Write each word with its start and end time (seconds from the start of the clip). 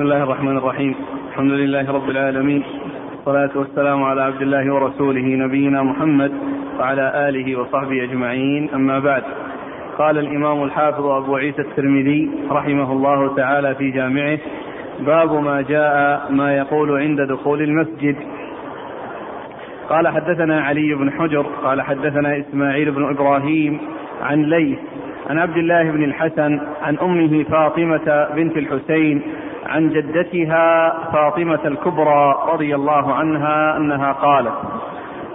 بسم 0.00 0.12
الله 0.12 0.22
الرحمن 0.22 0.56
الرحيم 0.56 0.94
الحمد 1.28 1.52
لله 1.52 1.92
رب 1.92 2.10
العالمين 2.10 2.62
والصلاة 3.16 3.50
والسلام 3.58 4.02
على 4.02 4.22
عبد 4.22 4.42
الله 4.42 4.74
ورسوله 4.74 5.20
نبينا 5.20 5.82
محمد 5.82 6.32
وعلى 6.78 7.28
آله 7.28 7.60
وصحبه 7.60 8.04
أجمعين 8.04 8.70
أما 8.74 8.98
بعد 8.98 9.22
قال 9.98 10.18
الإمام 10.18 10.64
الحافظ 10.64 11.06
أبو 11.06 11.36
عيسى 11.36 11.62
الترمذي 11.62 12.30
رحمه 12.50 12.92
الله 12.92 13.36
تعالى 13.36 13.74
في 13.74 13.90
جامعه 13.90 14.38
باب 15.00 15.32
ما 15.44 15.62
جاء 15.62 16.32
ما 16.32 16.56
يقول 16.56 16.98
عند 16.98 17.20
دخول 17.20 17.62
المسجد 17.62 18.16
قال 19.88 20.08
حدثنا 20.08 20.60
علي 20.60 20.94
بن 20.94 21.10
حجر 21.12 21.46
قال 21.64 21.82
حدثنا 21.82 22.38
إسماعيل 22.38 22.90
بن 22.90 23.10
إبراهيم 23.10 23.78
عن 24.22 24.42
ليث 24.42 24.78
عن 25.30 25.38
عبد 25.38 25.56
الله 25.56 25.90
بن 25.90 26.04
الحسن 26.04 26.60
عن 26.82 26.98
أمه 26.98 27.42
فاطمة 27.42 28.28
بنت 28.34 28.56
الحسين 28.56 29.22
عن 29.70 29.90
جدتها 29.90 30.90
فاطمة 31.12 31.60
الكبرى 31.64 32.34
رضي 32.52 32.74
الله 32.74 33.14
عنها 33.14 33.76
أنها 33.76 34.12
قالت 34.12 34.54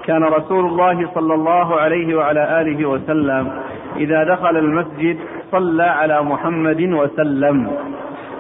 كان 0.06 0.24
رسول 0.24 0.66
الله 0.66 1.10
صلى 1.16 1.34
الله 1.34 1.76
عليه 1.76 2.16
وعلى 2.16 2.62
آله 2.62 2.86
وسلم 2.90 3.52
إذا 3.98 4.24
دخل 4.24 4.58
المسجد 4.58 5.18
صلى 5.52 5.84
على 5.84 6.22
محمد 6.22 6.82
وسلم 6.82 7.72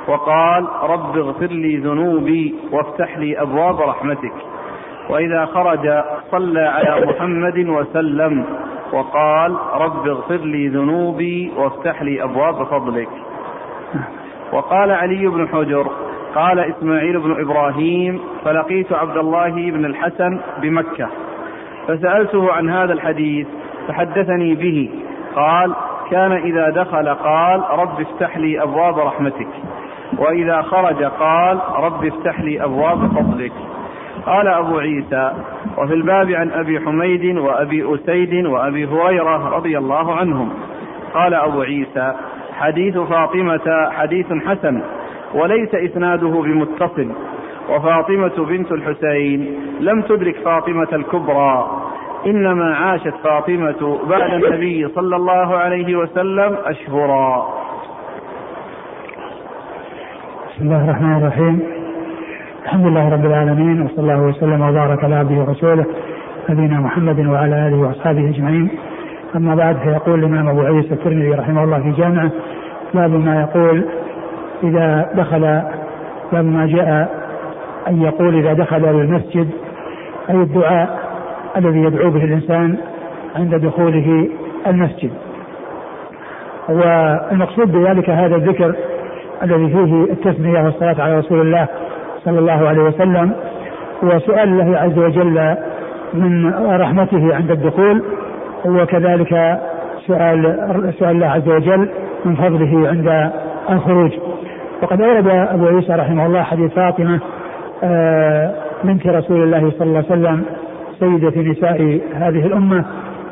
وقال 0.08 0.68
رب 0.84 1.18
اغفر 1.18 1.46
لي 1.48 1.78
ذنوبي 1.78 2.55
وافتح 2.72 3.18
لي 3.18 3.41
أبواب 3.41 3.82
رحمتك. 3.82 4.34
وإذا 5.10 5.46
خرج 5.46 6.04
صلى 6.32 6.62
على 6.62 7.05
محمد 7.05 7.58
وسلم 7.70 8.46
وقال 8.94 9.55
رب 9.74 10.08
اغفر 10.08 10.36
لي 10.38 10.68
ذنوبي 10.68 11.52
وافتح 11.58 12.02
لي 12.02 12.24
أبواب 12.24 12.64
فضلك. 12.64 13.10
وقال 14.52 14.91
علي 14.91 15.27
بن 15.27 15.48
حجر 15.48 15.88
قال 16.35 16.59
إسماعيل 16.59 17.20
بن 17.20 17.41
إبراهيم 17.41 18.20
فلقيت 18.45 18.94
عبد 18.94 19.18
الله 19.18 19.71
بن 19.71 19.85
الحسن 19.85 20.40
بمكة. 20.62 21.07
فسألته 21.87 22.52
عن 22.54 22.70
هذا 22.70 22.93
الحديث 22.93 23.48
فحدثني 23.87 24.55
به 24.55 24.90
قال 25.35 25.76
كان 26.12 26.32
إذا 26.32 26.70
دخل 26.70 27.10
قال 27.10 27.63
رب 27.71 28.02
افتح 28.02 28.37
لي 28.37 28.63
أبواب 28.63 28.99
رحمتك. 28.99 29.48
وإذا 30.18 30.62
خرج 30.62 31.04
قال 31.04 31.59
رب 31.77 32.05
افتح 32.05 32.40
لي 32.40 32.63
أبواب 32.63 33.07
فضلك. 33.07 33.54
قال 34.26 34.48
أبو 34.48 34.77
عيسى 34.77 35.32
وفي 35.77 35.93
الباب 35.93 36.32
عن 36.32 36.52
أبي 36.52 36.80
حميد 36.80 37.37
وأبي 37.37 37.96
أسيد 37.96 38.46
وأبي 38.46 38.85
هريرة 38.85 39.49
رضي 39.49 39.77
الله 39.77 40.15
عنهم. 40.15 40.49
قال 41.13 41.34
أبو 41.34 41.62
عيسى 41.62 42.13
حديث 42.60 42.98
فاطمة 42.98 43.90
حديث 43.92 44.26
حسن 44.48 44.82
وليس 45.34 45.76
إسناده 45.76 46.28
بمتصل. 46.28 47.12
وفاطمة 47.70 48.46
بنت 48.46 48.72
الحسين 48.72 49.56
لم 49.80 50.02
تدرك 50.02 50.36
فاطمة 50.36 50.88
الكبرى 50.94 51.68
إنما 52.26 52.76
عاشت 52.76 53.14
فاطمة 53.24 54.00
بعد 54.10 54.34
النبي 54.34 54.88
صلى 54.88 55.16
الله 55.16 55.58
عليه 55.58 55.96
وسلم 55.96 56.58
أشهرا. 56.66 57.48
بسم 60.50 60.66
الله 60.66 60.86
الرحمن 60.86 61.18
الرحيم. 61.18 61.60
الحمد 62.66 62.86
لله 62.86 63.14
رب 63.14 63.26
العالمين 63.26 63.82
وصلى 63.82 64.00
الله 64.00 64.22
وسلم 64.22 64.62
وبارك 64.62 65.03
على 65.03 65.16
عبده 65.16 65.36
ورسوله 65.36 65.86
نبينا 66.50 66.80
محمد 66.80 67.20
وعلى 67.20 67.68
آله 67.68 67.78
وأصحابه 67.78 68.30
أجمعين. 68.30 68.70
أما 69.36 69.56
بعد 69.56 69.78
فيقول 69.78 70.19
الإمام 70.19 70.50
أبو 70.50 70.62
عيسى 70.62 70.94
الترمذي 70.94 71.30
رحمه 71.30 71.64
الله 71.64 71.80
في 71.80 71.91
جامعه 71.91 72.31
باب 72.94 73.09
ما 73.09 73.42
يقول 73.42 73.86
إذا 74.64 75.09
دخل 75.16 75.62
باب 76.31 76.46
ما 76.46 76.66
جاء 76.66 77.09
أن 77.88 78.02
يقول 78.02 78.36
إذا 78.36 78.53
دخل 78.53 78.86
المسجد 78.86 79.50
أي 80.30 80.36
الدعاء 80.36 81.00
الذي 81.58 81.80
يدعو 81.80 82.09
به 82.09 82.24
الإنسان 82.24 82.78
عند 83.36 83.56
دخوله 83.56 84.30
المسجد. 84.68 85.12
والمقصود 86.70 87.72
بذلك 87.72 88.09
هذا 88.09 88.36
الذكر 88.36 88.76
الذي 89.44 89.68
فيه 89.70 90.04
التسمية 90.04 90.62
والصلاة 90.64 91.02
على 91.02 91.18
رسول 91.18 91.42
الله 91.42 91.68
صلى 92.26 92.40
الله 92.40 92.68
عليه 92.68 92.82
وسلم 92.82 93.32
وسؤال 94.04 94.50
الله 94.50 94.78
عز 94.78 94.98
وجل 94.98 95.56
من 96.14 96.54
رحمته 96.82 97.36
عند 97.36 97.52
الدخول 97.52 98.04
وكذلك 98.66 99.59
سؤال 100.08 100.56
سؤال 101.00 101.12
الله 101.12 101.28
عز 101.28 101.50
وجل 101.50 101.90
من 102.26 102.36
فضله 102.36 102.90
عند 102.90 103.31
الخروج. 103.70 104.12
وقد 104.84 105.02
أورد 105.02 105.28
أبو 105.28 105.66
عيسى 105.66 105.94
رحمه 105.94 106.26
الله 106.26 106.44
حديث 106.44 106.74
فاطمة 106.74 107.20
آه، 107.84 108.52
بنت 108.84 109.08
رسول 109.08 109.44
الله 109.44 109.72
صلى 109.80 109.88
الله 109.88 110.03
عليه 110.09 110.22
وسلم 110.22 110.44
سيدة 111.00 111.42
نساء 111.42 112.00
هذه 112.16 112.46
الأمة 112.46 112.86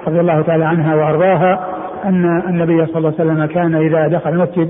رضي 0.07 0.19
الله 0.19 0.41
تعالى 0.41 0.66
عنها 0.66 0.95
وأرضاها 0.95 1.67
أن 2.05 2.41
النبي 2.50 2.85
صلى 2.85 2.97
الله 2.97 3.13
عليه 3.19 3.31
وسلم 3.31 3.45
كان 3.45 3.75
إذا 3.75 4.07
دخل 4.07 4.29
المسجد 4.29 4.69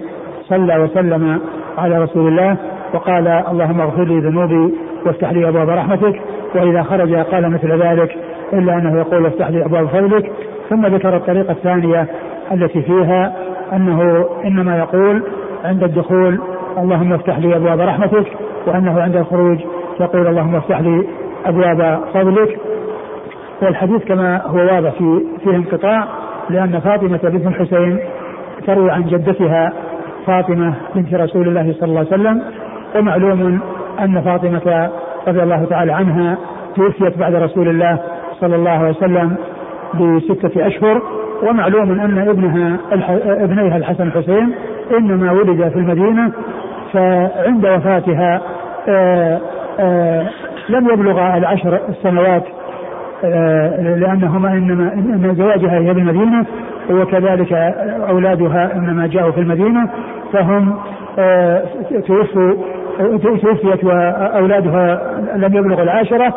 صلى 0.50 0.78
وسلم 0.78 1.40
على 1.78 2.04
رسول 2.04 2.28
الله 2.28 2.58
وقال 2.94 3.28
اللهم 3.28 3.82
اغفر 3.82 4.04
لي 4.04 4.20
ذنوبي 4.20 4.74
وافتح 5.06 5.32
لي 5.32 5.48
أبواب 5.48 5.70
رحمتك. 5.70 6.22
وإذا 6.56 6.84
خرج 6.84 7.16
قال 7.16 7.52
مثل 7.52 7.82
ذلك 7.82 8.18
إلا 8.54 8.78
أنه 8.78 9.00
يقول 9.00 9.26
افتح 9.26 9.50
لي 9.50 9.66
أبواب 9.66 9.88
فضلك. 9.88 10.32
ثم 10.70 10.86
ذكر 10.86 11.16
الطريقة 11.18 11.52
الثانية 11.52 12.08
التي 12.52 12.82
فيها 12.82 13.34
أنه 13.74 14.26
إنما 14.46 14.78
يقول 14.78 15.24
عند 15.64 15.84
الدخول 15.84 16.40
اللهم 16.78 17.14
افتح 17.14 17.38
لي 17.40 17.56
أبواب 17.56 17.80
رحمتك 17.80 18.28
وأنه 18.68 19.02
عند 19.02 19.16
الخروج 19.16 19.60
يقول 20.00 20.28
اللهم 20.28 20.56
افتح 20.56 20.80
لي 20.80 21.08
أبواب 21.46 22.00
فضلك. 22.14 22.60
والحديث 23.62 24.04
كما 24.04 24.42
هو 24.46 24.58
واضح 24.58 24.92
في 24.92 25.22
فيه 25.44 25.56
انقطاع 25.56 26.08
لأن 26.50 26.80
فاطمة 26.80 27.20
بنت 27.24 27.48
الحسين 27.48 28.00
تروي 28.68 28.92
عن 28.92 29.04
جدتها 29.04 29.74
فاطمة 30.26 30.74
بنت 30.96 31.14
رسول 31.14 31.48
الله 31.48 31.74
صلى 31.80 31.90
الله 31.90 32.00
عليه 32.00 32.08
وسلم 32.08 32.42
ومعلوم 32.96 33.60
أن 34.00 34.22
فاطمة 34.22 34.90
رضي 35.28 35.44
الله 35.44 35.66
تعالى 35.66 35.92
عنها 35.94 36.38
توفيت 36.76 37.18
بعد 37.18 37.36
رسول 37.36 37.70
الله 37.70 38.00
صلى 38.42 38.56
الله 38.56 38.72
عليه 38.72 38.90
وسلم 38.90 39.36
بستة 39.96 40.68
أشهر 40.68 41.02
ومعلوم 41.44 42.00
أن 42.00 42.18
ابنها 42.30 42.78
ابنيها 43.44 43.78
الحسن 43.78 44.04
الحسين 44.08 44.54
إنما 44.98 45.32
ولد 45.32 45.70
في 45.70 45.76
المدينة 45.80 46.32
فعند 46.94 47.66
وفاتها 47.66 48.42
آآ 48.88 49.40
آآ 49.80 50.26
لم 50.70 50.90
يبلغ 50.90 51.38
العشر 51.38 51.80
السنوات 51.90 52.44
لأنهما 54.00 54.50
إنما 54.54 54.94
إن 54.94 55.36
زواجها 55.36 55.80
هي 55.80 55.94
بالمدينة 55.94 56.46
وكذلك 56.90 57.54
أولادها 58.10 58.76
إنما 58.76 59.08
جاءوا 59.08 59.32
في 59.32 59.40
المدينة 59.40 59.90
فهم 60.34 60.76
توفوا 62.08 62.54
توفيت 63.24 63.84
وأولادها 63.84 65.02
لم 65.36 65.58
يبلغوا 65.58 65.84
العاشره 65.84 66.34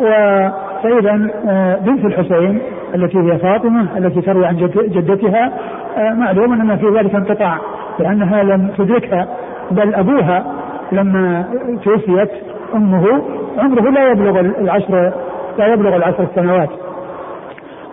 فاذا 0.00 0.54
آه، 0.84 1.76
بنت 1.76 2.04
الحسين 2.04 2.58
التي 2.94 3.18
هي 3.18 3.38
فاطمة 3.38 3.98
التي 3.98 4.20
تروي 4.20 4.46
عن 4.46 4.56
جدتها 4.76 5.52
آه، 5.96 6.12
معلوم 6.12 6.52
أن 6.52 6.76
في 6.76 6.86
ذلك 6.86 7.14
انقطاع 7.14 7.58
لأنها 7.98 8.42
لم 8.42 8.70
تدركها 8.78 9.28
بل 9.70 9.94
أبوها 9.94 10.44
لما 10.92 11.44
توفيت 11.84 12.30
أمه 12.74 13.22
عمره 13.58 13.90
لا 13.90 14.10
يبلغ 14.10 14.40
العشر 14.40 15.12
لا 15.58 15.66
يبلغ 15.66 15.96
العشر 15.96 16.26
سنوات. 16.34 16.70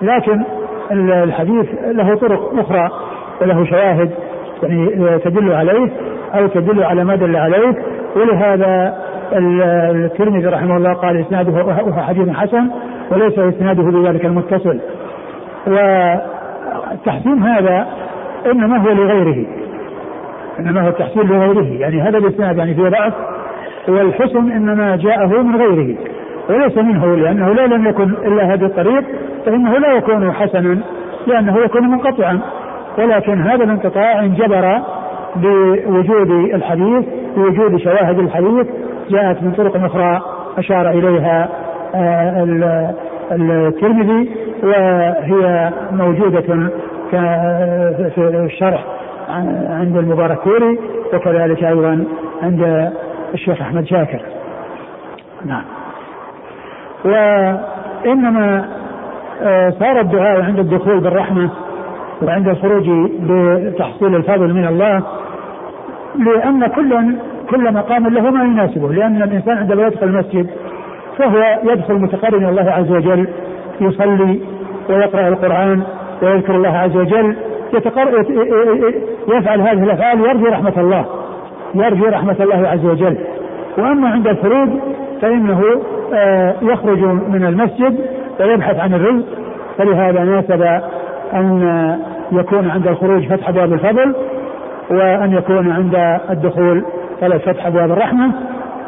لكن 0.01 0.43
الحديث 0.91 1.65
له 1.85 2.15
طرق 2.15 2.59
أخرى 2.59 2.89
وله 3.41 3.65
شواهد 3.65 4.11
يعني 4.63 5.19
تدل 5.19 5.51
عليه 5.51 5.89
أو 6.33 6.47
تدل 6.47 6.83
على 6.83 7.03
ما 7.03 7.15
دل 7.15 7.35
عليه 7.35 7.75
ولهذا 8.15 9.02
الترمذي 9.33 10.47
رحمه 10.47 10.77
الله 10.77 10.93
قال 10.93 11.19
إسناده 11.19 11.61
هو 11.61 11.93
حديث 11.93 12.29
حسن 12.29 12.69
وليس 13.11 13.39
إسناده 13.39 13.83
بذلك 13.83 14.25
المتصل. 14.25 14.79
والتحسين 15.67 17.43
هذا 17.43 17.87
إنما 18.51 18.77
هو 18.77 18.89
لغيره. 18.89 19.45
إنما 20.59 20.81
هو 20.81 20.87
التحسين 20.87 21.23
لغيره. 21.23 21.79
يعني 21.79 22.01
هذا 22.01 22.17
الإسناد 22.17 22.57
يعني 22.57 22.73
فيه 22.73 22.89
ضعف 22.89 23.13
والحسن 23.87 24.51
إنما 24.51 24.95
جاءه 24.95 25.41
من 25.41 25.55
غيره 25.55 25.95
وليس 26.49 26.77
منه 26.77 27.15
لأنه 27.15 27.53
لا 27.53 27.67
لم 27.67 27.87
يكن 27.87 28.13
إلا 28.13 28.53
هذا 28.53 28.65
الطريق 28.65 29.03
فإنه 29.45 29.77
لا 29.77 29.93
يكون 29.93 30.31
حسنا 30.31 30.79
لأنه 31.27 31.57
يكون 31.57 31.91
منقطعا. 31.91 32.39
ولكن 32.97 33.41
هذا 33.41 33.63
الانقطاع 33.63 34.19
انجبر 34.19 34.81
بوجود 35.35 36.31
الحديث 36.53 37.05
بوجود 37.37 37.77
شواهد 37.77 38.19
الحديث 38.19 38.67
جاءت 39.09 39.43
من 39.43 39.51
طرق 39.51 39.83
أخرى 39.83 40.21
أشار 40.57 40.89
إليها 40.89 41.49
آه، 41.95 42.43
الترمذي 43.31 44.29
وهي 44.63 45.71
موجودة 45.91 46.69
في 48.09 48.17
الشرح 48.45 48.83
عند 49.69 49.97
المبارك 49.97 50.37
كوري 50.37 50.79
وكذلك 51.13 51.63
أيضا 51.63 52.05
عند 52.43 52.91
الشيخ 53.33 53.61
أحمد 53.61 53.85
شاكر. 53.85 54.21
نعم. 55.45 55.63
وإنما 57.05 58.65
آه، 59.41 59.69
صار 59.69 59.99
الدعاء 59.99 60.41
عند 60.41 60.59
الدخول 60.59 60.99
بالرحمة 60.99 61.49
وعند 62.21 62.47
الخروج 62.47 62.89
بتحصيل 63.19 64.15
الفضل 64.15 64.53
من 64.53 64.67
الله 64.67 65.03
لأن 66.15 66.67
كل 66.67 67.15
كل 67.49 67.73
مقام 67.73 68.07
له 68.07 68.29
ما 68.29 68.43
يناسبه 68.43 68.93
لأن 68.93 69.23
الإنسان 69.23 69.57
عندما 69.57 69.87
يدخل 69.87 70.07
المسجد 70.07 70.49
فهو 71.17 71.59
يدخل 71.63 71.93
متقرب 71.93 72.35
إلى 72.35 72.49
الله 72.49 72.71
عز 72.71 72.91
وجل 72.91 73.27
يصلي 73.81 74.39
ويقرأ 74.89 75.27
القرآن 75.27 75.83
ويذكر 76.21 76.55
الله 76.55 76.77
عز 76.77 76.97
وجل 76.97 77.35
يفعل 79.27 79.61
هذه 79.61 79.83
الأفعال 79.83 80.19
يرجو 80.19 80.45
رحمة 80.45 80.73
الله 80.77 81.05
يرجو 81.75 82.05
رحمة 82.05 82.35
الله 82.39 82.67
عز 82.67 82.85
وجل. 82.85 83.17
وأما 83.77 84.09
عند 84.09 84.27
الخروج 84.27 84.69
فإنه 85.21 85.61
آه، 86.13 86.55
يخرج 86.61 86.99
من 87.03 87.45
المسجد 87.45 87.99
ويبحث 88.39 88.79
عن 88.79 88.93
الرزق. 88.93 89.25
فلهذا 89.77 90.23
ناسب 90.23 90.61
أن 91.33 91.97
يكون 92.31 92.69
عند 92.69 92.87
الخروج 92.87 93.27
فتح 93.27 93.49
أبواب 93.49 93.73
الفضل 93.73 94.15
وأن 94.89 95.31
يكون 95.31 95.71
عند 95.71 96.19
الدخول 96.29 96.85
طلب 97.21 97.37
فتح 97.37 97.65
أبواب 97.65 97.91
الرحمة. 97.91 98.31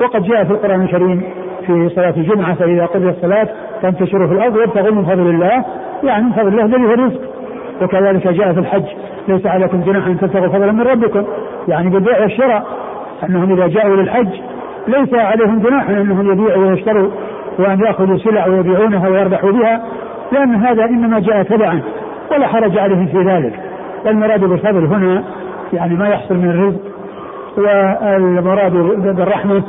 وقد 0.02 0.24
جاء 0.24 0.44
في 0.44 0.52
القرآن 0.52 0.82
الكريم 0.82 1.24
في 1.68 1.90
صلاة 1.90 2.14
الجمعة 2.18 2.54
فإذا 2.54 2.86
قضي 2.86 3.10
الصلاة 3.10 3.48
فانتشروا 3.82 4.28
في 4.28 4.34
الأرض 4.34 4.56
وابتغوا 4.56 4.92
من 4.92 5.06
فضل 5.06 5.28
الله. 5.28 5.66
يعني 6.04 6.24
من 6.24 6.32
فضل 6.32 6.48
الله 6.48 6.66
الذي 6.66 6.86
هو 6.86 6.94
الرزق. 6.94 7.22
وكذلك 7.82 8.28
جاء 8.28 8.54
في 8.54 8.60
الحج 8.60 8.86
ليس 9.28 9.46
عليكم 9.46 9.82
جناح 9.82 10.08
أن 10.08 10.20
تبتغوا 10.20 10.48
فضلا 10.48 10.72
من 10.72 10.82
ربكم. 10.82 11.26
يعني 11.68 11.90
بالبيع 11.90 12.22
والشراء 12.22 12.66
أنهم 13.30 13.54
إذا 13.54 13.68
جاءوا 13.68 13.96
للحج 13.96 14.28
ليس 14.88 15.14
عليهم 15.14 15.60
جناح 15.60 15.90
أنهم 15.90 16.32
يبيعوا 16.32 16.66
ويشتروا 16.66 17.10
وأن 17.60 17.80
يأخذوا 17.80 18.18
سلع 18.18 18.48
ويبيعونها 18.48 19.10
ويربحوا 19.10 19.52
بها 19.52 19.82
لأن 20.32 20.56
هذا 20.56 20.86
إنما 20.86 21.20
جاء 21.20 21.44
تبعا 21.44 21.82
ولا 22.32 22.48
حرج 22.48 22.78
عليهم 22.78 23.06
في 23.06 23.18
ذلك. 23.18 23.60
والمراد 24.06 24.40
بالفضل 24.40 24.86
هنا 24.86 25.24
يعني 25.74 25.96
ما 25.96 26.08
يحصل 26.08 26.36
من 26.36 26.50
الرزق 26.50 26.95
والمراد 27.58 28.72
بالرحمة 29.16 29.64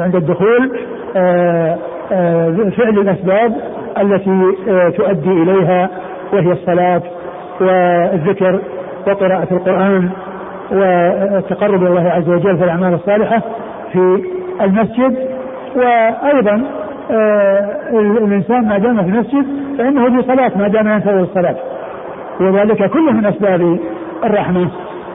عند 0.00 0.14
الدخول 0.14 0.72
آه، 1.16 1.78
آه، 2.12 2.70
فعل 2.76 2.98
الأسباب 2.98 3.56
التي 4.00 4.54
آه، 4.68 4.88
تؤدي 4.88 5.30
إليها 5.30 5.90
وهي 6.32 6.52
الصلاة 6.52 7.02
والذكر 7.60 8.60
وقراءة 9.06 9.48
القرآن 9.54 10.10
والتقرب 10.72 11.82
إلى 11.82 11.88
الله 11.88 12.10
عز 12.10 12.28
وجل 12.28 12.58
في 12.58 12.64
الأعمال 12.64 12.94
الصالحة 12.94 13.42
في 13.92 14.24
المسجد. 14.60 15.28
وأيضا 15.76 16.62
الإنسان 17.92 18.68
ما 18.68 18.78
دام 18.78 18.96
في 18.96 19.08
المسجد 19.08 19.46
فإنه 19.78 20.04
في 20.04 20.26
صلاة 20.26 20.52
ما 20.58 20.68
دام 20.68 20.88
ينتظر 20.88 21.20
الصلاة. 21.20 21.56
وذلك 22.40 22.90
كله 22.90 23.12
من 23.12 23.26
أسباب 23.26 23.78
الرحمة. 24.24 24.70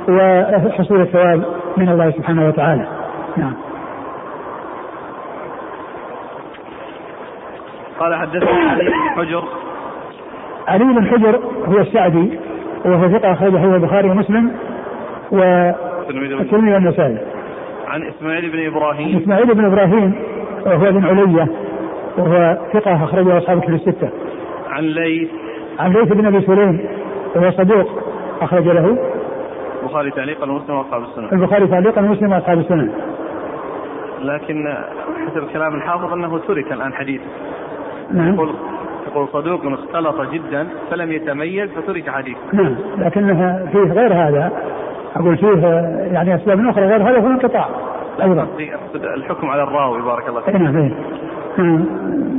وحصول 0.09 1.01
الثواب 1.01 1.43
من 1.77 1.89
الله 1.89 2.11
سبحانه 2.11 2.47
وتعالى. 2.47 2.87
نعم. 3.37 3.53
قال 7.99 8.15
حدثنا 8.15 8.71
علي 8.71 8.89
بن 8.89 9.09
حجر. 9.15 9.43
علي 10.67 10.83
بن 10.83 11.07
حجر 11.07 11.39
هو 11.67 11.77
السعدي 11.77 12.39
وهو 12.85 13.09
ثقة 13.09 13.31
أخرجه 13.31 13.57
هو 13.57 13.75
البخاري 13.75 14.09
ومسلم 14.09 14.51
والترمذي 15.31 16.73
والنسائي. 16.73 17.17
عن 17.87 18.03
إسماعيل 18.03 18.51
بن 18.51 18.65
إبراهيم. 18.65 19.17
إسماعيل 19.17 19.53
بن 19.53 19.65
إبراهيم 19.65 20.15
وهو 20.65 20.91
بن 20.91 21.05
علية 21.05 21.47
وهو 22.17 22.57
ثقة 22.73 23.03
أخرجه 23.03 23.37
أصحاب 23.37 23.61
كتب 23.61 23.73
الستة. 23.73 24.09
عن 24.69 24.83
ليث. 24.83 25.29
عن 25.79 25.93
ليث 25.93 26.13
بن 26.13 26.25
أبي 26.25 26.41
سليم 26.41 26.85
وهو 27.35 27.51
صدوق 27.51 27.87
أخرج 28.41 28.67
له. 28.67 28.97
البخاري 29.83 30.11
تعليقا 30.11 30.51
ومسلم 30.51 30.75
وأصحاب 30.75 31.03
السنن 31.03 31.29
البخاري 31.33 31.67
تعليقا 31.67 32.01
ومسلم 32.01 32.31
وأصحاب 32.31 32.59
السنن 32.59 32.91
لكن 34.21 34.77
حسب 35.27 35.47
كلام 35.53 35.75
الحافظ 35.75 36.13
أنه 36.13 36.37
ترك 36.37 36.71
الآن 36.71 36.93
حديث. 36.93 37.21
نعم. 38.11 38.33
يقول 38.33 38.53
يقول 39.07 39.27
صدوق 39.27 39.61
اختلط 39.65 40.21
جدا 40.31 40.67
فلم 40.91 41.11
يتميز 41.11 41.69
فترك 41.69 42.09
حديث. 42.09 42.37
نعم. 42.53 42.75
لكنها 42.97 43.65
فيه 43.71 43.93
غير 43.93 44.13
هذا. 44.13 44.51
أقول 45.15 45.37
فيه 45.37 45.67
يعني 46.13 46.35
أسباب 46.35 46.67
أخرى 46.67 46.85
غير 46.85 47.09
هذا 47.09 47.19
هو 47.19 47.27
انقطاع. 47.27 47.69
أيضا. 48.21 48.47
الحكم 48.95 49.49
على 49.49 49.63
الراوي 49.63 50.01
بارك 50.01 50.29
الله 50.29 50.41
فيك. 50.41 50.55
نعم 50.55 50.71
فيه 50.71 50.95
نعم. 51.57 51.85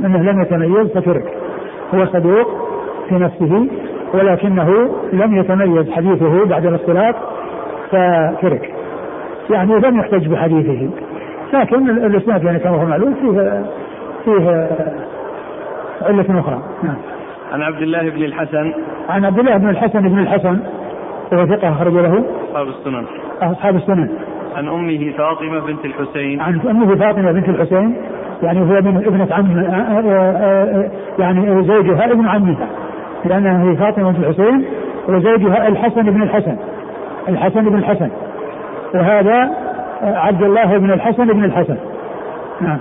أنه 0.05 0.31
لم 0.31 0.41
يتميز 0.41 0.97
فترك. 0.97 1.37
هو 1.93 2.05
صدوق 2.05 2.47
في 3.09 3.15
نفسه 3.15 3.67
ولكنه 4.13 4.95
لم 5.13 5.37
يتميز 5.37 5.91
حديثه 5.91 6.45
بعد 6.45 6.65
الاختلاط 6.65 7.15
فترك 7.89 8.73
يعني 9.49 9.79
لم 9.79 9.99
يحتج 9.99 10.27
بحديثه. 10.27 10.89
لكن 11.53 11.89
الإسناد 11.89 12.43
يعني 12.43 12.59
كما 12.59 12.81
هو 12.81 12.85
معلوم 12.85 13.13
فيه 13.13 13.63
فيه 14.25 14.67
علة 16.01 16.39
أخرى. 16.39 16.61
نعم. 16.83 16.95
عن 17.53 17.61
عبد 17.61 17.81
الله 17.81 18.09
بن 18.09 18.23
الحسن. 18.23 18.73
عن 19.09 19.25
عبد 19.25 19.39
الله 19.39 19.57
بن 19.57 19.69
الحسن 19.69 20.01
بن 20.01 20.19
الحسن 20.19 20.59
وهو 21.31 21.45
ثقة 21.45 21.69
أخرج 21.69 21.93
له. 21.93 22.23
أصحاب 22.49 22.67
السنن. 22.67 23.05
أصحاب 23.41 23.75
السنن. 23.75 24.09
عن 24.55 24.67
أمه 24.67 25.13
فاطمة 25.17 25.59
بنت 25.59 25.85
الحسين. 25.85 26.41
عن 26.41 26.59
أمه 26.69 26.95
فاطمة 26.95 27.31
بنت 27.31 27.49
الحسين 27.49 27.95
يعني 28.43 28.59
هو 28.59 28.81
من 28.81 28.97
ابنة 28.97 29.27
عم 29.31 29.63
يعني 31.19 31.63
زوجها 31.63 32.11
ابن 32.11 32.27
عمها. 32.27 32.67
لأنها 33.25 33.71
هي 33.71 33.75
فاطمة 33.75 34.11
بنت 34.11 34.19
الحسين 34.19 34.65
وزوجها 35.07 35.67
الحسن 35.67 36.01
بن 36.01 36.21
الحسن. 36.21 36.57
الحسن 37.29 37.69
بن 37.69 37.75
الحسن. 37.75 38.09
وهذا 38.93 39.51
عبد 40.01 40.41
الله 40.41 40.77
بن 40.77 40.91
الحسن 40.91 41.27
بن 41.27 41.43
الحسن. 41.43 41.77
نعم. 42.61 42.77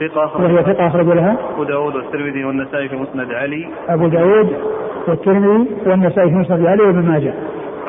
ثقة 0.00 0.42
وهي 0.42 0.62
ثقة 0.62 0.86
أخرج 0.86 1.06
لها. 1.06 1.36
أبو 1.54 1.64
داود 1.64 1.94
والترمذي 1.96 2.44
والنسائي 2.44 2.88
في 2.88 2.96
مسند 2.96 3.32
علي. 3.32 3.68
أبو 3.88 4.08
داود 4.08 4.52
والترمذي 5.08 5.70
والنسائي 5.86 6.30
في 6.30 6.36
مسند 6.36 6.66
علي 6.66 6.82
وابن 6.82 7.08
ماجه. 7.08 7.34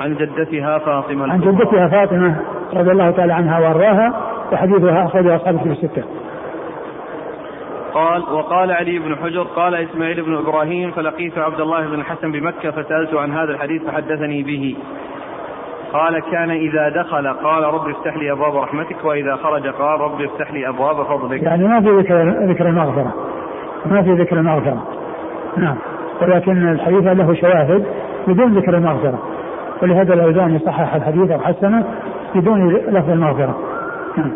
عن 0.02 0.16
جدتها 0.16 0.78
فاطمة 0.78 1.34
عن 1.34 1.40
جدتها 1.40 1.88
فاطمة 1.88 2.36
رضي 2.74 2.92
الله 2.92 3.12
تعالى 3.12 3.34
عنها 3.34 3.60
وأرضاها 3.60 4.14
وحديثها 4.52 5.06
أخرجه 5.06 5.36
أصحاب 5.36 5.58
في 5.58 5.70
الستة. 5.70 6.04
قال 7.94 8.22
وقال 8.22 8.72
علي 8.72 9.00
بن 9.00 9.16
حجر 9.16 9.44
قال 9.44 9.76
إسماعيل 9.76 10.22
بن 10.22 10.38
إبراهيم 10.38 10.92
فلقيت 10.92 11.38
عبد 11.38 11.62
الله 11.62 11.88
بن 11.88 11.94
الحسن 11.94 12.32
بمكة 12.32 12.72
فسالته 12.72 13.22
عن 13.22 13.32
هذا 13.32 13.52
الحديث 13.52 13.84
فحدثني 13.84 14.44
به. 14.44 14.76
قال 15.94 16.20
كان 16.32 16.50
إذا 16.50 16.90
دخل 16.90 17.28
قال 17.28 17.64
رب 17.64 17.90
افتح 17.90 18.18
لي 18.18 18.32
أبواب 18.32 18.56
رحمتك 18.56 19.06
وإذا 19.06 19.36
خرج 19.36 19.68
قال 19.68 20.02
رب 20.02 20.22
افتح 20.22 20.54
لي 20.54 20.70
أبواب 20.70 21.04
فضلك. 21.06 21.44
يعني 21.44 21.68
ما 21.68 21.82
في 21.82 21.90
ذكر 21.90 22.30
ذكر 22.52 22.66
المغفرة. 22.66 23.14
ما 23.86 24.02
في 24.02 24.12
ذكر 24.12 24.40
المغفرة. 24.40 24.84
نعم. 25.58 25.76
ولكن 26.22 26.72
الحديث 26.72 27.08
له 27.08 27.34
شواهد 27.34 27.86
بدون 28.28 28.58
ذكر 28.58 28.78
المغفرة. 28.78 29.20
ولهذا 29.82 30.14
الألباني 30.14 30.60
صحح 30.60 30.96
الحديث 30.96 31.32
أو 31.32 31.40
حسنة 31.40 31.86
بدون 32.36 32.74
لفظ 32.74 33.10
المغفرة. 33.10 33.60
نعم. 34.18 34.32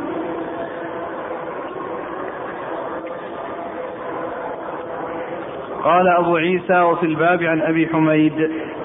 قال 5.85 6.07
أبو 6.07 6.35
عيسى 6.35 6.81
وفي 6.81 7.05
الباب 7.05 7.43
عن 7.43 7.61
أبي 7.61 7.87
حميد. 7.87 8.33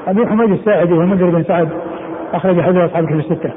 أبي 0.06 0.26
حميد 0.26 0.50
الساعدي 0.50 0.92
هو 0.92 1.00
منذر 1.00 1.30
بن 1.30 1.42
سعد 1.42 1.68
أخرج 2.32 2.60
حديث 2.60 2.82
أصحاب 2.82 3.04
الكتب 3.04 3.18
الستة. 3.18 3.52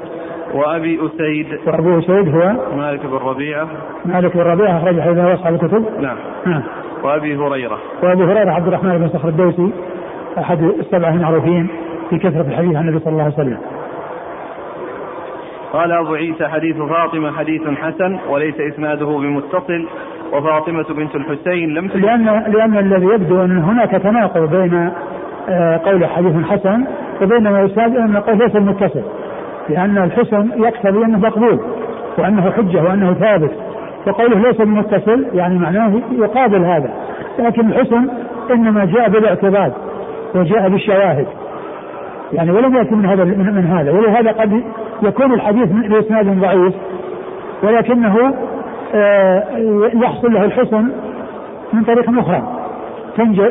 وأبي 0.54 1.00
أسيد. 1.06 1.46
وأبو 1.66 1.98
أسيد 1.98 2.34
هو 2.34 2.52
مالك 2.76 3.06
بن 3.06 3.16
ربيعة. 3.16 3.68
مالك 4.04 4.36
بن 4.36 4.42
ربيعة 4.42 4.78
أخرج 4.78 5.00
حديث 5.00 5.18
أصحاب 5.18 5.54
الكتب. 5.54 5.84
نعم. 6.00 6.16
نعم 6.46 6.62
وأبي 7.02 7.36
هريرة. 7.36 7.78
وأبي 8.02 8.24
هريرة 8.24 8.50
عبد 8.50 8.66
الرحمن 8.66 8.98
بن 8.98 9.08
صخر 9.08 9.28
الدوسي 9.28 9.72
أحد 10.38 10.62
السبعة 10.62 11.10
المعروفين 11.10 11.68
في 12.10 12.18
كثرة 12.18 12.48
الحديث 12.48 12.76
عن 12.76 12.88
النبي 12.88 12.98
صلى 12.98 13.12
الله 13.12 13.24
عليه 13.24 13.34
وسلم. 13.34 13.58
قال 15.72 15.92
أبو 15.92 16.14
عيسى 16.14 16.48
حديث 16.48 16.76
فاطمة 16.76 17.32
حديث 17.32 17.62
حسن 17.68 18.18
وليس 18.28 18.54
إسناده 18.60 19.06
بمتصل. 19.06 19.88
وفاطمة 20.32 20.82
بنت 20.82 21.14
الحسين 21.14 21.74
لم 21.74 21.86
لأن 21.86 22.24
لأن 22.52 22.78
الذي 22.78 23.06
يبدو 23.06 23.44
أن 23.44 23.58
هناك 23.58 23.90
تناقض 23.90 24.50
بين 24.50 24.90
آه، 25.48 25.80
قول 25.84 26.06
حديث 26.06 26.46
حسن 26.46 26.84
وبينما 27.22 27.60
يستاذ 27.62 27.96
أن 27.96 28.16
القول 28.16 28.38
ليس 28.38 28.56
متصل. 28.56 29.02
لأن 29.68 29.98
الحسن 29.98 30.50
يقتضي 30.56 31.04
أنه 31.04 31.18
مقبول 31.18 31.60
وأنه 32.18 32.50
حجة 32.50 32.82
وأنه 32.82 33.14
ثابت. 33.14 33.50
وقوله 34.06 34.38
ليس 34.38 34.56
بمتصل 34.56 35.26
يعني 35.34 35.58
معناه 35.58 36.00
يقابل 36.12 36.64
هذا. 36.64 36.90
لكن 37.38 37.68
الحسن 37.68 38.08
إنما 38.50 38.84
جاء 38.84 39.08
بالاعتضاد 39.08 39.72
وجاء 40.34 40.68
بالشواهد. 40.68 41.26
يعني 42.32 42.50
ولم 42.50 42.76
يأتي 42.76 42.94
من 42.94 43.06
هذا 43.06 43.24
من 43.24 43.66
هذا. 43.66 43.92
ولهذا 43.92 44.32
قد 44.32 44.62
يكون 45.02 45.32
الحديث 45.32 45.68
بإسناد 45.68 46.40
ضعيف. 46.40 46.74
ولكنه 47.62 48.34
يحصل 49.94 50.32
له 50.32 50.44
الحسن 50.44 50.88
من 51.72 51.82
طريق 51.82 52.18
أخرى. 52.18 52.42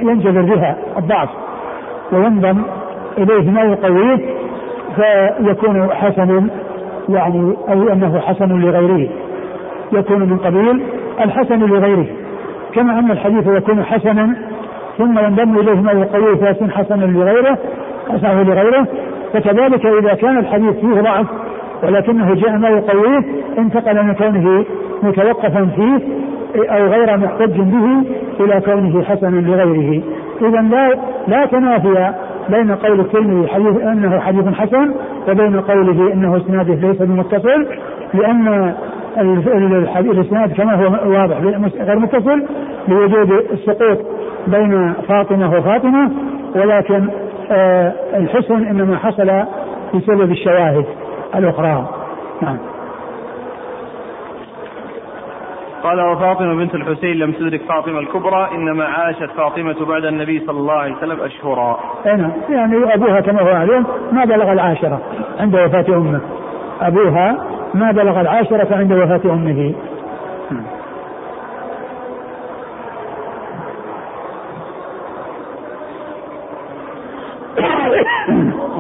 ينجبر 0.02 0.42
بها 0.42 0.76
الضعف 0.98 1.30
وينضم 2.12 2.62
إليه 3.18 3.52
ما 3.52 3.62
يقويه 3.62 4.20
فيكون 4.96 5.90
حسن 5.90 6.50
يعني 7.10 7.54
أي 7.70 7.94
أنه 7.94 8.20
حسن 8.20 8.62
لغيره. 8.62 9.10
يكون 9.92 10.20
من 10.20 10.38
قبيل 10.38 10.84
الحسن 11.22 11.60
لغيره. 11.60 12.06
كما 12.74 13.00
أن 13.00 13.12
الحديث 13.12 13.48
يكون 13.48 13.84
حسنا 13.84 14.36
ثم 14.98 15.20
ينضم 15.20 15.60
إليه 15.60 15.82
ما 15.82 15.92
يقويه 15.92 16.36
فيكون 16.36 16.72
حسنا 16.72 17.06
لغيره 17.06 17.58
حسنه 18.10 18.44
لغيره. 18.44 18.88
فكذلك 19.34 19.86
إذا 19.86 20.14
كان 20.14 20.38
الحديث 20.38 20.80
فيه 20.80 21.02
ضعف 21.02 21.26
ولكنه 21.84 22.34
جاء 22.34 22.58
ما 22.58 22.70
يقويه 22.70 23.24
انتقل 23.58 24.04
من 24.04 24.14
كونه 24.14 24.66
متوقفا 25.04 25.66
فيه 25.76 26.00
أو 26.56 26.86
غير 26.88 27.18
محتج 27.18 27.62
به 27.62 28.04
إلى 28.40 28.62
كونه 28.62 29.04
حسنا 29.04 29.40
لغيره. 29.40 30.04
اذا 30.42 30.62
لا 30.62 30.96
لا 31.28 31.46
تنافي 31.46 32.14
بين 32.50 32.76
قول 32.76 33.00
الترمذي 33.00 33.48
حديث 33.48 33.82
أنه 33.82 34.20
حديث 34.20 34.48
حسن 34.48 34.94
وبين 35.30 35.60
قوله 35.60 36.14
إنه 36.14 36.38
اسناده 36.38 36.74
ليس 36.74 37.02
بمتصل 37.02 37.68
لأن 38.14 38.74
الإسناد 39.98 40.54
كما 40.54 40.76
هو 40.76 41.12
واضح 41.12 41.38
غير 41.82 42.00
متصل 42.00 42.44
لوجود 42.88 43.32
السقوط 43.52 43.98
بين 44.48 44.94
فاطمة 45.08 45.58
وفاطمة 45.58 46.12
ولكن 46.56 47.08
آه 47.52 47.94
الحسن 48.14 48.66
إنما 48.66 48.98
حصل 48.98 49.32
بسبب 49.94 50.32
الشواهد. 50.32 50.86
الاخرى 51.36 51.90
نعم 52.42 52.58
قال 55.84 56.02
وفاطمة 56.02 56.56
بنت 56.56 56.76
الحسين 56.76 57.16
لم 57.20 57.32
تدرك 57.32 57.62
فاطمة 57.62 58.00
الكبرى 58.00 58.50
إنما 58.56 58.86
عاشت 58.86 59.32
فاطمة 59.38 59.86
بعد 59.86 60.06
النبي 60.06 60.40
صلى 60.40 60.58
الله 60.58 60.74
عليه 60.74 60.96
وسلم 60.96 61.22
أشهرا 61.22 61.80
نعم 62.06 62.32
يعني 62.50 62.94
أبوها 62.94 63.22
كما 63.22 63.42
هو 63.42 63.54
معلوم 63.54 63.86
ما 64.12 64.26
بلغ 64.26 64.52
العاشرة 64.52 65.02
عند 65.40 65.56
وفاة 65.56 65.86
أمه 65.90 66.22
أبوها 66.82 67.38
ما 67.74 67.92
بلغ 67.92 68.22
العاشرة 68.22 68.76
عند 68.76 68.94
وفاة 68.94 69.22
أمه 69.34 69.74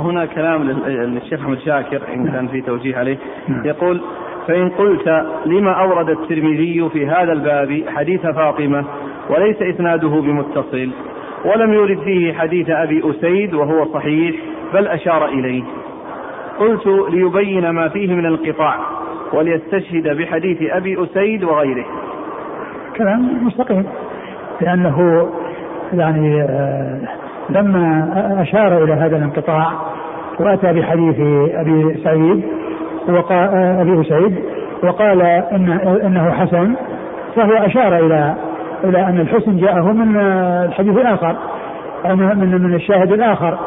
هنا 0.03 0.25
كلام 0.25 0.63
للشيخ 0.87 1.39
أحمد 1.39 1.59
شاكر 1.59 2.01
إن 2.13 2.31
كان 2.31 2.47
في 2.47 2.61
توجيه 2.61 2.97
عليه. 2.97 3.17
يقول 3.65 4.01
فإن 4.47 4.69
قلت 4.69 5.25
لما 5.45 5.71
أورد 5.71 6.09
الترمذي 6.09 6.89
في 6.93 7.07
هذا 7.07 7.33
الباب 7.33 7.83
حديث 7.95 8.21
فاطمة 8.21 8.85
وليس 9.29 9.61
إسناده 9.61 10.07
بمتصل 10.07 10.91
ولم 11.45 11.73
يورد 11.73 11.99
فيه 11.99 12.33
حديث 12.33 12.69
أبي 12.69 13.03
أسيد 13.09 13.53
وهو 13.53 13.93
صحيح 13.93 14.35
بل 14.73 14.87
أشار 14.87 15.25
إليه. 15.25 15.63
قلت 16.59 16.87
ليبين 16.87 17.69
ما 17.69 17.89
فيه 17.89 18.13
من 18.13 18.25
الانقطاع 18.25 18.75
وليستشهد 19.33 20.17
بحديث 20.17 20.57
أبي 20.61 21.03
أسيد 21.03 21.43
وغيره. 21.43 21.85
كلام 22.97 23.45
مستقيم 23.47 23.85
لأنه 24.61 25.29
يعني 25.93 26.41
آه، 26.41 26.99
لما 27.49 28.09
أشار 28.41 28.83
إلى 28.83 28.93
هذا 28.93 29.17
الانقطاع 29.17 29.67
وأتى 30.39 30.73
بحديث 30.73 31.15
أبي 31.55 32.01
سعيد 32.03 32.43
وقال 33.09 33.49
أبي 33.55 34.03
سعيد 34.03 34.35
وقال 34.83 35.21
إن 35.21 35.71
إنه 36.05 36.31
حسن 36.31 36.75
فهو 37.35 37.51
أشار 37.51 37.99
إلى 37.99 38.35
إلى 38.83 39.05
أن 39.05 39.19
الحسن 39.19 39.57
جاءه 39.57 39.91
من 39.91 40.17
الحديث 40.65 40.97
الآخر 40.97 41.35
أو 42.05 42.15
من 42.15 42.61
من 42.63 42.75
الشاهد 42.75 43.11
الآخر. 43.11 43.57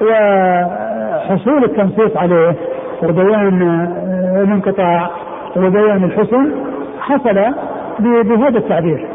وحصول 0.00 1.64
التنصيص 1.64 2.16
عليه 2.16 2.54
وبيان 3.02 3.88
الانقطاع 4.44 5.10
وبيان 5.56 6.04
الحسن 6.04 6.50
حصل 7.00 7.44
بهذا 7.98 8.58
التعبير. 8.58 9.06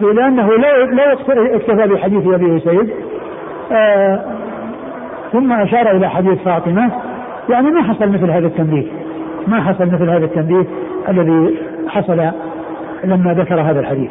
لأنه 0.00 0.48
لا 0.56 0.84
لا 0.84 1.12
اكتفى 1.56 1.86
بحديث 1.88 2.26
أبي 2.26 2.60
سعيد. 2.60 2.90
آه 3.72 4.24
ثم 5.32 5.52
أشار 5.52 5.90
إلى 5.90 6.10
حديث 6.10 6.42
فاطمة. 6.42 6.90
يعني 7.48 7.70
ما 7.70 7.82
حصل 7.82 8.08
مثل 8.08 8.30
هذا 8.30 8.46
التنبيه. 8.46 8.86
ما 9.46 9.60
حصل 9.60 9.86
مثل 9.86 10.10
هذا 10.10 10.24
التنبيه 10.24 10.66
الذي 11.08 11.58
حصل 11.88 12.30
لما 13.04 13.34
ذكر 13.34 13.60
هذا 13.60 13.80
الحديث. 13.80 14.10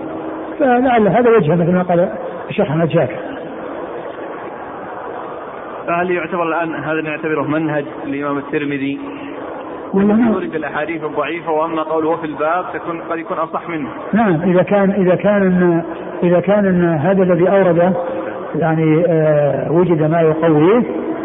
فلعل 0.60 1.07
هذا 1.07 1.29
وجهه 1.29 1.55
مثل 1.55 1.72
ما 1.72 1.84
قال 1.84 2.10
الشيخ 2.50 2.69
أحمد 2.69 2.89
شاكر 2.89 3.15
فهل 5.88 6.12
يعتبر 6.12 6.43
الآن 6.43 6.75
هذا 6.75 7.01
نعتبره 7.01 7.41
منهج 7.41 7.86
الامام 8.05 8.38
الترمذي؟ 8.38 9.00
ولا 9.94 10.25
يورد 10.27 10.56
الأحاديث 10.56 11.03
الضعيفة 11.03 11.51
وأما 11.51 11.84
قوله 11.84 12.15
في 12.15 12.25
الباب 12.25 12.65
تكون 12.74 13.01
قد 13.01 13.17
يكون 13.20 13.38
أصح 13.38 13.70
منه. 13.70 13.89
نعم 14.13 14.41
إذا 14.41 14.63
كان 14.63 14.91
إذا 14.91 15.15
كان 15.15 15.41
إن 15.41 15.84
إذا 16.24 16.39
كان 16.39 16.65
إن 16.65 16.84
هذا 16.84 17.24
الذي 17.24 17.50
أورده 17.50 17.94
يعني 18.56 19.06
آه 19.08 19.72
وجد 19.72 20.03
ما 20.12 20.22
يقويه 20.22 20.84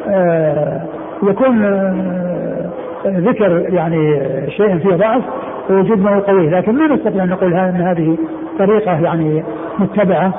آه 0.08 0.82
يكون 1.22 1.64
آه، 1.64 2.70
ذكر 3.06 3.66
يعني 3.68 4.20
شيء 4.50 4.78
فيه 4.78 4.96
ضعف 4.96 5.22
ووجود 5.70 5.98
ما 5.98 6.18
قوي 6.18 6.50
لكن 6.50 6.72
ما 6.72 6.94
نستطيع 6.94 7.24
أن 7.24 7.28
نقول 7.28 7.54
إن 7.54 7.80
هذه 7.80 8.16
طريقة 8.58 9.00
يعني 9.00 9.44
متبعة. 9.78 10.34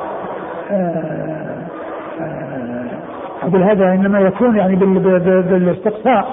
آه، 0.71 1.63
آه، 2.19 2.89
أقول 3.43 3.63
هذا 3.63 3.93
إنما 3.93 4.19
يكون 4.19 4.55
يعني 4.57 4.75
بالإستقصاء 4.75 6.27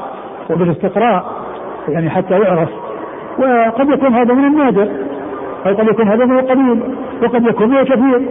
وبالاستقراء. 0.51 1.40
يعني 1.93 2.11
حتى 2.11 2.39
يعرف 2.39 2.69
وقد 3.39 3.89
يكون 3.89 4.15
هذا 4.15 4.35
من 4.35 4.45
النادر 4.45 4.89
أو 5.67 5.75
قد 5.75 5.89
يكون 5.89 6.09
هذا 6.09 6.25
من 6.25 6.39
القليل 6.39 6.83
وقد 7.23 7.47
يكون 7.47 7.69
من 7.69 7.79
الكثير 7.79 8.23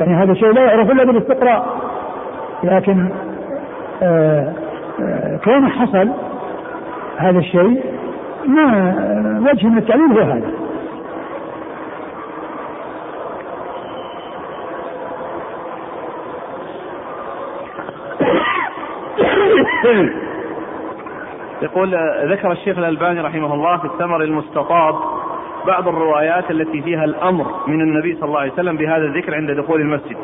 يعني 0.00 0.14
هذا 0.14 0.32
الشيء 0.32 0.52
لا 0.52 0.62
يعرف 0.62 0.90
الا 0.90 1.04
بالاستقراء 1.04 1.66
لكن 2.64 3.08
آه 4.02 4.52
كون 5.44 5.68
حصل 5.68 6.10
هذا 7.16 7.38
الشيء 7.38 7.82
ما 8.46 8.94
وجه 9.52 9.66
من 9.66 9.78
التعليل 9.78 10.12
هو 10.12 10.20
هذا 10.20 10.50
يقول 21.62 21.94
ذكر 22.24 22.52
الشيخ 22.52 22.78
الألباني 22.78 23.20
رحمه 23.20 23.54
الله 23.54 23.76
في 23.76 23.84
الثمر 23.84 24.22
المستطاب 24.22 24.94
بعض 25.66 25.88
الروايات 25.88 26.50
التي 26.50 26.82
فيها 26.82 27.04
الأمر 27.04 27.46
من 27.66 27.80
النبي 27.80 28.14
صلى 28.14 28.24
الله 28.28 28.40
عليه 28.40 28.52
وسلم 28.52 28.76
بهذا 28.76 29.04
الذكر 29.04 29.34
عند 29.34 29.50
دخول 29.50 29.80
المسجد. 29.80 30.16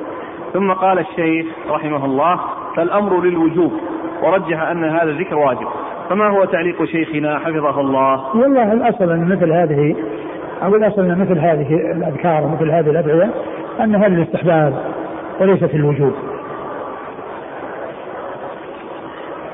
ثم 0.53 0.73
قال 0.73 0.99
الشيخ 0.99 1.47
رحمه 1.71 2.05
الله 2.05 2.41
فالأمر 2.77 3.21
للوجوب 3.21 3.73
ورجح 4.23 4.63
أن 4.63 4.85
هذا 4.85 5.11
الذكر 5.11 5.39
واجب. 5.39 5.67
فما 6.11 6.29
هو 6.29 6.45
تعليق 6.45 6.85
شيخنا 6.85 7.39
حفظه 7.39 7.81
الله؟ 7.81 8.37
والله 8.37 8.73
الأصل 8.73 9.11
أن 9.11 9.29
مثل 9.29 9.53
هذه 9.53 9.97
أو 10.63 10.75
الأصل 10.75 11.03
أن 11.03 11.19
مثل 11.19 11.39
هذه 11.39 11.93
الأذكار 11.97 12.45
ومثل 12.45 12.71
هذه 12.71 12.91
الأدعية 12.91 13.31
أنها 13.81 14.09
للاستحباب 14.09 14.75
وليست 15.41 15.75
الوجوب 15.75 16.13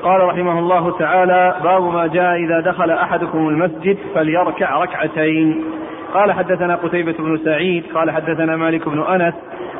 قال 0.05 0.21
رحمه 0.21 0.59
الله 0.59 0.97
تعالى 0.97 1.55
باب 1.63 1.83
ما 1.83 2.07
جاء 2.07 2.35
إذا 2.35 2.59
دخل 2.59 2.91
أحدكم 2.91 3.49
المسجد 3.49 3.97
فليركع 4.15 4.79
ركعتين. 4.79 5.63
قال 6.13 6.31
حدثنا 6.31 6.75
قتيبة 6.75 7.15
بن 7.19 7.37
سعيد 7.37 7.83
قال 7.93 8.11
حدثنا 8.11 8.55
مالك 8.55 8.89
بن 8.89 9.03
أنس 9.03 9.33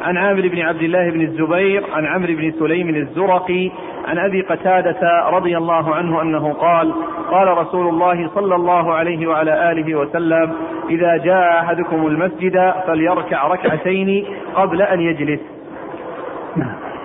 عن 0.03 0.17
عامر 0.17 0.47
بن 0.47 0.61
عبد 0.61 0.81
الله 0.81 1.09
بن 1.09 1.21
الزبير 1.21 1.83
عن 1.93 2.05
عمرو 2.05 2.33
بن 2.33 2.51
سليم 2.59 2.89
الزرقي 2.89 3.71
عن 4.07 4.17
أبي 4.17 4.41
قتادة 4.41 5.29
رضي 5.29 5.57
الله 5.57 5.95
عنه 5.95 6.21
أنه 6.21 6.53
قال 6.53 6.93
قال 7.31 7.57
رسول 7.57 7.87
الله 7.87 8.29
صلى 8.35 8.55
الله 8.55 8.93
عليه 8.93 9.27
وعلى 9.27 9.71
آله 9.71 9.95
وسلم 9.95 10.53
إذا 10.89 11.17
جاء 11.17 11.59
أحدكم 11.59 12.07
المسجد 12.07 12.73
فليركع 12.87 13.47
ركعتين 13.47 14.25
قبل 14.55 14.81
أن 14.81 15.01
يجلس. 15.01 15.39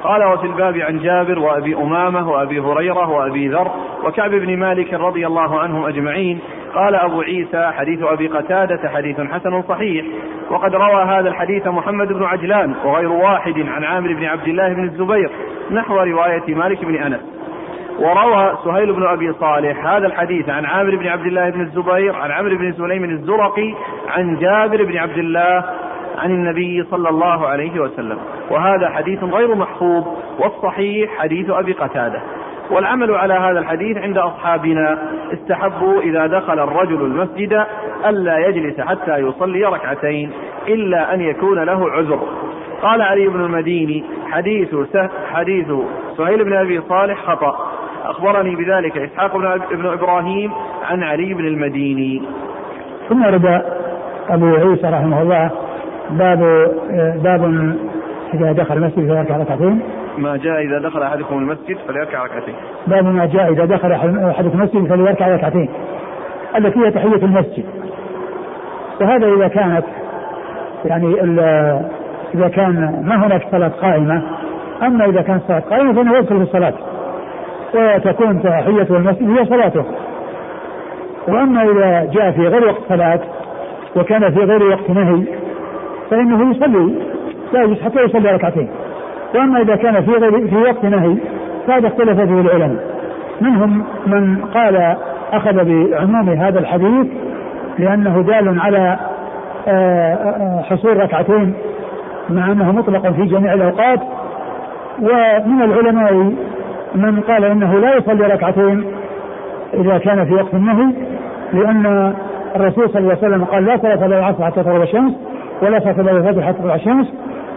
قال 0.02 0.24
وفي 0.24 0.46
الباب 0.46 0.76
عن 0.76 0.98
جابر 0.98 1.38
وأبي 1.38 1.74
أمامة 1.74 2.30
وأبي 2.30 2.60
هريرة 2.60 3.10
وأبي 3.10 3.48
ذر 3.48 3.70
وكعب 4.04 4.30
بن 4.30 4.56
مالك 4.56 4.94
رضي 4.94 5.26
الله 5.26 5.60
عنهم 5.60 5.86
أجمعين. 5.86 6.38
قال 6.74 6.94
أبو 6.94 7.20
عيسى 7.20 7.72
حديث 7.76 8.02
أبي 8.02 8.28
قتادة 8.28 8.88
حديث 8.88 9.20
حسن 9.20 9.62
صحيح. 9.62 10.06
وقد 10.50 10.74
روى 10.74 11.02
هذا 11.02 11.28
الحديث 11.28 11.66
محمد 11.66 12.12
بن 12.12 12.24
عجلان 12.24 12.74
وغير 12.84 13.12
واحد 13.12 13.54
عن 13.58 13.84
عامر 13.84 14.12
بن 14.12 14.24
عبد 14.24 14.48
الله 14.48 14.72
بن 14.72 14.84
الزبير 14.84 15.30
نحو 15.70 15.96
رواية 15.96 16.54
مالك 16.54 16.84
بن 16.84 16.94
أنس. 16.94 17.20
وروى 17.98 18.58
سهيل 18.64 18.92
بن 18.92 19.06
أبي 19.06 19.32
صالح 19.32 19.86
هذا 19.86 20.06
الحديث 20.06 20.48
عن 20.48 20.64
عامر 20.64 20.96
بن 20.96 21.06
عبد 21.06 21.26
الله 21.26 21.50
بن 21.50 21.60
الزبير 21.60 22.16
عن 22.16 22.30
عمرو 22.30 22.56
بن 22.56 22.72
سليم 22.72 23.04
الزرقي 23.04 23.74
عن 24.08 24.36
جابر 24.36 24.84
بن 24.84 24.96
عبد 24.96 25.18
الله 25.18 25.64
عن 26.18 26.30
النبي 26.30 26.84
صلى 26.90 27.08
الله 27.08 27.46
عليه 27.46 27.80
وسلم. 27.80 28.18
وهذا 28.50 28.90
حديث 28.90 29.24
غير 29.24 29.54
محفوظ 29.54 30.04
والصحيح 30.38 31.18
حديث 31.18 31.50
أبي 31.50 31.72
قتادة. 31.72 32.20
والعمل 32.70 33.14
على 33.14 33.34
هذا 33.34 33.58
الحديث 33.58 33.96
عند 33.96 34.18
أصحابنا 34.18 34.98
استحبوا 35.32 36.00
إذا 36.00 36.26
دخل 36.26 36.58
الرجل 36.58 37.04
المسجد 37.04 37.64
ألا 38.06 38.38
يجلس 38.38 38.80
حتى 38.80 39.16
يصلي 39.16 39.64
ركعتين 39.64 40.30
إلا 40.68 41.14
أن 41.14 41.20
يكون 41.20 41.58
له 41.58 41.90
عذر. 41.90 42.20
قال 42.82 43.02
علي 43.02 43.28
بن 43.28 43.40
المديني 43.44 44.04
حديث 44.30 44.76
حديث 45.32 45.66
سهيل 46.16 46.44
بن 46.44 46.52
أبي 46.52 46.80
صالح 46.88 47.22
خطأ. 47.22 47.70
أخبرني 48.04 48.56
بذلك 48.56 48.98
إسحاق 48.98 49.36
بن 49.72 49.86
إبراهيم 49.86 50.52
عن 50.90 51.02
علي 51.02 51.34
بن 51.34 51.46
المديني. 51.46 52.22
ثم 53.08 53.24
رد 53.24 53.62
أبو 54.28 54.46
عيسى 54.46 54.86
رحمه 54.86 55.22
الله 55.22 55.50
باب 56.10 56.38
باب 57.24 57.74
إذا 58.34 58.52
دخل 58.52 58.76
المسجد 58.76 59.08
فليركع 59.08 59.36
ركعتين. 59.36 59.80
ما 60.18 60.36
جاء 60.36 60.60
إذا 60.60 60.78
دخل 60.78 61.02
أحدكم 61.02 61.38
المسجد 61.38 61.76
فليركع 61.88 62.24
ركعتين. 62.24 62.54
باب 62.86 63.04
ما 63.04 63.26
جاء 63.26 63.52
إذا 63.52 63.64
دخل 63.64 63.92
أحدكم 63.92 64.58
المسجد 64.58 64.86
فليركع 64.88 65.28
ركعتين. 65.28 65.68
التي 66.56 66.78
هي 66.78 66.90
تحية 66.90 67.24
المسجد. 67.24 67.64
وهذا 69.00 69.26
إذا 69.26 69.48
كانت 69.48 69.84
يعني 70.84 71.20
إذا 72.34 72.48
كان 72.48 73.02
ما 73.06 73.26
هناك 73.26 73.42
صلاة 73.50 73.68
قائمة. 73.68 74.22
أما 74.82 75.04
إذا 75.04 75.22
كانت 75.22 75.42
صلاة 75.48 75.60
قائمة 75.60 75.92
فإنه 75.92 76.18
يدخل 76.18 76.36
في 76.36 76.42
الصلاة. 76.42 76.74
وتكون 77.74 78.42
تحية 78.42 78.86
المسجد 78.90 79.38
هي 79.38 79.44
صلاته. 79.44 79.84
وأما 81.28 81.62
إذا 81.62 82.10
جاء 82.12 82.30
في 82.30 82.48
غير 82.48 82.66
وقت 82.66 82.80
صلاة 82.88 83.20
وكان 83.96 84.34
في 84.34 84.40
غير 84.40 84.62
وقت 84.62 84.90
نهي 84.90 85.24
فإنه 86.10 86.50
يصلي 86.50 86.94
لا 87.52 87.62
يجوز 87.62 87.82
حتى 87.82 88.02
يصلي 88.02 88.32
ركعتين. 88.32 88.68
وأما 89.34 89.60
إذا 89.60 89.76
كان 89.76 90.02
في 90.02 90.10
غير 90.10 90.48
في 90.48 90.56
وقت 90.56 90.84
نهي 90.84 91.16
فهذا 91.66 91.88
اختلف 91.88 92.20
فيه 92.20 92.40
العلماء. 92.40 92.84
منهم 93.40 93.84
من 94.06 94.44
قال 94.54 94.96
أخذ 95.32 95.64
بعموم 95.64 96.28
هذا 96.28 96.58
الحديث 96.58 97.06
لأنه 97.78 98.22
دال 98.22 98.60
على 98.60 98.98
آه، 99.68 100.14
آه، 100.14 100.62
حصول 100.62 100.96
ركعتين 100.96 101.54
مع 102.30 102.52
أنه 102.52 102.72
مطلق 102.72 103.10
في 103.10 103.24
جميع 103.24 103.54
الأوقات. 103.54 104.00
ومن 105.00 105.62
العلماء 105.62 106.32
من 106.94 107.20
قال 107.20 107.44
إنه 107.44 107.78
لا 107.78 107.96
يصلي 107.96 108.26
ركعتين 108.26 108.84
إذا 109.74 109.98
كان 109.98 110.24
في 110.24 110.34
وقت 110.34 110.54
النهي 110.54 110.92
لأن 111.52 112.14
الرسول 112.56 112.90
صلى 112.90 112.98
الله 112.98 113.16
عليه 113.16 113.28
وسلم 113.28 113.44
قال 113.44 113.64
لا 113.64 113.74
إلا 113.74 114.18
العصر 114.18 114.44
حتى 114.44 114.62
تغرب 114.62 114.82
الشمس. 114.82 115.29
ولا 115.62 115.80
صلاة 115.80 116.00
الا 116.00 116.10
الفجر 116.10 116.42
حتى 116.42 116.58
تطلع 116.58 116.74
الشمس 116.74 117.06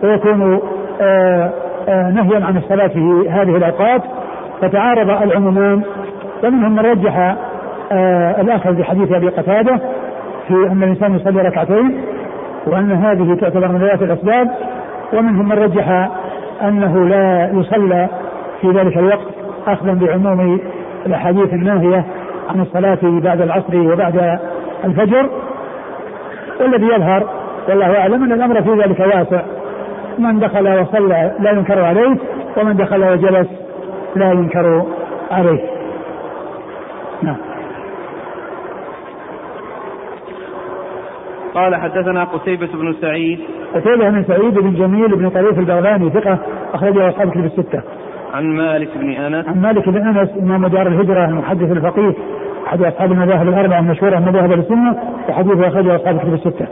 ويكون 0.03 0.60
آه، 1.01 1.51
آه، 1.88 2.10
نهيا 2.10 2.45
عن 2.45 2.57
الصلاة 2.57 2.88
في 2.88 3.29
هذه 3.29 3.57
الأوقات. 3.57 4.01
فتعارض 4.62 5.10
العمومان 5.10 5.81
ومنهم 6.43 6.72
من 6.72 6.79
رجح 6.79 7.36
آه، 7.91 8.41
الاخذ 8.41 8.74
بحديث 8.74 9.12
أبي 9.12 9.29
قتادة 9.29 9.79
في 10.48 10.53
أن 10.53 10.83
الإنسان 10.83 11.15
يصلي 11.15 11.41
ركعتين 11.41 12.01
وأن 12.67 12.91
هذه 12.91 13.38
تعتبر 13.41 13.67
من 13.67 13.79
ذات 13.79 14.01
الأسباب. 14.01 14.51
ومنهم 15.13 15.50
من 15.50 15.57
رجح 15.57 16.10
أنه 16.62 17.07
لا 17.07 17.51
يصلى 17.53 18.07
في 18.62 18.72
ذلك 18.72 18.98
الوقت 18.98 19.27
اخذا 19.67 19.93
بعموم 19.93 20.60
الأحاديث 21.05 21.53
الناهية 21.53 22.05
عن 22.50 22.62
الصلاة 22.62 23.00
بعد 23.03 23.41
العصر 23.41 23.77
وبعد 23.77 24.39
الفجر. 24.86 25.29
والذي 26.62 26.86
يظهر 26.86 27.42
والله 27.70 27.98
أعلم 27.98 28.24
أن 28.24 28.32
الأمر 28.32 28.62
في 28.62 28.70
ذلك 28.70 28.99
واسع 28.99 29.41
من 30.19 30.39
دخل 30.39 30.80
وصلى 30.80 31.32
لا 31.39 31.52
ينكر 31.52 31.80
عليه 31.80 32.17
ومن 32.58 32.76
دخل 32.76 33.04
وجلس 33.04 33.47
لا 34.15 34.32
ينكر 34.32 34.86
عليه. 35.32 35.60
نعم. 37.21 37.38
قال 41.54 41.76
حدثنا 41.76 42.23
قتيبة 42.23 42.69
بن 42.73 42.93
سعيد. 43.02 43.39
قتيبة 43.76 44.10
بن 44.10 44.23
سعيد 44.23 44.54
بن 44.54 44.73
جميل 44.73 45.15
بن 45.15 45.30
طريف 45.30 45.60
البغلاني 45.60 46.10
ثقة 46.10 46.39
أخرجه 46.73 47.10
أصحاب 47.10 47.30
كتب 47.30 47.45
الستة. 47.45 47.82
عن 48.34 48.43
مالك 48.43 48.97
بن 48.97 49.10
أنس. 49.10 49.47
عن 49.47 49.62
مالك 49.62 49.89
بن 49.89 50.08
أنس 50.08 50.30
إمام 50.41 50.67
دار 50.67 50.88
الهجرة 50.88 51.26
المحدث 51.26 51.71
الفقيه 51.71 52.13
أحد 52.67 52.84
أصحاب 52.84 53.12
المذاهب 53.12 53.47
الأربعة 53.47 53.80
المشهورة 53.80 54.19
من 54.19 54.26
مذاهب 54.26 54.52
السنة 54.52 54.95
وحديثه 55.30 55.67
أخرجه 55.67 55.95
أصحاب 55.95 56.19
كتب 56.19 56.34
الستة. 56.34 56.67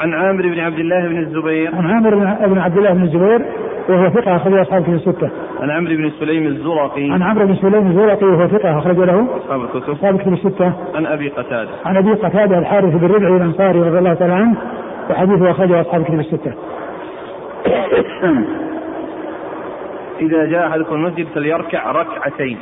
عن 0.00 0.14
عامر 0.14 0.42
بن 0.42 0.60
عبد 0.60 0.78
الله 0.78 1.08
بن 1.08 1.18
الزبير 1.18 1.74
عن 1.74 1.90
عامر 1.90 2.14
بن 2.46 2.58
عبد 2.58 2.76
الله 2.76 2.92
بن 2.92 3.02
الزبير 3.02 3.46
وهو 3.88 4.10
ثقة 4.10 4.36
أخرج 4.36 4.54
أصحاب 4.54 4.82
كتب 4.82 4.94
الستة. 4.94 5.30
عن 5.60 5.70
عمرو 5.70 5.96
بن 5.96 6.10
سليم 6.20 6.46
الزرقي. 6.46 7.10
عن 7.10 7.22
عمرو 7.22 7.46
بن 7.46 7.54
سليم 7.54 7.86
الزرقي 7.86 8.26
وهو 8.26 8.48
ثقة 8.48 8.78
أخرج 8.78 8.96
له 8.96 9.26
أصحاب 9.36 9.60
الكتب. 9.60 9.90
أصحاب 9.90 10.20
كتب 10.20 10.32
الستة. 10.32 10.72
عن 10.94 11.06
أبي 11.06 11.28
قتادة. 11.28 11.70
عن 11.84 11.96
أبي 11.96 12.12
قتادة 12.12 12.58
الحارث 12.58 12.94
بن 12.94 13.06
ربعي 13.06 13.36
الأنصاري 13.36 13.80
رضي 13.80 13.98
الله 13.98 14.14
تعالى 14.14 14.32
عنه 14.32 14.56
وحديثه 15.10 15.50
أخرجه 15.50 15.80
أصحاب 15.80 16.04
كتب 16.04 16.20
الستة. 16.20 16.52
إذا 20.20 20.46
جاء 20.46 20.66
أحدكم 20.66 20.94
المسجد 20.94 21.26
فليركع 21.34 21.92
ركعتين. 21.92 22.58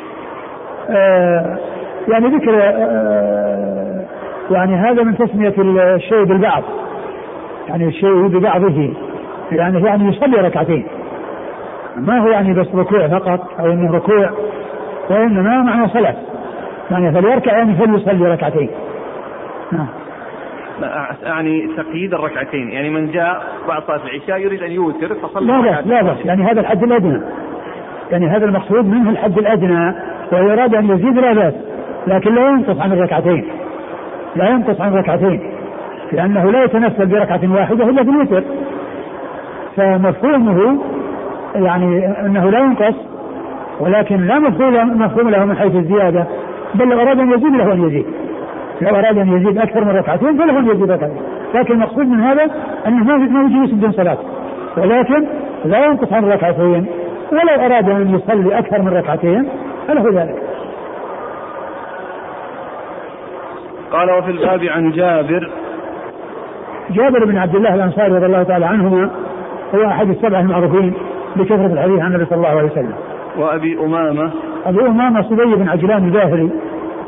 آه 0.90 1.59
يعني 2.09 2.27
ذكر 2.27 2.61
آه 2.62 4.05
يعني 4.51 4.74
هذا 4.74 5.03
من 5.03 5.18
تسمية 5.18 5.55
الشيء 5.96 6.24
بالبعض 6.24 6.62
يعني 7.68 7.88
الشيء 7.88 8.26
ببعضه 8.26 8.94
يعني 9.52 9.83
يعني 9.87 10.09
يصلي 10.09 10.37
ركعتين. 10.37 10.87
ما 11.96 12.18
هو 12.18 12.28
يعني 12.28 12.54
بس 12.54 12.66
ركوع 12.74 13.09
فقط 13.09 13.61
أو 13.61 13.66
إنه 13.66 13.92
ركوع 13.92 14.31
وإنما 15.11 15.62
معنى 15.62 15.88
صلاة. 15.88 16.16
يعني 16.90 17.12
فليركع 17.12 17.59
يعني 17.59 17.74
فليصلي 17.74 18.28
ركعتين. 18.28 18.70
نعم. 19.72 19.87
يعني 21.22 21.68
تقييد 21.76 22.14
الركعتين. 22.14 22.68
يعني 22.68 22.90
من 22.90 23.11
جاء 23.11 23.42
بعد 23.68 23.83
صلاة 23.83 24.00
العشاء 24.04 24.38
يريد 24.38 24.62
أن 24.62 24.72
يوتر 24.72 25.14
فصلى 25.14 25.46
لا 25.46 25.81
بس 25.81 25.87
لا 25.87 26.02
بس 26.02 26.18
يعني 26.24 26.42
هذا 26.42 26.61
الحد 26.61 26.83
الأدنى. 26.83 27.22
يعني 28.11 28.26
هذا 28.26 28.44
المقصود 28.44 28.87
منه 28.87 29.11
الحد 29.11 29.38
الأدنى 29.38 29.94
ويراد 30.33 30.74
أن 30.74 30.90
يزيد 30.90 31.18
لا 31.18 31.33
بأس 31.33 31.54
لكن 32.07 32.35
لا 32.35 32.48
ينقص 32.48 32.81
عن 32.81 32.92
الركعتين. 32.92 33.44
لا 34.37 34.48
ينقص 34.48 34.81
عن 34.81 34.92
الركعتين. 34.92 35.58
لأنه 36.12 36.51
لا 36.51 36.64
يتنفل 36.64 37.07
بركعة 37.07 37.40
واحدة 37.55 37.85
إلا 37.85 38.05
في 38.05 38.11
الوتر 38.11 38.44
فمفهومه 39.77 40.79
يعني 41.55 42.07
أنه 42.27 42.51
لا 42.51 42.59
ينقص 42.59 42.94
ولكن 43.81 44.27
لا 44.27 44.38
مفهوم 44.38 45.03
مفهوم 45.03 45.29
له 45.31 45.44
من 45.44 45.57
حيث 45.57 45.75
الزيادة 45.75 46.27
بل 46.75 46.88
لو 46.88 47.01
أراد 47.01 47.18
أن 47.18 47.33
يزيد 47.33 47.53
له 47.57 47.73
أن 47.73 47.87
يزيد. 47.87 48.07
لو 48.81 48.90
أراد 48.90 49.18
أن 49.18 49.37
يزيد 49.37 49.59
أكثر 49.59 49.85
من 49.85 49.90
ركعتين 49.90 50.38
فله 50.38 50.59
أن 50.59 50.66
يزيد 50.66 50.90
ركعتين. 50.90 51.23
لكن 51.55 51.75
المقصود 51.75 52.07
من 52.07 52.21
هذا 52.21 52.51
أنه 52.87 53.05
ما 53.05 53.16
ما 53.16 53.44
يجي 53.44 53.59
يسد 53.64 53.90
صلاة. 53.90 54.18
ولكن 54.77 55.27
لا 55.64 55.87
ينقص 55.87 56.12
عن 56.12 56.25
ركعتين. 56.25 56.87
ولو 57.33 57.64
أراد 57.64 57.88
أن 57.90 58.14
يصلي 58.14 58.59
أكثر 58.59 58.83
من 58.83 58.88
ركعتين 58.88 59.49
فله 59.88 60.23
ذلك. 60.23 60.42
قال 63.92 64.11
وفي 64.11 64.31
الباب 64.31 64.64
عن 64.64 64.90
جابر 64.90 65.51
جابر 66.90 67.24
بن 67.24 67.38
عبد 67.38 67.55
الله 67.55 67.74
الأنصاري 67.74 68.12
رضي 68.12 68.27
الله 68.27 68.42
تعالى 68.42 68.66
عنهما 68.66 69.11
هو 69.74 69.87
أحد 69.87 70.09
السبعة 70.09 70.40
المعروفين 70.40 70.94
بكثرة 71.37 71.66
الحديث 71.66 72.01
عن 72.01 72.07
النبي 72.07 72.24
صلى 72.24 72.37
الله 72.37 72.48
عليه 72.48 72.70
وسلم. 72.70 72.94
وأبي 73.38 73.79
أمامة 73.81 74.31
ابي 74.66 74.81
أمامة 74.81 75.22
صبي 75.22 75.55
بن 75.55 75.68
عجلان 75.68 76.05
الباهلي 76.05 76.51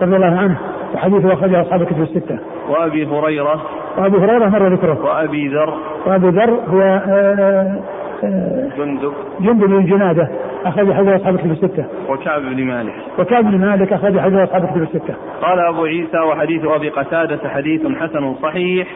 رضي 0.03 0.17
الله 0.17 0.39
عنه 0.39 0.57
وحديثه 0.95 1.33
أخرجه 1.33 1.61
أصحاب 1.61 1.83
الكتب 1.83 2.03
الستة. 2.03 2.39
وأبي 2.69 3.07
هريرة 3.07 3.63
وابي 3.99 4.17
هريرة 4.17 4.49
مر 4.49 4.75
ذكره. 4.75 5.05
وأبي 5.05 5.49
ذر 5.49 5.75
وأبي 6.07 6.29
ذر 6.29 6.51
هو 6.51 6.81
آه، 6.81 7.81
آه، 8.25 8.69
جندب 8.79 9.13
جندب 9.41 9.67
بن 9.67 9.85
جنادة 9.87 10.29
أخرج 10.65 10.93
حديث 10.93 11.09
أصحاب 11.09 11.35
الكتب 11.35 11.51
الستة. 11.51 11.85
وكعب 12.09 12.43
بن 12.43 12.65
مالك. 12.65 12.95
وكعب 13.19 13.45
بن 13.45 13.59
مالك 13.59 13.93
أخرج 13.93 14.19
حديث 14.19 14.39
أصحاب 14.39 14.65
الكتب 14.65 14.83
الستة. 14.83 15.15
قال 15.43 15.59
أبو 15.59 15.85
عيسى 15.85 16.19
وحديث 16.19 16.65
أبي 16.65 16.89
قتادة 16.89 17.49
حديث 17.49 17.81
حسن 17.87 18.35
صحيح 18.43 18.89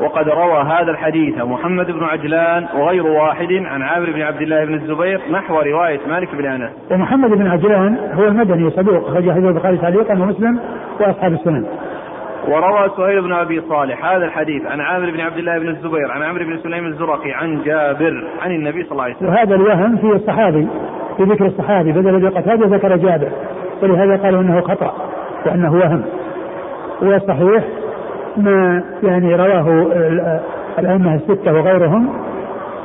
وقد 0.00 0.28
روى 0.28 0.62
هذا 0.62 0.90
الحديث 0.90 1.38
محمد 1.38 1.90
بن 1.90 2.04
عجلان 2.04 2.66
وغير 2.76 3.06
واحد 3.06 3.52
عن 3.52 3.82
عامر 3.82 4.10
بن 4.10 4.22
عبد 4.22 4.42
الله 4.42 4.64
بن 4.64 4.74
الزبير 4.74 5.20
نحو 5.30 5.60
رواية 5.60 6.00
مالك 6.08 6.34
بن 6.34 6.46
أنس. 6.46 6.70
ومحمد 6.90 7.30
بن 7.30 7.46
عجلان 7.46 7.98
هو 8.14 8.24
المدني 8.24 8.70
صدوق 8.70 9.08
أخرج 9.08 9.30
حديث 9.30 9.44
البخاري 9.44 9.76
تعليقا 9.76 10.12
ومسلم 10.12 10.60
وأصحاب 11.00 11.32
السنن. 11.32 11.66
وروى 12.48 12.90
سهيل 12.96 13.22
بن 13.22 13.32
أبي 13.32 13.60
صالح 13.60 14.04
هذا 14.04 14.24
الحديث 14.24 14.66
عن 14.66 14.80
عامر 14.80 15.10
بن 15.10 15.20
عبد 15.20 15.38
الله 15.38 15.58
بن 15.58 15.68
الزبير 15.68 16.10
عن 16.10 16.22
عمرو 16.22 16.44
بن 16.44 16.58
سليم 16.58 16.86
الزرقي 16.86 17.32
عن 17.32 17.62
جابر 17.62 18.28
عن 18.42 18.50
النبي 18.50 18.82
صلى 18.82 18.92
الله 18.92 19.04
عليه 19.04 19.16
وسلم. 19.16 19.28
وهذا 19.28 19.54
الوهم 19.54 19.96
في 19.96 20.06
الصحابي 20.06 20.68
بذكر 21.18 21.46
الصحابي 21.46 21.92
بدل 21.92 22.30
بقتادة 22.30 22.76
ذكر 22.76 22.96
جابر 22.96 23.28
ولهذا 23.82 24.22
قالوا 24.22 24.40
إنه 24.40 24.60
خطأ 24.60 24.94
وإنه 25.46 25.72
وهم. 25.72 26.02
والصحيح 27.02 27.64
ما 28.36 28.82
يعني 29.02 29.34
رواه 29.34 29.86
الأئمة 30.78 31.14
الستة 31.14 31.52
وغيرهم 31.52 32.08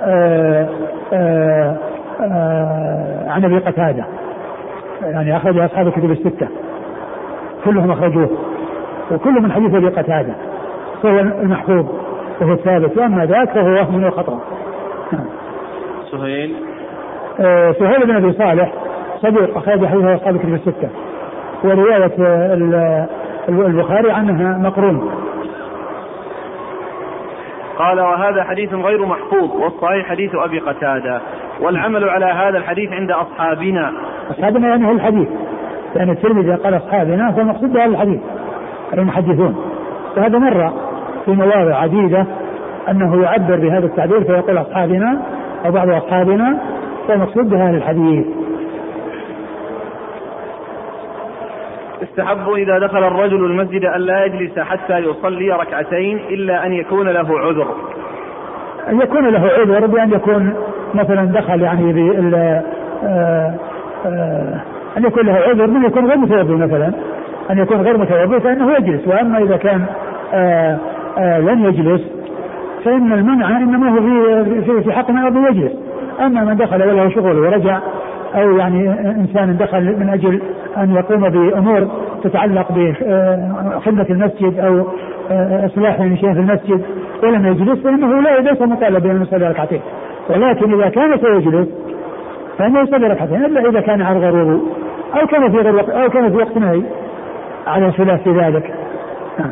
آآ 0.04 0.68
آآ 1.14 1.78
آآ 2.22 3.26
عن 3.30 3.46
أبي 3.46 3.58
قتادة. 3.58 4.06
يعني 5.02 5.38
أخرج 5.38 5.58
أصحاب 5.58 5.88
الكتب 5.88 6.12
الستة. 6.12 6.48
كلهم 7.66 7.92
أخرجوه. 7.92 8.30
وكل 9.12 9.42
من 9.42 9.52
حديث 9.52 9.76
أبي 9.76 9.88
قتادة. 9.90 10.34
فهو 11.04 11.20
المحفوظ 11.20 11.86
وهو 12.42 12.54
الثابت. 12.54 12.98
وأما 12.98 13.26
ذاك 13.26 13.50
فهو 13.50 13.70
وهم 13.70 14.04
وخطأ 14.04 14.40
سهيل؟ 16.12 16.56
سهيل 17.80 18.06
بن 18.08 18.16
أبي 18.16 18.34
صالح 18.34 18.74
صديق 19.22 19.58
أخرج 19.58 19.86
حديثه 19.86 20.16
أصحاب 20.16 20.36
الكتب 20.36 20.54
الستة. 20.54 20.90
ورواية 21.64 22.12
البخاري 23.50 24.12
عنها 24.12 24.58
مقرون. 24.58 25.12
قال 27.78 28.00
وهذا 28.00 28.44
حديث 28.44 28.74
غير 28.74 29.06
محفوظ 29.06 29.52
والصحيح 29.62 30.10
حديث 30.10 30.36
أبي 30.36 30.60
قتادة. 30.60 31.22
والعمل 31.62 32.10
على 32.10 32.26
هذا 32.26 32.58
الحديث 32.58 32.92
عند 32.92 33.12
أصحابنا. 33.12 33.92
أصحابنا 34.32 34.68
يعني 34.68 34.88
هو 34.88 34.92
الحديث. 34.92 35.28
يعني 35.96 36.12
الترمذي 36.12 36.56
قال 36.56 36.78
أصحابنا 36.78 37.32
فالمقصود 37.32 37.74
بهذا 37.74 37.86
الحديث 37.86 38.22
المحدثون. 38.94 39.56
وهذا 40.18 40.38
مر 40.38 40.74
في 41.26 41.32
مواضع 41.32 41.76
عديدة 41.76 42.26
أنه 42.90 43.24
يعبر 43.24 43.56
بهذا 43.56 43.86
التعبير 43.86 44.24
فيقول 44.24 44.58
أصحابنا 44.58 45.22
أو 45.66 45.72
بعض 45.72 45.90
اصحابنا 45.90 46.58
فالمقصود 47.08 47.50
بهذا 47.50 47.78
الحديث. 47.78 48.26
يستحب 52.12 52.54
إذا 52.54 52.80
دخل 52.80 53.04
الرجل 53.04 53.46
المسجد 53.46 53.86
أن 53.86 54.02
لا 54.02 54.26
يجلس 54.26 54.60
حتى 54.60 54.98
يصلي 54.98 55.52
ركعتين 55.52 56.18
إلا 56.18 56.66
أن 56.66 56.74
يكون 56.74 57.08
له 57.08 57.40
عذر. 57.40 57.68
أن 58.90 59.02
يكون 59.02 59.30
له 59.30 59.52
عذر 59.60 59.86
بأن 59.86 60.12
يكون 60.12 60.54
مثلا 60.94 61.26
دخل 61.26 61.62
يعني 61.62 61.94
بال 61.94 62.36
آه، 63.04 63.54
آه، 64.06 64.62
أن 64.98 65.04
يكون 65.04 65.26
له 65.26 65.34
عذر 65.34 65.68
من 65.68 65.86
يكون 65.86 66.06
غير 66.06 66.18
متوضئ 66.18 66.54
مثلا. 66.54 66.94
أن 67.52 67.58
يكون 67.58 67.82
غير 67.82 67.98
متوضئ 67.98 68.40
فإنه 68.40 68.72
يجلس. 68.74 69.08
وأما 69.08 69.38
إذا 69.38 69.58
كان 69.58 69.86
آآ 70.34 70.78
آه، 71.18 71.22
آآ 71.22 71.40
لن 71.40 71.66
يجلس 71.66 72.02
فإن 72.86 73.14
المنع 73.14 73.58
إنما 73.58 73.90
هو 73.90 74.02
في 74.46 74.62
في, 74.62 74.82
في 74.82 74.92
حق 74.92 75.12
من 75.12 75.46
يجلس. 75.46 75.72
أما 76.22 76.44
من 76.44 76.58
دخل 76.58 76.84
وله 76.84 77.10
شغل 77.10 77.40
ورجع 77.40 77.80
أو 78.36 78.58
يعني 78.58 78.90
إنسان 79.10 79.58
دخل 79.58 80.00
من 80.00 80.10
أجل 80.10 80.42
أن 80.78 80.96
يقوم 80.96 81.30
بأمور 81.30 81.88
تتعلق 82.24 82.72
بخدمة 82.72 84.06
المسجد 84.10 84.60
أو 84.60 84.88
إصلاح 85.66 85.98
شيء 85.98 86.34
في 86.34 86.40
المسجد 86.40 86.86
ولم 87.24 87.46
يجلس 87.46 87.84
فإنه 87.84 88.22
لا 88.22 88.40
ليس 88.40 88.62
مطالب 88.62 89.04
بأن 89.04 89.22
يصلي 89.22 89.48
ركعتين. 89.48 89.82
ولكن 90.30 90.74
إذا 90.74 90.90
كان 90.90 91.18
سيجلس 91.18 91.68
فإنه 92.58 92.82
يصلي 92.82 93.08
ركعتين 93.08 93.46
إلا 93.46 93.70
إذا 93.70 93.82
كان 93.82 94.02
على 94.02 94.20
غير 94.20 94.60
أو 95.22 95.28
كان 95.28 95.52
في 95.52 95.58
غير 95.58 95.76
وقت 95.76 95.90
أو 95.90 96.10
كان 96.10 96.30
في 96.30 96.38
وقت 96.38 96.58
نهي 96.58 96.82
على 97.68 97.92
خلاف 97.92 98.28
ذلك. 98.28 98.74
نعم. 99.40 99.52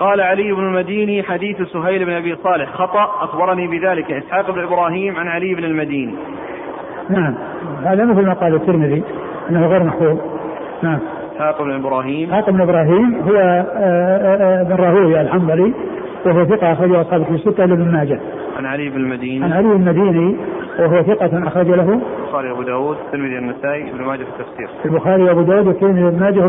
قال 0.00 0.20
علي 0.20 0.52
بن 0.52 0.60
المديني 0.60 1.22
حديث 1.22 1.62
سهيل 1.62 2.04
بن 2.04 2.12
أبي 2.12 2.36
صالح 2.36 2.72
خطأ 2.72 3.04
أخبرني 3.24 3.66
بذلك 3.66 4.12
إسحاق 4.12 4.50
بن 4.50 4.62
إبراهيم 4.62 5.16
عن 5.16 5.28
علي 5.28 5.54
بن 5.54 5.64
المديني. 5.64 6.14
نعم 7.10 7.34
هذا 7.84 8.04
مثل 8.04 8.26
ما 8.26 8.32
قال 8.32 8.54
الترمذي 8.54 9.02
أنه 9.50 9.66
غير 9.66 9.82
محفوظ 9.82 10.18
نعم 10.82 10.98
اسحاق 11.32 11.62
بن 11.62 11.70
إبراهيم 11.70 12.28
اسحاق 12.28 12.50
بن 12.50 12.60
إبراهيم 12.60 13.20
هو 13.28 13.36
آه، 13.36 13.40
آه، 13.40 14.60
آه، 14.60 14.62
بن 14.62 14.74
راهويه 14.74 15.20
الحنظلي 15.20 15.74
وهو 16.26 16.44
ثقة 16.44 16.72
أخرجه 16.72 17.00
أصحاب 17.00 17.22
في 17.22 17.30
الستة 17.30 17.64
لابن 17.64 17.92
ماجه. 17.92 18.20
عن 18.56 18.66
علي 18.66 18.88
بن 18.88 18.96
المديني. 18.96 19.44
عن 19.44 19.52
علي 19.52 19.68
بن 19.68 19.88
المديني 19.88 20.36
وهو 20.78 21.02
ثقة 21.02 21.48
أخرج 21.48 21.66
له. 21.66 22.00
البخاري 22.18 22.50
وأبو 22.50 22.62
داود 22.62 22.96
الترمذي 23.06 23.38
النسائي 23.38 23.90
ابن 23.90 24.04
ماجه 24.04 24.24
في 24.24 24.30
التفسير. 24.40 24.68
البخاري 24.84 25.22
وأبو 25.22 25.42
داود 25.42 25.66
والترمذي 25.66 26.04
وابن 26.04 26.20
ماجه 26.20 26.40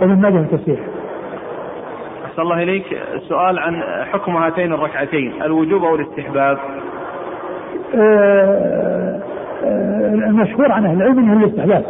وابن 0.00 0.22
ماجه 0.22 0.32
في 0.32 0.54
التفسير. 0.54 0.78
أحسن 2.24 2.42
الله 2.42 2.62
إليك 2.62 2.84
السؤال 3.14 3.58
عن 3.58 3.82
حكم 4.12 4.36
هاتين 4.36 4.72
الركعتين 4.72 5.32
الوجوب 5.42 5.84
أو 5.84 5.94
الاستحباب؟ 5.94 6.58
المشهور 10.28 10.72
عن 10.72 10.86
أهل 10.86 10.96
العلم 10.96 11.18
إنه 11.18 11.44
الاستحباب 11.44 11.84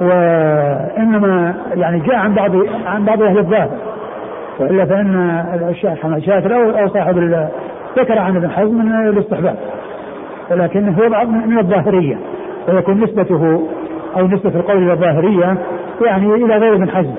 وإنما 0.00 1.54
يعني 1.74 2.00
جاء 2.00 2.16
عن 2.16 2.34
بعض 2.34 2.50
عن 2.86 3.04
بعض 3.04 3.22
أهل 3.22 3.38
الظاهر. 3.38 3.70
وإلا 4.60 4.84
فإن 4.84 5.44
الشيخ 5.70 5.98
حمد 6.02 6.18
شاكر 6.18 6.80
أو 6.82 6.88
صاحب 6.88 7.18
ذكر 7.98 8.18
عن 8.18 8.36
ابن 8.36 8.50
حزم 8.50 8.74
من 8.74 9.08
الاستحباب 9.08 9.56
ولكنه 10.50 10.98
هو 11.02 11.08
بعض 11.08 11.28
من 11.28 11.58
الظاهرية. 11.58 12.18
ويكون 12.68 13.00
نسبته 13.00 13.68
أو 14.16 14.26
نسبة 14.26 14.50
القول 14.54 14.82
إلى 14.82 14.92
الظاهرية 14.92 15.58
يعني 16.06 16.34
إلى 16.34 16.56
غير 16.56 16.74
ابن 16.74 16.90
حزم. 16.90 17.14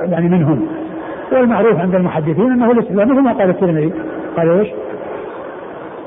يعني 0.00 0.28
منهم. 0.28 0.66
والمعروف 1.32 1.80
عند 1.80 1.94
المحدثين 1.94 2.52
إنه 2.52 2.70
الاستحباب 2.70 3.08
مثل 3.08 3.20
ما 3.20 3.32
قال 3.32 3.50
الترمذي. 3.50 3.92
قال 4.36 4.58
إيش؟ 4.58 4.68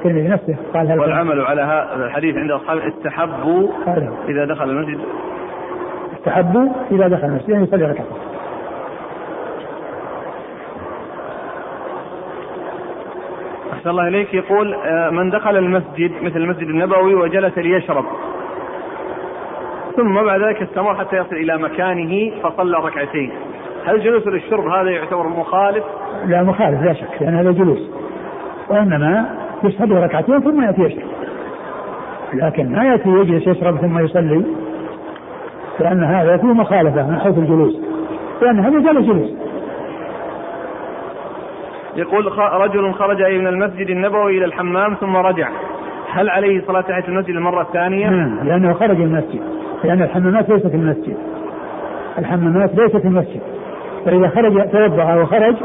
الترمذي 0.06 0.28
نفسه 0.28 0.56
قال 0.74 0.92
هل 0.92 1.00
والعمل 1.00 1.42
على 1.42 1.62
هذا 1.62 2.06
الحديث 2.06 2.38
عند 2.38 2.52
اصحاب 2.52 2.78
استحبوا 2.78 3.70
إذا 4.30 4.46
دخل 4.46 4.70
المسجد. 4.70 5.00
استحبوا 6.18 6.70
إذا 6.92 7.08
دخل 7.08 7.28
المسجد 7.28 7.50
يعني 7.50 7.64
يصلي 7.64 7.86
ركعتين 7.86 8.18
أحسن 13.74 13.90
الله 13.90 14.08
إليك. 14.08 14.34
يقول 14.34 14.74
آه، 14.74 15.10
من 15.10 15.30
دخل 15.30 15.58
المسجد 15.58 16.12
مثل 16.22 16.38
المسجد 16.38 16.68
النبوي 16.68 17.16
وجلس 17.16 17.58
ليشرب. 17.58 18.06
ثم 19.96 20.26
بعد 20.26 20.42
ذلك 20.42 20.62
استمر 20.62 20.96
حتى 20.96 21.18
يصل 21.18 21.36
إلى 21.36 21.58
مكانه 21.58 22.42
فصلى 22.44 22.78
ركعتين. 22.78 23.32
هل 23.86 24.04
جلوس 24.04 24.28
للشرب 24.28 24.68
هذا 24.68 24.90
يعتبر 24.90 25.28
مخالف؟ 25.28 25.84
لا 26.26 26.44
مخالف 26.44 26.82
لا 26.82 26.94
شك 26.94 27.22
لأن 27.22 27.36
هذا 27.36 27.52
جلوس. 27.52 27.90
وإنما 28.70 29.41
يصلي 29.64 30.04
ركعتين 30.04 30.40
ثم 30.40 30.64
يأتي 30.64 30.82
يشرب. 30.82 31.04
لكن 32.34 32.72
ما 32.72 32.84
يأتي 32.84 33.10
يجلس 33.10 33.48
يشرب 33.48 33.78
ثم 33.78 34.00
يصلي 34.00 34.44
لأن 35.80 36.04
هذا 36.04 36.38
فيه 36.38 36.48
مخالفة 36.48 37.10
من 37.10 37.20
حيث 37.20 37.38
الجلوس. 37.38 37.82
لأن 38.42 38.60
هذا 38.60 38.80
جلس 38.80 39.06
جلوس. 39.06 39.32
يقول 41.96 42.32
رجل 42.38 42.94
خرج 42.94 43.22
من 43.24 43.48
المسجد 43.48 43.90
النبوي 43.90 44.38
إلى 44.38 44.46
الحمام 44.46 44.94
ثم 44.94 45.16
رجع. 45.16 45.50
هل 46.12 46.30
عليه 46.30 46.62
صلاة 46.68 46.82
تحية 46.82 47.08
المسجد 47.08 47.36
المرة 47.36 47.62
الثانية؟ 47.62 48.10
نعم 48.10 48.48
لأنه 48.48 48.74
خرج 48.74 48.98
من 48.98 49.04
المسجد. 49.04 49.42
لأن 49.84 50.02
الحمامات 50.02 50.50
ليست 50.50 50.68
في 50.68 50.76
المسجد. 50.76 51.18
الحمامات 52.18 52.76
ليست 52.76 52.98
في 52.98 53.08
المسجد. 53.08 53.42
فإذا 54.06 54.28
خرج 54.28 54.70
توضأ 54.72 55.16
وخرج 55.16 55.56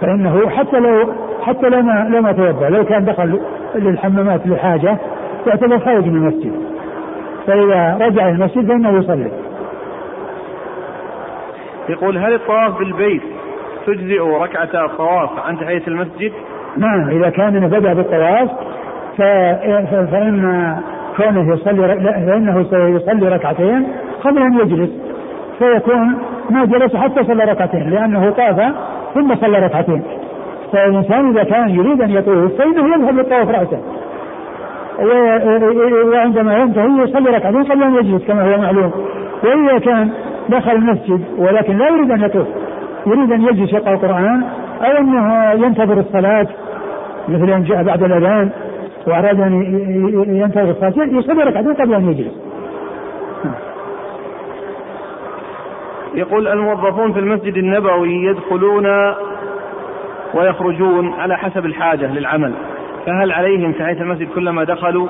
فإنه 0.00 0.48
حتى 0.48 0.80
لو 0.80 1.12
حتى 1.42 1.68
لو 1.68 1.82
ما 1.82 2.08
لو 2.10 2.22
ما 2.22 2.32
توضأ. 2.32 2.68
لو 2.68 2.84
كان 2.84 3.04
دخل 3.04 3.40
للحمامات 3.74 4.46
لحاجة 4.46 4.96
يعتبر 5.46 5.78
خارج 5.78 6.06
من 6.06 6.16
المسجد. 6.16 6.52
فإذا 7.46 7.98
رجع 8.00 8.28
إلى 8.28 8.30
المسجد 8.30 8.68
فإنه 8.68 8.98
يصلي. 8.98 9.30
يقول 11.88 12.18
هل 12.18 12.34
الطواف 12.34 12.78
بالبيت 12.78 13.22
تجزئ 13.86 14.20
ركعة 14.20 14.84
الطواف 14.84 15.30
عن 15.46 15.58
تحية 15.58 15.82
المسجد؟ 15.88 16.32
نعم 16.76 17.08
إذا 17.10 17.30
كان 17.30 17.68
بدأ 17.68 17.94
بالطواف 17.94 18.50
فإن 19.18 20.76
كونه 21.16 21.54
يصلي 21.54 21.94
فإنه 22.26 22.62
سيصلي 22.62 23.28
ركعتين 23.28 23.86
قبل 24.24 24.42
أن 24.42 24.60
يجلس. 24.60 24.90
فيكون 25.58 26.18
ما 26.50 26.64
جلس 26.64 26.96
حتى 26.96 27.24
صلى 27.24 27.44
ركعتين 27.44 27.90
لأنه 27.90 28.30
طاف 28.30 28.74
ثم 29.14 29.34
صلى 29.34 29.58
ركعتين. 29.58 30.02
فالإنسان 30.72 31.30
إذا 31.30 31.44
كان 31.44 31.68
يريد 31.68 32.02
أن 32.02 32.10
يطوف. 32.10 32.52
فإنه 32.58 32.94
يذهب 32.94 33.14
للطواف 33.14 33.48
رأسا 33.48 33.80
وعندما 36.12 36.58
ينتهي 36.58 37.02
يصلي 37.02 37.30
ركعتين 37.30 37.64
قبل 37.64 37.82
أن 37.82 37.94
يجلس 37.94 38.24
كما 38.24 38.54
هو 38.54 38.58
معلوم. 38.60 38.92
وإذا 39.44 39.78
كان 39.78 40.10
دخل 40.48 40.70
المسجد 40.70 41.24
ولكن 41.38 41.78
لا 41.78 41.88
يريد 41.88 42.10
أن 42.10 42.22
يطوف 42.22 42.46
يريد 43.06 43.32
أن 43.32 43.42
يجلس 43.42 43.72
يقرأ 43.72 43.94
القرآن 43.94 44.44
أو 44.82 44.98
أنه 44.98 45.52
ينتظر 45.66 46.00
الصلاة 46.00 46.46
مثل 47.28 47.50
أن 47.50 47.62
جاء 47.62 47.82
بعد 47.82 48.02
الأذان 48.02 48.50
وأراد 49.06 49.40
أن 49.40 49.62
ينتظر 50.28 50.70
الصلاة 50.70 51.06
يصلي 51.06 51.42
ركعتين 51.42 51.74
قبل 51.74 51.94
أن 51.94 52.10
يجلس. 52.10 52.32
يقول 56.14 56.48
الموظفون 56.48 57.12
في 57.12 57.18
المسجد 57.18 57.56
النبوي 57.56 58.24
يدخلون 58.24 58.86
ويخرجون 60.34 61.12
على 61.12 61.36
حسب 61.36 61.66
الحاجة 61.66 62.12
للعمل. 62.12 62.52
فهل 63.06 63.32
عليهم 63.32 63.72
تحية 63.72 64.00
المسجد 64.02 64.28
كلما 64.28 64.64
دخلوا؟ 64.64 65.08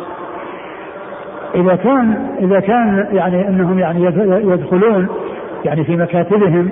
إذا 1.54 1.76
كان 1.76 2.37
إذا 2.40 2.61
كان 2.61 3.09
يعني 3.12 3.48
أنهم 3.48 3.78
يعني 3.78 4.04
يدخلون 4.52 5.09
يعني 5.64 5.85
في 5.85 5.96
مكاتبهم 5.96 6.70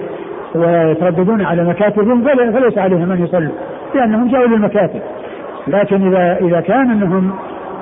ويترددون 0.55 1.43
على 1.43 1.65
مكاتبهم 1.65 2.25
فليس 2.25 2.79
عليهم 2.79 3.13
أن 3.13 3.25
يصلوا 3.25 3.53
لأنهم 3.95 4.29
جاءوا 4.29 4.47
للمكاتب. 4.47 5.01
لكن 5.69 6.07
إذا 6.07 6.39
إذا 6.47 6.61
كان 6.61 6.91
أنهم 6.91 7.33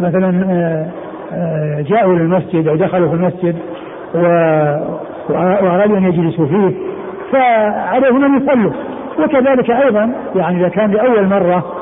مثلا 0.01 0.45
آه، 0.51 0.87
آه، 1.33 1.81
جاءوا 1.81 2.15
للمسجد 2.15 2.69
أو 2.69 2.77
دخلوا 2.77 3.09
في 3.09 3.15
المسجد 3.15 3.57
وأرادوا 5.29 5.99
أن 5.99 6.05
يجلسوا 6.05 6.47
فيه 6.47 6.77
فعليهم 7.33 8.25
أن 8.25 8.43
يصلوا. 8.43 8.73
وكذلك 9.19 9.71
أيضا 9.71 10.15
يعني 10.35 10.61
إذا 10.61 10.69
كان 10.69 10.91
لأول 10.91 11.27
مرة 11.27 11.73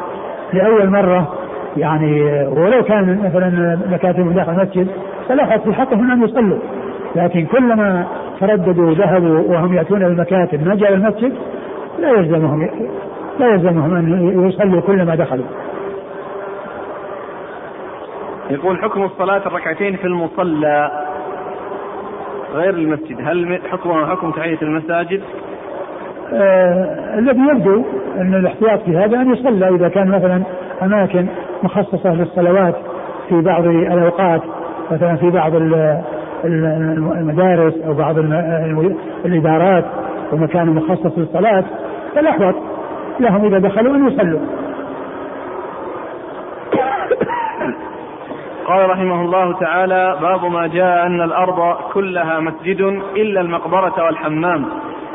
لأول 0.53 0.91
مرة 0.91 1.35
يعني 1.77 2.23
ولو 2.47 2.83
كان 2.83 3.19
مثلا 3.25 3.79
مكاتب 3.91 4.35
داخل 4.35 4.53
المسجد 4.53 4.89
فلا 5.29 5.59
في 5.59 5.73
حقهم 5.73 6.11
أن 6.11 6.25
يصلوا. 6.25 6.59
لكن 7.17 7.47
كلما 7.47 8.07
ترددوا 8.41 8.95
ذهبوا 8.95 9.39
وهم 9.39 9.75
يأتون 9.75 10.03
المكاتب 10.03 10.67
ما 10.69 10.75
جاء 10.75 10.95
المسجد 10.95 11.33
لا 11.99 12.11
يلزمهم 12.11 12.71
لا 13.39 13.47
يلزمهم 13.47 13.95
أن 13.97 14.49
يصلوا 14.49 14.81
كلما 14.81 15.15
دخلوا. 15.15 15.45
يقول 18.51 18.83
حكم 18.83 19.03
الصلاة 19.03 19.47
الركعتين 19.47 19.97
في 19.97 20.05
المصلى 20.05 20.91
غير 22.55 22.75
المسجد. 22.75 23.17
هل 23.21 23.61
حكمها 23.71 24.07
حكم 24.07 24.31
تحية 24.31 24.59
المساجد؟ 24.63 25.23
آه 26.35 27.19
الذي 27.19 27.41
يبدو 27.41 27.85
أن 28.19 28.35
الاحتياط 28.35 28.83
في 28.83 28.97
هذا 28.97 29.21
أن 29.21 29.33
يصلى 29.33 29.69
إذا 29.69 29.89
كان 29.89 30.09
مثلا 30.09 30.43
أماكن 30.83 31.27
مخصصة 31.63 32.15
للصلوات 32.15 32.75
في 33.29 33.41
بعض 33.41 33.65
الأوقات 33.67 34.41
مثلا 34.91 35.17
في 35.17 35.31
بعض 35.31 35.53
المدارس 36.45 37.75
أو 37.87 37.95
بعض 37.95 38.19
الإدارات 39.25 39.85
ومكان 40.33 40.67
مخصص 40.71 41.19
للصلاة 41.19 41.65
فالأحوط 42.15 42.55
لهم 43.21 43.45
إذا 43.45 43.59
دخلوا 43.59 43.95
أن 43.95 44.09
يصلوا. 44.09 44.41
قال 48.67 48.91
رحمه 48.91 49.21
الله 49.23 49.59
تعالى 49.59 50.17
باب 50.21 50.45
ما 50.45 50.67
جاء 50.67 51.07
أن 51.07 51.21
الأرض 51.21 51.77
كلها 51.93 52.41
مسجد 52.41 52.81
إلا 53.17 53.41
المقبرة 53.41 54.05
والحمام. 54.05 54.65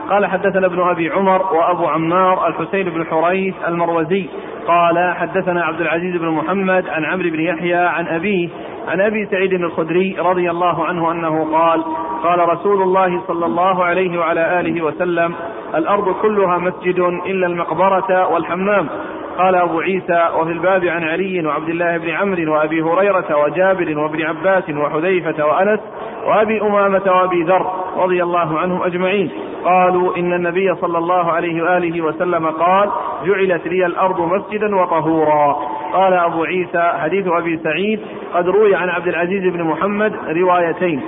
قال 0.10 0.26
حدثنا 0.26 0.67
ابن 0.67 0.80
أبي 0.89 1.10
عمر 1.10 1.54
وأبو 1.54 1.88
عمار 1.88 2.48
الحسين 2.48 2.89
بن 2.89 3.06
حريث 3.06 3.56
المروزي 3.67 4.26
قال 4.67 5.15
حدثنا 5.15 5.63
عبد 5.63 5.82
العزيز 5.82 6.15
بن 6.15 6.28
محمد 6.28 6.89
عن 6.89 7.06
عمرو 7.06 7.30
بن 7.30 7.39
يحيى 7.39 7.76
عن 7.76 8.08
أبيه 8.08 8.50
عن 8.89 9.02
أبي 9.02 9.25
سعيد 9.25 9.54
الخدري 9.54 10.15
رضي 10.19 10.49
الله 10.49 10.86
عنه 10.86 11.12
أنه 11.12 11.47
قال 11.52 11.84
قال 12.23 12.49
رسول 12.49 12.82
الله 12.82 13.21
صلى 13.28 13.45
الله 13.45 13.84
عليه 13.84 14.19
وعلى 14.19 14.60
آله 14.60 14.82
وسلم 14.82 15.36
الأرض 15.75 16.10
كلها 16.21 16.58
مسجد 16.58 16.99
إلا 17.25 17.47
المقبرة 17.47 18.34
والحمام. 18.34 18.89
قال 19.38 19.56
أبو 19.56 19.80
عيسى 19.80 20.30
وفي 20.36 20.52
الباب 20.52 20.86
عن 20.86 21.04
علي 21.04 21.47
وعبد 21.47 21.69
الله 21.69 21.97
بن 21.97 22.10
عمرو 22.10 22.54
وأبي 22.54 22.82
هريرة 22.82 23.38
وجابر 23.38 23.99
وابن 23.99 24.25
عباس 24.25 24.69
وحذيفة 24.69 25.45
وأنس 25.45 25.80
وأبي 26.25 26.62
أمامة 26.62 27.02
وأبي 27.08 27.43
ذر 27.43 27.71
رضي 27.97 28.23
الله 28.23 28.60
عنهم 28.60 28.84
أجمعين. 28.84 29.32
قالوا 29.65 30.17
إن 30.17 30.34
النبي 30.34 30.75
صلى 30.75 30.97
الله 30.97 31.32
عليه 31.32 31.63
وآله 31.63 32.02
وسلم 32.02 32.47
قال 32.47 32.89
جعلت 33.25 33.67
لي 33.67 33.86
الأرض 33.86 34.21
مسجدا 34.21 34.75
وطهورا. 34.75 35.60
قال 35.93 36.13
أبو 36.13 36.43
عيسى 36.43 36.93
حديث 36.99 37.28
أبي 37.28 37.58
سعيد 37.58 37.99
قد 38.34 38.47
روي 38.47 38.75
عن 38.75 38.89
عبد 38.89 39.08
العزيز 39.08 39.54
بن 39.54 39.63
محمد 39.63 40.13
روايتين. 40.30 41.02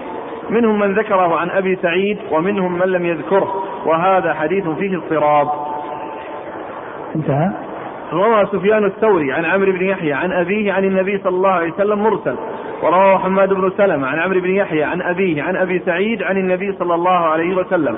منهم 0.50 0.80
من 0.80 0.94
ذكره 0.94 1.38
عن 1.38 1.50
أبي 1.50 1.76
سعيد 1.76 2.18
ومنهم 2.32 2.80
من 2.80 2.88
لم 2.88 3.06
يذكره. 3.06 3.64
وهذا 3.86 4.34
حديث 4.34 4.68
فيه 4.68 4.98
اضطراب. 4.98 5.48
انتهى. 7.16 7.52
روى 8.14 8.46
سفيان 8.46 8.86
الثوري 8.86 9.34
عن 9.34 9.46
عمرو 9.46 9.72
بن 9.72 9.86
يحيى 9.86 10.14
عن 10.14 10.32
أبيه 10.32 10.74
عن 10.74 10.84
النبي 10.84 11.18
صلى 11.18 11.36
الله 11.36 11.50
عليه 11.50 11.72
وسلم 11.72 12.04
مرسل. 12.04 12.36
وروى 12.84 13.18
حماد 13.18 13.54
بن 13.54 13.72
سلمة 13.78 14.08
عن 14.08 14.20
عمرو 14.20 14.40
بن 14.40 14.50
يحيى 14.50 14.84
عن 14.84 15.02
أبيه 15.02 15.44
عن 15.44 15.56
أبي 15.56 15.80
سعيد 15.80 16.24
عن 16.24 16.38
النبي 16.38 16.72
صلى 16.80 16.96
الله 16.96 17.20
عليه 17.20 17.56
وسلم. 17.56 17.98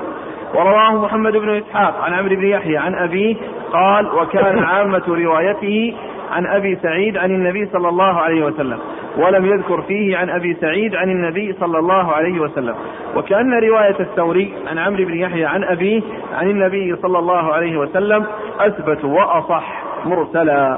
ورواه 0.56 1.06
محمد 1.06 1.38
بن 1.38 1.50
إسحاق 1.50 2.02
عن 2.04 2.14
عمرو 2.14 2.36
بن 2.36 2.48
يحيى 2.48 2.78
عن 2.78 2.96
أبيه 2.96 3.36
قال 3.72 4.16
وكان 4.16 4.64
عامة 4.64 5.04
روايته 5.08 5.96
عن 6.32 6.46
أبي 6.46 6.76
سعيد 6.76 7.18
عن 7.18 7.32
النبي 7.32 7.66
صلى 7.66 7.90
الله 7.90 8.14
عليه 8.22 8.46
وسلم 8.46 8.78
ولم 9.18 9.46
يذكر 9.46 9.82
فيه 9.82 10.18
عن 10.18 10.30
أبي 10.30 10.54
سعيد 10.54 10.96
عن 10.96 11.10
النبي 11.10 11.54
صلى 11.54 11.80
الله 11.80 12.12
عليه 12.12 12.40
وسلم. 12.40 12.76
وكأن 13.16 13.54
رواية 13.54 14.00
الثوري 14.00 14.54
عن 14.68 14.78
عمرو 14.78 15.06
بن 15.06 15.14
يحيى 15.14 15.46
عن 15.46 15.64
أبيه 15.64 16.02
عن 16.34 16.50
النبي 16.50 16.96
صلى 16.96 17.20
الله 17.20 17.54
عليه 17.54 17.78
وسلم 17.78 18.26
أثبت 18.60 19.06
وأصح 19.06 19.84
مرسلا. 20.06 20.78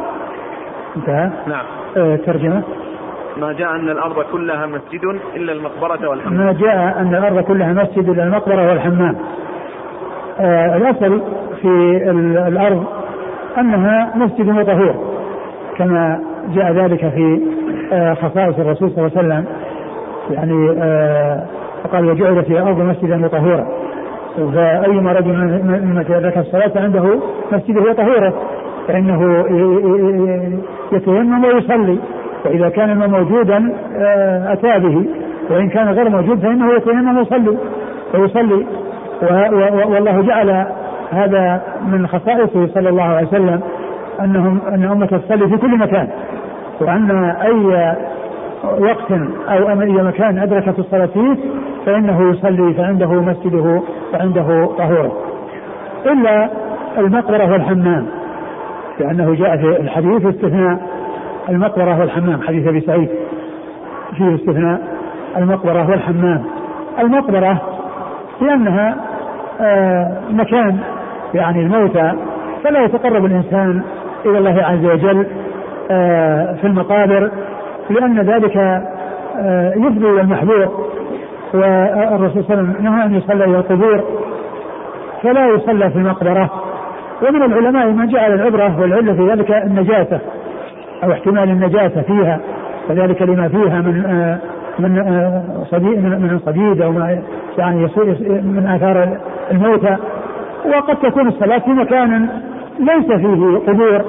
انتهى؟ 0.95 1.29
نعم. 1.47 1.65
أه 1.97 2.15
ترجمة؟ 2.15 2.63
ما 3.37 3.53
جاء 3.53 3.75
أن 3.75 3.89
الأرض 3.89 4.21
كلها 4.31 4.65
مسجد 4.65 5.19
إلا 5.35 5.53
المقبرة 5.53 6.09
والحمام. 6.09 6.37
ما 6.37 6.53
جاء 6.53 6.99
أن 6.99 7.15
الأرض 7.15 7.43
كلها 7.43 7.73
مسجد 7.73 8.09
إلا 8.09 8.23
المقبرة 8.23 8.67
والحمام. 8.69 9.15
آه 10.39 10.77
الأصل 10.77 11.21
في 11.61 11.67
الأرض 12.47 12.85
أنها 13.57 14.13
مسجد 14.15 14.57
وطهور 14.57 15.15
كما 15.77 16.19
جاء 16.55 16.71
ذلك 16.71 16.99
في 16.99 17.41
آه 17.93 18.13
خصائص 18.13 18.59
الرسول 18.59 18.91
صلى 18.91 19.07
الله 19.07 19.17
عليه 19.17 19.27
وسلم. 19.27 19.45
يعني 20.31 20.77
آه 20.81 21.45
فقال 21.83 22.09
وجعل 22.09 22.43
في 22.43 22.51
الأرض 22.51 22.79
مسجدا 22.79 23.25
وطهورا. 23.25 23.67
فأيما 24.35 25.11
رجل 25.13 25.33
من 25.83 26.05
ترك 26.07 26.37
الصلاة 26.37 26.71
عنده 26.75 27.19
مسجده 27.51 27.81
وطهوره 27.81 28.33
فإنه 28.87 29.45
يتيمم 30.91 31.45
ويصلي. 31.45 31.97
فإذا 32.43 32.69
كان 32.69 33.09
موجودا 33.09 33.73
آه، 33.95 34.53
أتى 34.53 34.79
به. 34.79 35.05
وإن 35.49 35.69
كان 35.69 35.89
غير 35.89 36.09
موجود 36.09 36.39
فإنه 36.39 36.73
يتيمم 36.73 37.17
ويصلي 37.17 37.57
ويصلي. 38.13 38.65
والله 39.93 40.21
جعل 40.21 40.65
هذا 41.11 41.61
من 41.87 42.07
خصائصه 42.07 42.67
صلى 42.67 42.89
الله 42.89 43.03
عليه 43.03 43.27
وسلم. 43.27 43.61
أنهم 44.21 44.61
أن 44.67 44.83
أمة 44.83 45.05
تصلي 45.05 45.47
في 45.49 45.57
كل 45.57 45.77
مكان. 45.77 46.07
وأن 46.81 47.11
أي 47.25 47.95
وقت 48.79 49.11
أو 49.49 49.81
أي 49.81 50.03
مكان 50.03 50.39
أدركت 50.39 50.79
الصلاة 50.79 51.05
فيه 51.05 51.35
فإنه 51.85 52.29
يصلي 52.29 52.73
فعنده 52.73 53.07
مسجده 53.07 53.81
فعنده 54.13 54.65
طهوره. 54.77 55.17
إلا 56.05 56.49
المقبرة 56.97 57.51
والحمام 57.51 58.05
لأنه 58.99 59.33
جاء 59.35 59.57
في 59.57 59.81
الحديث 59.81 60.25
استثناء 60.25 60.79
المقبرة 61.49 61.99
والحمام 61.99 62.41
حديث 62.41 62.67
أبي 62.67 62.81
سعيد. 62.81 63.09
فيه 64.17 64.35
استثناء 64.35 64.81
المقبرة 65.37 65.89
والحمام. 65.89 66.43
المقبرة 66.99 67.61
لأنها 68.41 68.95
آه 69.61 70.11
مكان 70.31 70.77
يعني 71.33 71.59
الموتى 71.59 72.13
فلا 72.63 72.83
يتقرب 72.85 73.25
الإنسان 73.25 73.81
إلى 74.25 74.37
الله 74.37 74.63
عز 74.63 74.85
وجل 74.85 75.27
آه 75.91 76.53
في 76.61 76.67
المقابر 76.67 77.31
لأن 77.89 78.19
ذلك 78.19 78.57
آه 78.57 79.73
يفضي 79.75 80.09
إلى 80.09 80.21
المحذور 80.21 80.85
والرسول 81.53 82.43
صلى 82.43 82.53
الله 82.53 82.63
عليه 82.63 82.63
وسلم 82.63 82.75
نهى 82.79 83.05
أن 83.05 83.15
يصلى 83.15 83.45
إلى 83.45 83.57
القبور 83.57 84.03
فلا 85.23 85.47
يصلى 85.47 85.89
في 85.89 85.95
المقبرة. 85.95 86.49
ومن 87.27 87.43
العلماء 87.43 87.87
من 87.87 88.07
جعل 88.07 88.33
العبرة 88.33 88.81
والعلة 88.81 89.13
في 89.13 89.29
ذلك 89.31 89.51
النجاسة 89.51 90.19
أو 91.03 91.11
احتمال 91.11 91.49
النجاسة 91.49 92.01
فيها 92.01 92.39
وذلك 92.89 93.21
لما 93.21 93.47
فيها 93.47 93.81
من 93.81 94.05
آه 94.05 94.37
من 94.79 95.03
صديد 95.71 96.03
من 96.05 96.39
صديد 96.45 96.81
أو 96.81 96.91
ما 96.91 97.21
يعني 97.57 97.83
يصير 97.83 98.05
من 98.43 98.67
آثار 98.67 99.17
الموتى. 99.51 99.97
وقد 100.65 100.95
تكون 100.95 101.27
الصلاة 101.27 101.59
في 101.59 101.69
مكان 101.69 102.29
ليس 102.79 103.05
فيه 103.05 103.57
قبور 103.67 104.01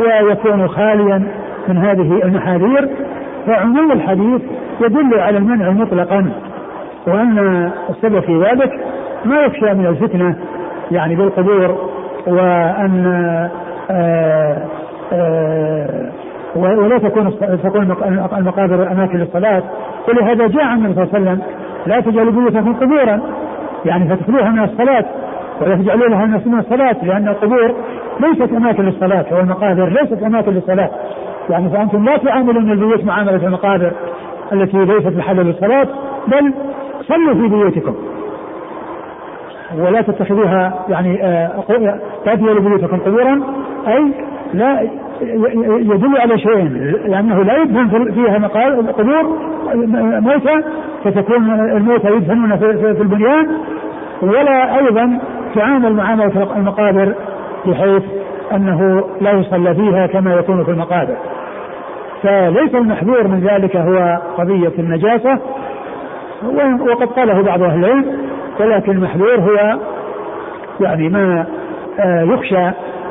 ويكون 0.00 0.68
خاليا 0.68 1.22
من 1.68 1.76
هذه 1.76 2.22
المحاذير 2.24 2.88
فعموم 3.46 3.92
الحديث 3.92 4.42
يدل 4.80 5.20
على 5.20 5.38
المنع 5.38 5.70
مطلقا 5.70 6.30
وأن 7.06 7.70
السبب 7.90 8.20
في 8.20 8.42
ذلك 8.42 8.80
ما 9.24 9.40
يخشى 9.40 9.74
من 9.74 9.86
الفتنة 9.86 10.36
يعني 10.90 11.16
بالقبور 11.16 11.88
وأن 12.26 13.06
آه، 13.90 14.62
آه، 15.12 16.10
ولا 16.56 16.98
تكون 16.98 17.38
تكون 17.64 17.82
المقابر 18.38 18.92
أماكن 18.92 19.18
للصلاة. 19.18 19.62
ولهذا 20.08 20.46
جاء 20.46 20.64
عن 20.64 20.78
النبي 20.78 20.94
صلى 20.94 21.04
الله 21.04 21.14
عليه 21.14 21.22
وسلم 21.22 21.42
لا 21.86 22.00
تجعلوا 22.00 22.32
بيوتكم 22.32 22.74
قبورا. 22.74 23.20
يعني 23.84 24.08
فتدخلوها 24.08 24.50
من 24.50 24.64
الصلاة 24.64 25.04
ولا 25.60 25.76
تجعلوا 25.76 26.08
لها 26.08 26.26
من 26.26 26.58
الصلاة 26.58 26.96
لأن 27.02 27.28
القبور 27.28 27.74
ليست 28.20 28.52
أماكن 28.52 28.82
للصلاة 28.82 29.26
والمقابر 29.32 29.88
ليست 29.88 30.22
أماكن 30.22 30.52
للصلاة. 30.52 30.90
يعني 31.50 31.70
فأنتم 31.70 32.04
لا 32.04 32.16
تعاملون 32.16 32.72
البيوت 32.72 33.04
معاملة 33.04 33.46
المقابر 33.46 33.92
التي 34.52 34.78
ليست 34.84 35.16
محل 35.16 35.36
للصلاة 35.36 35.88
بل 36.26 36.54
صلوا 37.08 37.34
في 37.34 37.48
بيوتكم. 37.48 37.94
ولا 39.78 40.02
تتخذوها 40.02 40.84
يعني 40.88 41.24
آه، 41.24 41.64
تأتوا 42.24 42.54
لبيوتكم 42.54 42.98
قبورا 42.98 43.42
أي 43.88 44.12
لا 44.54 44.90
يدل 45.80 46.16
على 46.18 46.38
شيئين 46.38 46.92
لأنه 47.06 47.42
لا 47.42 47.56
يدفن 47.56 48.12
فيها 48.12 48.48
قبور 48.92 49.38
موتى 50.20 50.62
فتكون 51.04 51.50
الموتى 51.60 52.08
يدفنون 52.08 52.56
في 52.56 53.02
البنيان. 53.02 53.48
ولا 54.22 54.78
أيضا 54.78 55.18
تعامل 55.54 55.92
معاملة 55.92 56.56
المقابر 56.56 57.14
بحيث 57.66 58.02
أنه 58.52 59.04
لا 59.20 59.30
يصلى 59.30 59.74
فيها 59.74 60.06
كما 60.06 60.34
يكون 60.34 60.64
في 60.64 60.70
المقابر. 60.70 61.16
فليس 62.22 62.74
المحذور 62.74 63.28
من 63.28 63.40
ذلك 63.40 63.76
هو 63.76 64.18
قضية 64.38 64.72
النجاسة 64.78 65.38
وقد 66.90 67.06
قاله 67.06 67.42
بعض 67.42 67.62
أهل 67.62 67.84
العلم 67.84 68.28
ولكن 68.60 68.92
المحذور 68.92 69.40
هو 69.40 69.78
يعني 70.80 71.08
ما 71.08 71.46
آه، 72.00 72.22
يخشى 72.22 72.70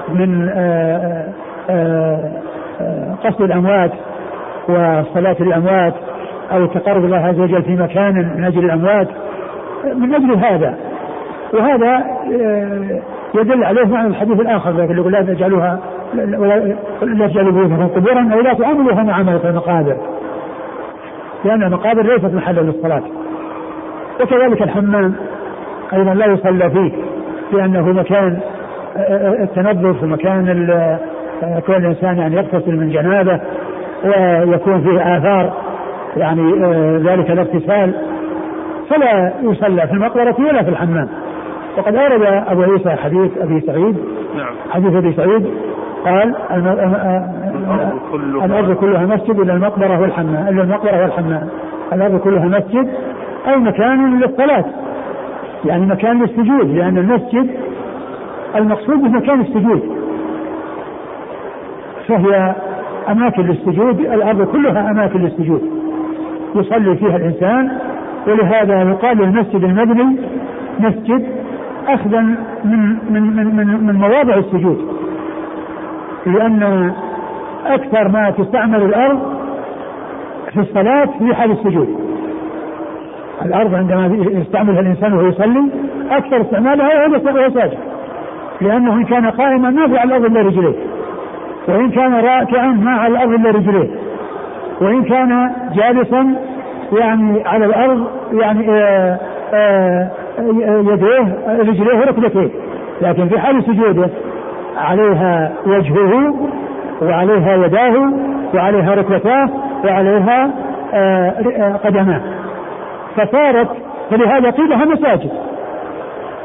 من 0.09 0.49
آه، 0.55 1.25
آه، 1.69 2.31
قصد 3.23 3.41
الأموات 3.41 3.91
وصلاة 4.69 5.35
الأموات 5.39 5.93
أو 6.51 6.63
التقرب 6.63 7.05
الله 7.05 7.17
عز 7.17 7.39
وجل 7.39 7.63
في 7.63 7.75
مكان 7.75 8.33
من 8.37 8.43
أجل 8.43 8.65
الأموات 8.65 9.07
من 9.95 10.15
أجل 10.15 10.35
هذا. 10.35 10.77
وهذا 11.53 12.03
يدل 13.35 13.63
عليه 13.63 13.85
معنى 13.85 14.07
الحديث 14.07 14.39
الآخر 14.39 14.91
يقول 14.91 15.11
لا 15.11 15.21
تجعلوها 15.21 15.79
لا 16.13 17.27
تجعلوا 17.27 17.51
بيوتكم 17.51 17.87
قبورا 17.87 18.29
أو 18.33 18.39
لا 18.39 18.53
تعاملوها 18.53 19.03
معاملة 19.03 19.49
المقابر. 19.49 19.97
لأن 21.45 21.63
المقابر 21.63 22.01
ليست 22.01 22.33
محلا 22.33 22.61
للصلاة. 22.61 23.03
وكذلك 24.21 24.61
الحمام 24.61 25.13
أيضا 25.93 26.13
لا 26.13 26.25
يصلى 26.25 26.69
فيه 26.69 26.91
لأنه 27.53 27.81
مكان 27.81 28.39
التنظف 29.41 30.03
ومكان 30.03 30.45
كون 31.65 31.75
الإنسان 31.75 32.17
يعني 32.17 32.35
يغتسل 32.35 32.75
من 32.75 32.89
جنابه 32.89 33.39
ويكون 34.45 34.81
فيه 34.81 35.17
آثار 35.17 35.53
يعني 36.17 36.53
ذلك 36.97 37.31
الاغتسال. 37.31 37.93
فلا 38.89 39.33
يصلى 39.43 39.87
في 39.87 39.93
المقبرة 39.93 40.35
ولا 40.39 40.63
في 40.63 40.69
الحمام. 40.69 41.09
وقد 41.77 41.95
أورد 41.95 42.21
أبو 42.47 42.61
عيسى 42.61 42.89
حديث 42.89 43.37
أبي 43.37 43.61
سعيد. 43.61 43.97
نعم. 44.37 44.55
حديث 44.69 44.93
أبي 44.93 45.13
سعيد 45.13 45.47
قال 46.05 46.35
الأرض 48.45 48.73
كلها. 48.73 49.05
مسجد 49.05 49.39
إلا 49.39 49.53
المقبرة 49.53 50.01
والحمام 50.01 50.47
إلا 50.47 50.63
المقبرة 50.63 51.01
والحمام. 51.01 51.47
الأرض 51.93 52.19
كلها 52.19 52.45
مسجد 52.45 52.89
أي 53.47 53.57
مكان 53.57 54.19
للصلاة. 54.19 54.65
يعني 55.65 55.85
مكان 55.85 56.21
للسجود 56.21 56.69
لأن 56.69 56.97
المسجد 56.97 57.49
المقصود 58.55 58.97
بمكان 58.97 59.41
السجود. 59.41 59.97
فهي 62.07 62.55
أماكن 63.09 63.41
للسجود 63.41 63.99
الأرض 63.99 64.47
كلها 64.51 64.91
أماكن 64.91 65.19
للسجود. 65.19 65.61
يصلي 66.55 66.95
فيها 66.95 67.15
الإنسان 67.15 67.71
ولهذا 68.27 68.81
يقال 68.81 69.21
المسجد 69.21 69.63
المبني 69.63 70.17
مسجد 70.79 71.36
أخذا 71.87 72.21
من 72.63 72.97
من 73.09 73.35
من 73.35 73.55
من, 73.55 73.87
من 73.87 73.95
مواضع 73.95 74.35
السجود. 74.35 74.97
لأن 76.25 76.91
أكثر 77.65 78.07
ما 78.07 78.29
تستعمل 78.29 78.83
الأرض 78.83 79.19
في 80.53 80.59
الصلاة 80.59 81.05
في 81.19 81.35
حال 81.35 81.51
السجود. 81.51 81.87
الأرض 83.45 83.75
عندما 83.75 84.05
يستعملها 84.31 84.79
الإنسان 84.79 85.13
وهو 85.13 85.27
يصلي 85.27 85.69
أكثر 86.11 86.41
استعمالها 86.41 87.07
وهو 87.07 87.49
ساجد. 87.49 87.77
لأنه 88.61 88.93
إن 88.93 89.03
كان 89.03 89.29
قائما 89.29 89.69
ما 89.69 89.87
في 89.87 89.97
على 89.97 90.17
الأرض 90.17 90.25
إلا 90.25 90.41
رجليه. 90.41 90.75
وإن 91.67 91.91
كان 91.91 92.13
راكعا 92.13 92.67
ما 92.67 92.91
على 92.91 93.13
الأرض 93.13 93.31
إلا 93.31 93.49
رجليه. 93.49 93.89
وإن 94.81 95.03
كان 95.03 95.51
جالسا 95.75 96.35
يعني 96.91 97.43
على 97.47 97.65
الأرض 97.65 98.07
يعني 98.33 98.69
آآ 98.69 98.73
آه، 98.73 99.19
آآ 99.53 100.01
آه، 100.01 100.11
يديه 100.39 101.37
رجليه 101.47 101.99
وركبتيه. 101.99 102.49
لكن 103.01 103.27
في 103.27 103.39
حال 103.39 103.63
سجوده 103.63 104.09
عليها 104.77 105.53
وجهه 105.65 106.33
وعليها 107.01 107.55
يداه 107.65 108.13
وعليها 108.53 108.95
ركبتاه 108.95 109.49
وعليها 109.85 110.51
آه، 110.93 111.79
قدماه. 111.85 112.21
فصارت 113.15 113.67
فلهذا 114.11 114.49
قيل 114.49 114.69
لها 114.69 114.85
مساجد. 114.85 115.31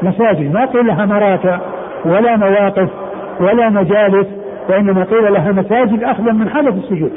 مساجد 0.01 0.53
ما 0.53 0.65
قيل 0.65 0.87
لها 0.87 1.05
مراكع 1.05 1.57
ولا 2.05 2.35
مواقف 2.37 2.89
ولا 3.39 3.69
مجالس 3.69 4.27
وإنما 4.69 5.03
قيل 5.03 5.33
لها 5.33 5.51
مساجد 5.51 6.03
اخذا 6.03 6.31
من 6.31 6.49
حالة 6.49 6.69
السجود. 6.69 7.11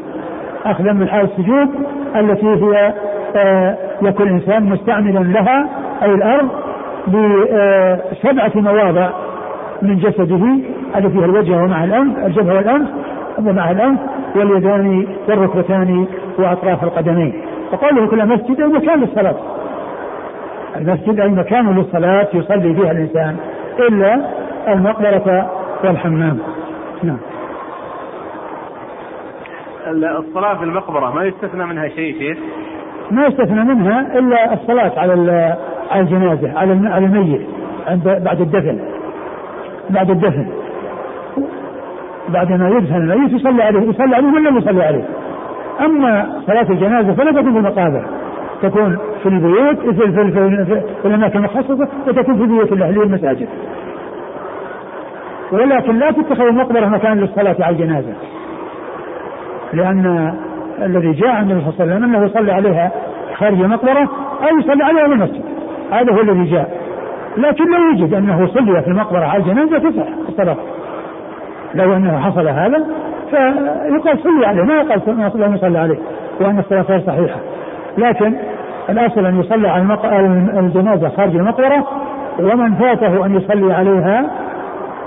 اخذا 0.66 0.92
من 0.92 1.08
حالة 1.08 1.28
السجود 1.38 1.68
التي 2.16 2.46
هي 2.46 2.92
آه 3.36 3.76
يكون 4.02 4.26
الإنسان 4.26 4.62
مستعملا 4.64 5.18
لها 5.18 5.68
أي 6.02 6.14
الأرض 6.14 6.48
بسبعة 7.06 8.52
مواضع 8.54 9.10
من 9.82 9.96
جسده 9.98 10.58
التي 10.96 11.18
هي 11.18 11.24
الوجه 11.24 11.52
ومع 11.52 11.84
الأنف 11.84 12.18
الجبهة 12.18 12.54
والأنف 12.54 12.88
ومع 13.38 13.70
الأنف 13.70 14.00
واليدان 14.36 15.06
والركبتان 15.28 16.06
وأطراف 16.38 16.84
القدمين. 16.84 17.42
وقوله 17.72 18.06
كل 18.06 18.26
مسجد 18.26 18.60
أي 18.60 18.66
مكان 18.66 19.00
للصلاة. 19.00 19.36
المسجد 20.76 21.20
أي 21.20 21.28
مكان 21.28 21.78
للصلاة 21.78 22.28
يصلي 22.34 22.74
فيها 22.74 22.90
الإنسان 22.90 23.36
إلا 23.78 24.20
المقبرة 24.68 25.50
والحمام. 25.84 26.38
نعم. 27.02 27.18
الصلاة 30.18 30.54
في 30.54 30.64
المقبرة 30.64 31.14
ما 31.14 31.24
يستثنى 31.24 31.66
منها 31.66 31.88
شيء 31.88 32.18
شيخ؟ 32.18 32.38
ما 33.10 33.26
يستثنى 33.26 33.64
منها 33.64 34.18
إلا 34.18 34.52
الصلاة 34.52 34.92
على 34.96 35.56
الجنازة 35.94 36.58
على 36.58 36.72
الميت 36.72 37.46
بعد 38.04 38.40
الدفن. 38.40 38.78
بعد 39.90 40.10
الدفن. 40.10 40.46
بعدما 42.28 42.68
يدفن 42.68 42.96
الميت 42.96 43.32
يصلي 43.32 43.62
عليه 43.62 43.80
يصلي 43.80 44.16
عليه 44.16 44.32
ولا 44.32 44.58
يصلي 44.58 44.84
عليه؟ 44.84 45.04
أما 45.80 46.40
صلاة 46.46 46.70
الجنازة 46.70 47.12
فلا 47.14 47.30
تكون 47.30 47.52
في 47.52 47.58
المقابر. 47.58 48.04
تكون 48.62 48.98
في 49.22 49.28
البيوت 49.28 49.78
في, 49.78 49.92
في, 49.92 50.12
في, 50.12 50.64
في, 50.64 50.80
في 51.02 51.08
الأماكن 51.08 51.38
المخصصة 51.38 51.88
وتكون 52.08 52.36
في 52.36 52.46
بيوت 52.46 52.72
الاهليه 52.72 53.02
المساجد 53.02 53.48
ولكن 55.52 55.98
لا 55.98 56.10
تتخذ 56.10 56.44
المقبرة 56.44 56.86
مكان 56.86 57.20
للصلاة 57.20 57.56
على 57.60 57.76
الجنازة. 57.76 58.12
لأن 59.72 60.34
الذي 60.82 61.12
جاء 61.12 61.28
عن 61.28 61.50
النبي 61.50 61.60
صلى 61.60 61.84
الله 61.84 61.94
عليه 61.94 61.94
وسلم 61.94 62.04
أنه 62.04 62.26
يصلي 62.26 62.52
عليها 62.52 62.92
خارج 63.34 63.60
المقبرة 63.60 64.10
أو 64.42 64.58
يصلي 64.58 64.84
عليها 64.84 65.06
في 65.08 65.12
المسجد. 65.12 65.44
هذا 65.92 66.12
هو 66.12 66.20
الذي 66.20 66.44
جاء. 66.44 66.70
لكن 67.36 67.64
لو 67.64 67.78
يوجد 67.90 68.14
أنه 68.14 68.46
صلي 68.46 68.82
في 68.82 68.88
المقبرة 68.88 69.24
على 69.24 69.42
الجنازة 69.42 69.78
تصح 69.78 70.06
الصلاه 70.28 70.56
لو 71.74 71.96
أنه 71.96 72.18
حصل 72.18 72.48
هذا 72.48 72.86
فيقال 73.30 74.18
صلي 74.22 74.46
عليه. 74.46 74.62
ما 74.62 74.74
يقال 74.74 75.00
لا 75.40 75.46
يصلى 75.46 75.78
عليه 75.78 75.98
وأن 76.40 76.58
الصلاة 76.58 76.82
غير 76.82 77.00
صحيحة. 77.00 77.40
لكن 77.98 78.34
الأصل 78.88 79.26
أن 79.26 79.40
يصلي 79.40 79.68
على 79.68 79.96
الجنازة 80.58 81.08
خارج 81.08 81.36
المقبرة 81.36 81.86
ومن 82.40 82.74
فاته 82.74 83.26
أن 83.26 83.36
يصلي 83.36 83.74
عليها 83.74 84.30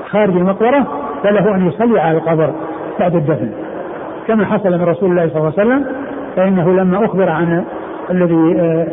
خارج 0.09 0.35
المقبرة 0.35 0.87
فله 1.23 1.55
أن 1.55 1.67
يصلي 1.67 2.01
على 2.01 2.17
القبر 2.17 2.53
بعد 2.99 3.15
الدفن. 3.15 3.49
كما 4.27 4.45
حصل 4.45 4.71
من 4.71 4.83
رسول 4.83 5.09
الله 5.09 5.29
صلى 5.29 5.37
الله 5.37 5.53
عليه 5.57 5.69
وسلم 5.69 5.85
فإنه 6.35 6.69
لما 6.69 7.05
أخبر 7.05 7.29
عن 7.29 7.63
الذي 8.09 8.55
آه، 8.59 8.87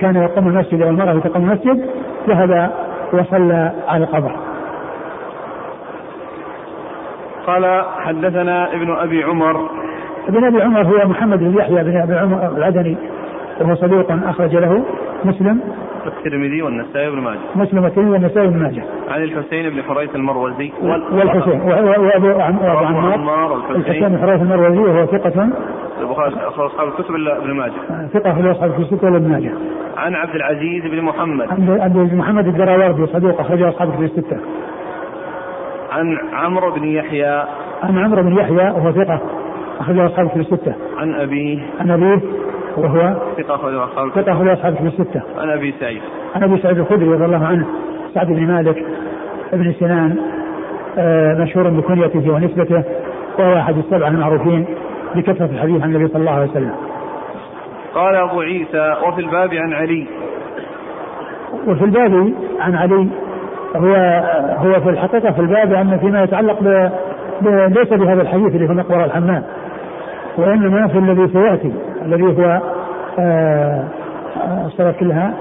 كان 0.00 0.16
يقوم 0.16 0.48
المسجد 0.48 0.82
أو 0.82 0.88
المراه 0.88 1.18
تقوم 1.18 1.50
المسجد 1.50 1.86
ذهب 2.28 2.70
وصلى 3.12 3.72
على 3.88 4.04
القبر. 4.04 4.32
قال 7.46 7.84
حدثنا 8.04 8.72
ابن 8.72 8.96
أبي 8.96 9.24
عمر. 9.24 9.70
ابن 10.28 10.44
أبي 10.44 10.62
عمر 10.62 10.82
هو 10.82 11.08
محمد 11.08 11.38
بن 11.38 11.58
يحيى 11.58 11.84
بن 11.84 12.00
أبي 12.00 12.18
عمر 12.18 12.56
العدني 12.56 12.96
وهو 13.60 13.74
صدوق 13.74 14.12
أخرج 14.26 14.56
له 14.56 14.84
مسلم. 15.24 15.60
الترمذي 16.06 16.62
والنسائي 16.62 17.10
بن 17.10 17.20
ماجه. 17.20 17.38
مسلم 17.56 17.84
والترمذي 17.84 18.10
والنسائي 18.10 18.46
بن 18.46 18.62
ماجه. 18.62 18.82
عن 19.08 19.22
الحسين 19.22 19.70
بن 19.70 19.82
حريث 19.82 20.14
المروزي. 20.14 20.72
والحسين. 20.82 21.60
وأبو 21.60 22.40
عمار. 22.40 23.70
الحسين 23.70 24.08
بن 24.08 24.18
حريث 24.18 24.42
المروزي 24.42 24.78
وهو 24.78 25.06
ثقة. 25.06 25.48
البخاري 26.00 26.34
أصحاب 26.34 26.88
الكتب 26.88 27.14
إلا 27.14 27.38
ابن 27.38 27.52
ماجه. 27.52 28.08
ثقة 28.12 28.32
في 28.32 28.50
أصحاب 28.50 28.80
الكتب 28.80 29.04
ولا 29.04 29.16
ابن 29.16 29.30
ماجه. 29.30 29.52
عن 29.96 30.14
عبد 30.14 30.34
العزيز 30.34 30.82
بن 30.82 31.02
محمد. 31.02 31.46
عبد 31.80 32.14
محمد 32.14 32.46
الدراوردي 32.46 33.06
صدوق 33.06 33.40
اخرج 33.40 33.62
أصحاب 33.62 33.88
الكتب 33.88 34.02
الستة. 34.02 34.36
عن 35.92 36.18
عمرو 36.32 36.70
بن 36.70 36.84
يحيى. 36.84 37.44
عن 37.82 37.98
عمرو 37.98 38.22
بن 38.22 38.36
يحيى 38.36 38.70
وهو 38.70 38.92
ثقة 38.92 39.20
أخرج 39.80 39.98
أصحاب 39.98 40.28
في 40.28 40.36
الستة. 40.36 40.74
عن 40.98 41.14
أبيه. 41.14 41.58
عن 41.80 41.90
أبيه. 41.90 42.20
وهو 42.78 43.16
ثقة 43.36 43.54
أخرجه 43.54 43.84
أصحاب 43.84 44.10
ثقة 44.10 44.32
أخرجه 44.32 44.52
أصحاب 44.52 44.72
الكتب 44.72 44.86
الستة. 44.86 45.22
عن 45.38 45.50
أبي 45.50 45.74
سعيد. 45.80 46.00
عن 46.34 46.42
أبي 46.42 46.58
سعيد 46.58 46.78
الخدري 46.78 47.08
رضي 47.08 47.24
الله 47.24 47.46
عنه 47.46 47.66
سعد 48.14 48.26
بن 48.26 48.46
مالك 48.46 48.84
بن 49.52 49.72
سنان 49.80 50.16
آه، 50.98 51.34
مشهور 51.34 51.68
بكنيته 51.68 52.32
ونسبته 52.32 52.84
وهو 53.38 53.56
أحد 53.56 53.76
السبعة 53.78 54.08
المعروفين 54.08 54.66
بكثرة 55.14 55.46
الحديث 55.46 55.82
عن 55.82 55.94
النبي 55.94 56.08
صلى 56.08 56.20
الله 56.20 56.32
عليه 56.32 56.50
وسلم. 56.50 56.74
قال 57.94 58.14
أبو 58.14 58.40
عيسى 58.40 58.96
وفي 59.06 59.20
الباب 59.20 59.54
عن 59.54 59.72
علي. 59.72 60.06
وفي 61.66 61.84
الباب 61.84 62.32
عن 62.60 62.74
علي 62.74 63.08
هو 63.76 63.94
هو 64.56 64.80
في 64.80 64.90
الحقيقة 64.90 65.32
في 65.32 65.40
الباب 65.40 65.72
أن 65.72 65.98
فيما 65.98 66.22
يتعلق 66.22 66.62
ب 66.62 66.90
ليس 67.68 67.88
بهذا 67.88 68.22
الحديث 68.22 68.54
اللي 68.54 68.68
هو 68.68 68.74
مقبرة 68.74 69.04
الحمام 69.04 69.42
وإنما 70.38 70.88
في 70.88 70.98
الذي 70.98 71.28
سيأتي 71.28 71.72
الذي 72.08 72.22
هو 72.22 72.60
آه، 73.18 73.84
الصلاة 74.66 74.92
كلها 74.92 75.34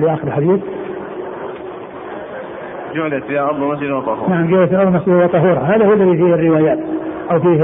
لآخر 0.00 0.28
الحديث. 0.28 0.60
جعلت 2.94 3.24
فيها 3.24 3.44
أرض 3.44 3.58
مسجد 3.58 3.90
وطهور 3.90 4.28
نعم 4.28 4.50
جعلت 4.50 4.72
الأرض 4.72 4.92
مسجد 4.92 5.08
وطهورا. 5.08 5.58
هذا 5.58 5.86
هو 5.86 5.92
الذي 5.92 6.16
فيه 6.16 6.34
الروايات 6.34 6.78
أو 7.30 7.40
فيه 7.40 7.62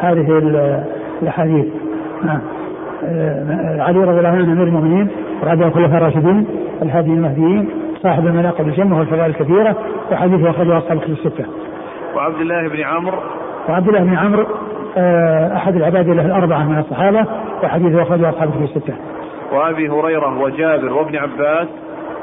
هذه 0.00 0.38
الأحاديث. 1.22 1.66
نعم. 2.24 2.40
آه، 3.04 3.82
علي 3.82 3.98
رضي 3.98 4.18
الله 4.18 4.28
عنه 4.28 4.52
أمير 4.52 4.66
المؤمنين 4.66 5.08
رابع 5.44 5.66
الخلفاء 5.66 5.98
الراشدين 5.98 6.46
الهادي 6.82 7.10
المهديين 7.10 7.68
صاحب 8.02 8.26
المناقب 8.26 8.68
الجمة 8.68 8.98
والفضائل 8.98 9.30
الكثيرة 9.30 9.76
وحديثه 10.12 10.50
أخرجه 10.50 10.78
أصحاب 10.78 10.96
الكتب 10.96 11.12
الستة. 11.12 11.44
وعبد 12.16 12.40
الله 12.40 12.68
بن 12.68 12.80
عمرو. 12.80 13.18
وعبد 13.68 13.88
الله 13.88 14.00
بن 14.00 14.14
عمرو 14.14 14.46
آه، 14.98 15.56
أحد 15.56 15.76
العباد 15.76 16.08
له 16.08 16.26
الأربعة 16.26 16.64
من 16.64 16.78
الصحابة 16.78 17.26
وحديثه 17.62 18.02
أخرجه 18.02 18.30
أصحاب 18.30 18.48
الكتب 18.48 18.62
الستة. 18.62 18.94
وأبي 19.52 19.88
هريرة 19.88 20.42
وجابر 20.42 20.92
وابن 20.92 21.16
عباس 21.16 21.68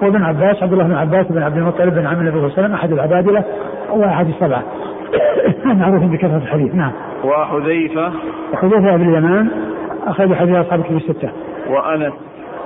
وابن 0.02 0.24
عباس 0.24 0.64
عبد 0.64 0.74
الله 0.74 0.84
بن 0.84 0.94
عباس 0.94 1.28
بن 1.28 1.44
عبد 1.44 1.58
المطلب 1.58 1.94
بن 1.94 2.06
عم 2.06 2.20
النبي 2.20 2.32
صلى 2.32 2.46
الله 2.46 2.54
عليه 2.58 2.64
وسلم 2.64 2.74
أحد 2.74 2.92
العبادلة 2.92 3.44
وأحد 3.92 4.28
السبعة 4.28 4.64
معروف 5.80 6.04
بكثرة 6.04 6.38
الحديث 6.38 6.76
نعم. 6.76 6.92
وحذيفة 7.24 8.12
وحذيفة 8.54 8.96
بن 8.96 9.10
اليمان 9.10 9.50
أخرج 10.08 10.34
حديث 10.34 10.56
أصحاب 10.56 10.80
الكتب 10.80 10.96
الستة. 10.96 11.30
وأنس 11.70 12.14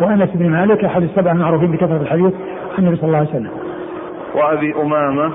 وأنس 0.02 0.30
بن 0.34 0.50
مالك 0.50 0.86
أحد 0.86 1.04
السبعة 1.04 1.32
المعروفين 1.32 1.72
بكثرة 1.72 1.98
الحديث 2.02 2.34
عن 2.78 2.84
النبي 2.84 2.96
صلى 2.96 3.08
الله 3.08 3.18
عليه 3.18 3.30
وسلم. 3.30 3.50
وأبي 4.36 4.74
أمامة 4.82 5.32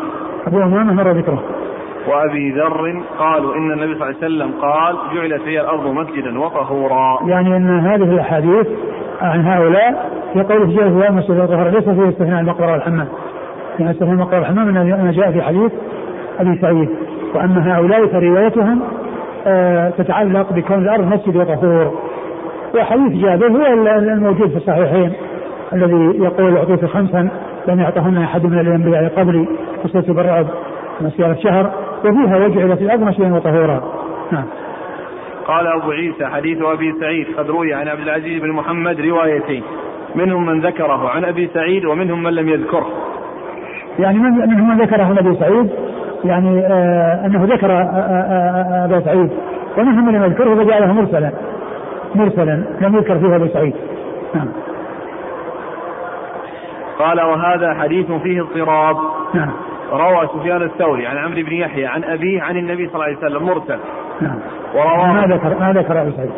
أبو 0.46 0.62
أمامة 0.62 0.92
مر 0.92 1.10
ذكره. 1.10 1.42
وأبي 2.08 2.50
ذر 2.50 3.02
قالوا 3.18 3.54
إن 3.54 3.72
النبي 3.72 3.94
صلى 3.94 4.08
الله 4.08 4.16
عليه 4.22 4.26
وسلم 4.26 4.50
قال 4.60 4.96
جعلت 5.14 5.42
هي 5.48 5.60
الأرض 5.60 5.86
مسجدا 5.86 6.38
وطهورا. 6.40 7.18
يعني 7.26 7.56
إن 7.56 7.78
هذه 7.78 8.02
الأحاديث 8.02 8.66
عن 9.22 9.46
هؤلاء 9.46 10.10
في 10.32 10.42
قوله 10.42 10.66
جاء 10.76 10.88
هي 10.88 11.08
المسجد 11.08 11.40
وطهورا 11.40 11.70
ليس 11.70 11.88
فيه 11.88 12.08
استثناء 12.08 12.40
المقبره 12.40 12.72
والحمام. 12.72 13.08
يعني 13.78 13.90
استثناء 13.90 14.12
المقبره 14.12 14.38
والحمام 14.38 14.68
انما 14.68 15.12
جاء 15.12 15.32
في 15.32 15.42
حديث 15.42 15.72
أبي 16.40 16.58
سعيد 16.60 16.88
وأما 17.34 17.76
هؤلاء 17.76 18.06
فروايتهم 18.06 18.80
آه 19.46 19.90
تتعلق 19.90 20.52
بكون 20.52 20.78
الأرض 20.78 21.06
مسجد 21.06 21.36
وطهور. 21.36 21.94
وحديث 22.74 23.22
جابر 23.22 23.46
هو 23.46 23.66
الموجود 23.98 24.50
في 24.50 24.56
الصحيحين 24.56 25.12
الذي 25.72 26.18
يقول 26.22 26.56
اعطيت 26.56 26.84
خمسا 26.84 27.28
لم 27.68 27.80
يعطهن 27.80 28.18
أحد 28.18 28.44
من 28.44 28.60
الأنبياء 28.60 29.12
قبلي 29.16 29.48
وصرت 29.84 30.10
بالرعب 30.10 30.46
مسيرة 31.00 31.34
شهر 31.34 31.70
وفيها 32.04 32.36
وجعلت 32.36 32.82
الأرض 32.82 33.00
مسجدا 33.00 33.34
وطهورا. 33.34 33.82
نعم. 34.32 34.44
قال 35.46 35.66
أبو 35.66 35.90
عيسى 35.90 36.26
حديث 36.26 36.62
أبي 36.62 36.94
سعيد 37.00 37.26
قد 37.36 37.50
روي 37.50 37.74
عن 37.74 37.88
عبد 37.88 38.00
العزيز 38.00 38.42
بن 38.42 38.52
محمد 38.52 39.00
روايتين. 39.00 39.62
منهم 40.14 40.46
من 40.46 40.60
ذكره 40.60 41.08
عن 41.08 41.24
أبي 41.24 41.50
سعيد 41.54 41.84
ومنهم 41.84 42.22
من 42.22 42.32
لم 42.32 42.48
يذكره. 42.48 42.86
يعني 43.98 44.18
من 44.18 44.30
منهم 44.30 44.68
من 44.68 44.84
ذكره 44.84 45.02
عن 45.02 45.18
أبي 45.18 45.34
سعيد. 45.34 45.70
يعني 46.24 46.66
آه 46.66 47.26
أنه 47.26 47.44
ذكر 47.44 47.72
آه 47.72 47.74
آه, 47.74 47.82
آه، 47.82 48.84
أبا 48.84 49.00
سعيد. 49.00 49.30
ومنهم 49.78 50.06
من 50.06 50.14
لم 50.14 50.24
يذكره 50.24 50.54
فجعله 50.54 50.92
مرسلا. 50.92 51.30
مرسلا. 52.14 52.64
لم 52.80 52.96
يذكر 52.96 53.18
فيه 53.18 53.36
أبو 53.36 53.46
سعيد. 53.46 53.74
نعم. 54.34 54.48
قال 56.98 57.20
وهذا 57.20 57.74
حديث 57.74 58.12
فيه 58.12 58.40
اضطراب. 58.40 58.96
نعم. 59.34 59.50
روى 59.92 60.28
سفيان 60.34 60.62
الثوري 60.62 61.06
عن 61.06 61.16
عمرو 61.16 61.42
بن 61.42 61.52
يحيى 61.52 61.86
عن 61.86 62.04
أبيه 62.04 62.42
عن 62.42 62.56
النبي 62.56 62.86
صلى 62.86 62.94
الله 62.94 63.04
عليه 63.04 63.16
وسلم 63.16 63.42
مرسل. 63.42 63.78
نعم. 64.20 64.38
وروى 64.74 65.12
ما 65.14 65.26
ذكر 65.26 65.58
ما 65.58 65.72
ذكر 65.72 66.02
أبو 66.02 66.10
سعيد. 66.10 66.30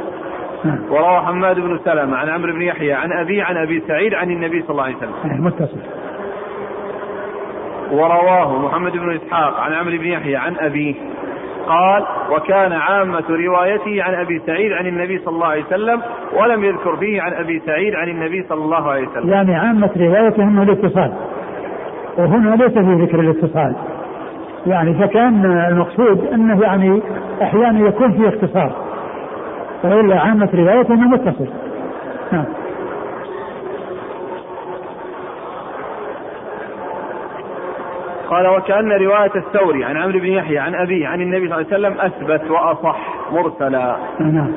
نعم. 0.65 0.79
وروى 0.91 1.21
حماد 1.21 1.61
بن 1.61 1.79
سلمة 1.85 2.17
عن 2.17 2.29
عمرو 2.29 2.53
بن 2.53 2.63
يحيى 2.63 2.93
عن 2.93 3.13
أبيه 3.13 3.45
عن 3.45 3.57
أبي 3.57 3.83
سعيد 3.89 4.15
عن 4.15 4.31
النبي 4.31 4.63
صلى 4.63 4.71
الله 4.71 4.85
عليه 4.85 4.97
وسلم. 4.97 5.15
نعم، 5.25 5.45
متصل. 5.45 5.81
ورواه 7.93 8.67
محمد 8.67 8.93
بن 8.93 9.15
إسحاق 9.15 9.61
عن 9.61 9.73
عمرو 9.73 9.99
بن 9.99 10.07
يحيى 10.07 10.37
عن 10.37 10.57
أبيه. 10.59 10.95
قال 11.67 12.07
وكان 12.31 12.73
عامة 12.73 13.25
روايته 13.31 14.03
عن 14.03 14.15
أبي 14.15 14.43
سعيد 14.47 14.73
عن 14.73 14.87
النبي 14.87 15.19
صلى 15.19 15.35
الله 15.35 15.47
عليه 15.47 15.65
وسلم 15.65 16.03
ولم 16.33 16.65
يذكر 16.65 16.97
فيه 16.97 17.23
عن 17.23 17.33
أبي 17.33 17.63
سعيد 17.67 17.95
عن 17.95 18.09
النبي 18.09 18.43
صلى 18.49 18.65
الله 18.65 18.91
عليه 18.91 19.09
وسلم. 19.09 19.31
يعني 19.31 19.55
عامة 19.55 19.91
روايته 19.97 20.43
أنه 20.43 20.63
الاتصال. 20.63 21.13
وهنا 22.19 22.57
ليس 22.57 22.73
في 22.73 22.95
ذكر 23.05 23.21
الاتصال. 23.21 23.77
يعني 24.67 24.95
فكان 24.95 25.45
المقصود 25.45 26.27
أنه 26.33 26.63
يعني 26.63 27.03
أحيانا 27.43 27.89
يكون 27.89 28.13
فيه 28.13 28.29
اختصار. 28.29 28.73
والا 29.85 30.21
عامة 30.21 30.49
روايته 30.55 30.95
انه 30.95 31.09
متصل 31.09 31.47
نعم. 32.33 32.45
قال 38.31 38.47
وكأن 38.47 38.93
رواية 38.93 39.31
الثوري 39.37 39.85
عن 39.85 39.97
عمرو 39.97 40.19
بن 40.19 40.27
يحيى 40.27 40.59
عن 40.59 40.75
أبيه 40.75 41.07
عن 41.09 41.21
النبي 41.21 41.49
صلى 41.49 41.61
الله 41.61 41.67
عليه 41.73 41.77
وسلم 41.77 42.01
أثبت 42.01 42.51
وأصح 42.51 42.99
مرسلا. 43.33 43.97
نعم. 44.21 44.53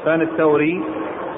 سفيان 0.00 0.20
الثوري. 0.20 0.82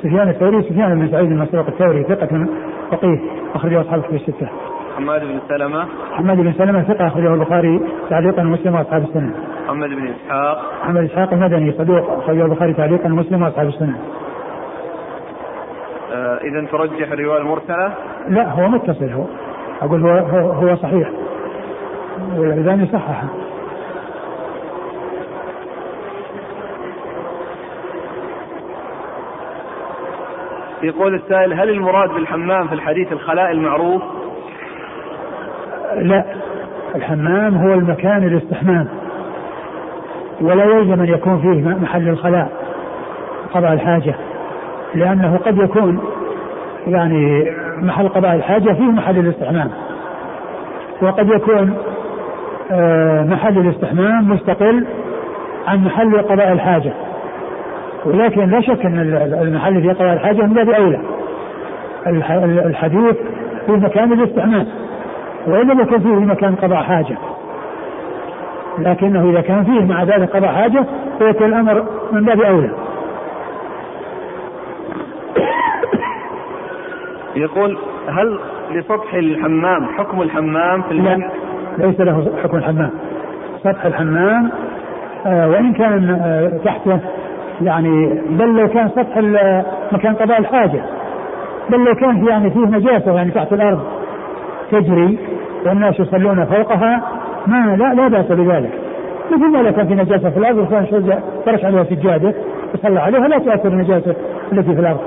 سفيان 0.03 0.29
الثوري 0.29 0.63
سفيان 0.63 1.01
بن 1.01 1.09
سعيد 1.09 1.31
المسروق 1.31 1.67
الثوري 1.67 2.05
ثقة 2.05 2.47
فقيه 2.91 3.19
أخرجه 3.55 3.81
أصحاب 3.81 4.01
الكتب 4.01 4.15
الستة. 4.15 4.49
حماد 4.97 5.21
بن 5.21 5.41
سلمة 5.49 5.87
حماد 6.13 6.37
بن 6.37 6.53
سلمة 6.53 6.83
ثقة 6.83 7.07
أخرجه 7.07 7.35
البخاري 7.35 7.81
تعليقا 8.11 8.43
ومسلم 8.43 8.75
وأصحاب 8.75 9.03
السنة. 9.03 9.35
محمد 9.65 9.89
بن 9.89 10.09
إسحاق 10.09 10.73
محمد 10.83 11.05
إسحاق 11.05 11.33
المدني 11.33 11.73
صدوق 11.73 12.11
أخرجه 12.11 12.45
البخاري 12.45 12.75
تعليقا 12.75 13.07
ومسلم 13.07 13.43
وأصحاب 13.43 13.67
السنة. 13.67 13.99
آه 16.13 16.39
إذا 16.45 16.67
ترجح 16.67 17.13
الرواية 17.13 17.41
المرسلة؟ 17.41 17.95
لا 18.29 18.53
هو 18.53 18.69
متصل 18.69 19.11
هو 19.13 19.25
أقول 19.83 20.03
هو 20.03 20.11
هو, 20.11 20.53
هو 20.53 20.77
صحيح 20.77 21.11
والألباني 22.37 22.87
صححه. 22.87 23.29
يقول 30.83 31.15
السائل 31.15 31.53
هل 31.53 31.71
المراد 31.71 32.11
بالحمام 32.11 32.69
في 32.69 32.75
الحديث 32.75 33.13
الخلاء 33.13 33.51
المعروف؟ 33.51 34.03
لا 35.97 36.25
الحمام 36.95 37.57
هو 37.57 37.75
المكان 37.75 38.23
الاستحمام 38.23 38.89
ولا 40.41 40.65
يلزم 40.65 41.03
أن 41.03 41.09
يكون 41.09 41.41
فيه 41.41 41.69
محل 41.83 42.09
الخلاء 42.09 42.49
قضاء 43.55 43.73
الحاجة 43.73 44.15
لأنه 44.95 45.37
قد 45.37 45.59
يكون 45.59 46.01
يعني 46.87 47.51
محل 47.83 48.09
قضاء 48.09 48.35
الحاجة 48.35 48.73
فيه 48.73 48.85
محل 48.85 49.19
الاستحمام. 49.19 49.71
وقد 51.03 51.29
يكون 51.29 51.75
آه، 52.71 53.23
محل 53.23 53.59
الاستحمام 53.59 54.31
مستقل 54.31 54.87
عن 55.67 55.85
محل 55.85 56.23
قضاء 56.23 56.53
الحاجة. 56.53 56.93
ولكن 58.05 58.51
لا 58.51 58.61
شك 58.61 58.87
أن 58.87 58.99
المحل 59.43 59.83
في 59.83 59.89
قضاء 59.89 60.13
الحاجة 60.13 60.43
من 60.43 60.55
باب 60.55 60.71
أولى. 60.71 61.01
الحديث 62.67 63.17
في 63.67 63.73
مكان 63.73 64.13
الاستحمام. 64.13 64.67
وإن 65.47 65.67
لم 65.71 65.81
يكن 65.81 65.99
فيه 65.99 66.09
مكان 66.15 66.55
قضاء 66.55 66.83
حاجة. 66.83 67.17
لكنه 68.79 69.31
إذا 69.31 69.41
كان 69.41 69.65
فيه 69.65 69.85
مع 69.95 70.03
ذلك 70.03 70.31
قضاء 70.37 70.53
حاجة 70.53 70.85
فيكون 71.19 71.47
الأمر 71.47 71.85
من 72.13 72.25
باب 72.25 72.41
أولى. 72.41 72.71
يقول 77.37 77.79
هل 78.09 78.39
لسطح 78.71 79.15
الحمام 79.15 79.87
حكم 79.99 80.23
الحمام 80.23 80.83
في 80.83 80.91
المن... 80.91 81.21
لا 81.79 81.87
ليس 81.87 82.01
له 82.01 82.33
حكم 82.43 82.57
الحمام. 82.57 82.91
سطح 83.65 83.85
الحمام 83.85 84.51
آه 85.27 85.49
وإن 85.49 85.73
كان 85.73 86.11
آه 86.11 86.59
تحته 86.65 87.01
يعني 87.63 88.21
بل 88.31 88.57
لو 88.57 88.69
كان 88.69 88.89
سطح 88.89 89.17
مكان 89.93 90.15
قضاء 90.15 90.39
الحاجة. 90.41 90.85
بل 91.71 91.85
لو 91.85 91.95
كان 91.95 92.27
يعني 92.27 92.51
فيه 92.51 92.61
نجاسة 92.61 93.13
يعني 93.13 93.31
تحت 93.31 93.53
الأرض 93.53 93.83
تجري 94.71 95.19
والناس 95.67 96.01
يصلون 96.01 96.45
فوقها 96.45 97.03
ما 97.47 97.77
لا 97.77 97.95
لا 97.95 98.09
بأس 98.09 98.27
بذلك. 98.27 98.71
مثل 99.31 99.63
ما 99.63 99.71
كان 99.71 99.89
في 99.89 99.95
نجاسة 99.95 100.31
في 100.31 100.37
الأرض 100.37 100.59
وكان 100.59 100.87
فرش 101.47 101.65
عليها 101.65 101.85
سجادة 101.85 102.35
يصلى 102.75 103.01
عليها 103.01 103.29
لا 103.29 103.39
تؤثر 103.39 103.69
النجاسة 103.69 104.15
التي 104.53 104.75
في 104.75 104.81
الأرض. 104.81 105.01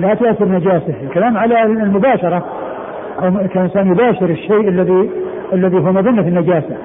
لا 0.00 0.14
تؤثر 0.14 0.48
نجاسة 0.48 0.94
الكلام 1.02 1.38
على 1.38 1.62
المباشرة. 1.62 2.44
أو 3.22 3.48
كإنسان 3.54 3.92
يباشر 3.92 4.30
الشيء 4.30 4.68
الذي 4.68 5.10
الذي 5.52 5.76
هو 5.76 5.92
مظنة 5.92 6.22
النجاسة. 6.22 6.76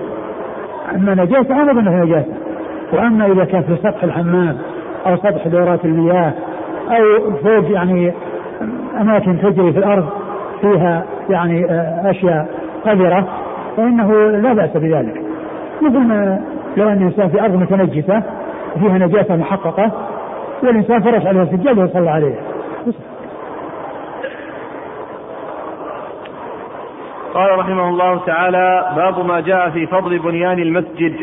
أما 0.95 1.13
نجاسة 1.13 1.59
أو 1.59 1.65
مظنة 1.65 1.91
النجاسة. 1.91 2.33
وأما 2.93 3.25
إذا 3.25 3.45
كان 3.45 3.61
في 3.61 3.75
سطح 3.75 4.03
الحمام 4.03 4.57
أو 5.07 5.17
سطح 5.17 5.47
دورات 5.47 5.85
المياه 5.85 6.33
أو 6.89 7.31
فوق 7.43 7.71
يعني 7.71 8.13
أماكن 9.01 9.37
تجري 9.41 9.73
في 9.73 9.79
الأرض 9.79 10.09
فيها 10.61 11.05
يعني 11.29 11.65
آه، 11.71 12.09
أشياء. 12.09 12.58
قذرة 12.85 13.27
فإنه 13.77 14.31
لا 14.31 14.53
بأس 14.53 14.77
بذلك. 14.77 15.21
مثل 15.81 15.99
ما 15.99 16.41
لو 16.77 16.89
أن 16.89 16.97
الإنسان 16.97 17.29
في 17.29 17.41
أرض 17.41 17.55
متنجسة 17.55 18.23
وفيها 18.75 18.97
نجاسة 18.97 19.35
محققة 19.35 19.91
والإنسان 20.63 21.01
فرش 21.01 21.25
عليها 21.25 21.45
سجاد 21.45 21.79
ويصلى 21.79 22.09
عليها. 22.09 22.39
قال 27.33 27.59
رحمه 27.59 27.89
الله 27.89 28.25
تعالى 28.25 28.93
باب 28.95 29.25
ما 29.25 29.39
جاء 29.39 29.69
في 29.69 29.87
فضل 29.87 30.19
بنيان 30.19 30.59
المسجد. 30.59 31.15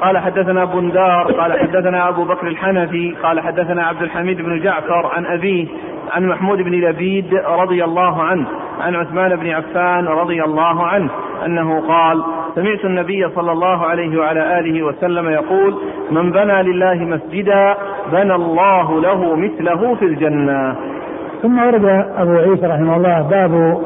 قال 0.00 0.18
حدثنا 0.18 0.64
بندار 0.64 1.32
قال 1.32 1.60
حدثنا 1.60 2.08
أبو 2.08 2.24
بكر 2.24 2.46
الحنفي 2.46 3.14
قال 3.22 3.40
حدثنا 3.40 3.82
عبد 3.82 4.02
الحميد 4.02 4.42
بن 4.42 4.60
جعفر 4.60 5.06
عن 5.06 5.26
أبيه 5.26 5.66
عن 6.10 6.28
محمود 6.28 6.58
بن 6.58 6.70
لبيد 6.70 7.34
رضي 7.34 7.84
الله 7.84 8.22
عنه 8.22 8.46
عن 8.80 8.94
عثمان 8.94 9.36
بن 9.36 9.50
عفان 9.50 10.06
رضي 10.06 10.44
الله 10.44 10.86
عنه 10.86 11.10
أنه 11.46 11.80
قال 11.80 12.24
سمعت 12.54 12.84
النبي 12.84 13.28
صلى 13.28 13.52
الله 13.52 13.86
عليه 13.86 14.18
وعلى 14.18 14.58
آله 14.58 14.82
وسلم 14.82 15.28
يقول 15.28 15.78
من 16.10 16.32
بنى 16.32 16.62
لله 16.62 16.94
مسجدا 16.94 17.74
بنى 18.12 18.34
الله 18.34 19.00
له 19.00 19.36
مثله 19.36 19.94
في 19.94 20.04
الجنة. 20.04 20.76
ثم 21.42 21.58
ورد 21.58 21.84
أبو 22.16 22.32
عيسى 22.32 22.66
رحمه 22.66 22.96
الله 22.96 23.22
باب 23.30 23.82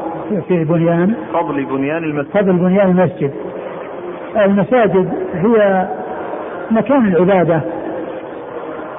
في 0.47 0.63
بنيان 0.63 1.15
فضل 1.33 1.65
بنيان 1.65 2.03
المسجد. 2.03 2.31
فضل 2.31 2.53
بنيان 2.53 2.89
المسجد. 2.89 3.33
المساجد 4.35 5.09
هي 5.33 5.87
مكان 6.71 7.07
العبادة. 7.07 7.61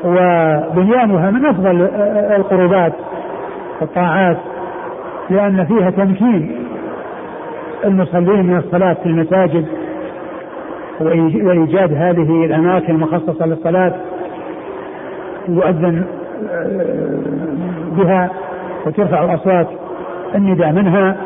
وبنيانها 0.05 1.31
من 1.31 1.47
أفضل 1.47 1.89
القربات 2.37 2.93
والطاعات 3.81 4.37
لأن 5.31 5.65
فيها 5.65 5.91
تمكين 5.91 6.57
المصلين 7.85 8.47
من 8.47 8.57
الصلاة 8.57 8.95
في 8.95 9.07
المساجد 9.07 9.67
وإيجاد 11.01 11.93
هذه 11.93 12.45
الأماكن 12.45 12.95
المخصصة 12.95 13.47
للصلاة 13.47 13.93
يؤذن 15.49 16.05
بها 17.97 18.31
وترفع 18.87 19.25
الأصوات 19.25 19.67
النداء 20.35 20.73
منها 20.73 21.17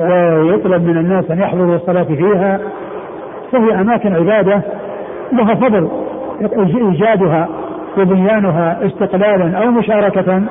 ويطلب 0.00 0.82
من 0.82 0.96
الناس 0.96 1.30
أن 1.30 1.38
يحضروا 1.38 1.76
الصلاة 1.76 2.02
فيها. 2.02 2.60
فهي 3.52 3.80
أماكن 3.80 4.14
عبادة 4.14 4.62
لها 5.32 5.54
فضل 5.54 5.88
إيجادها 6.74 7.48
وبنيانها 7.98 8.86
استقلالا 8.86 9.58
أو 9.58 9.70
مشاركة 9.70 10.42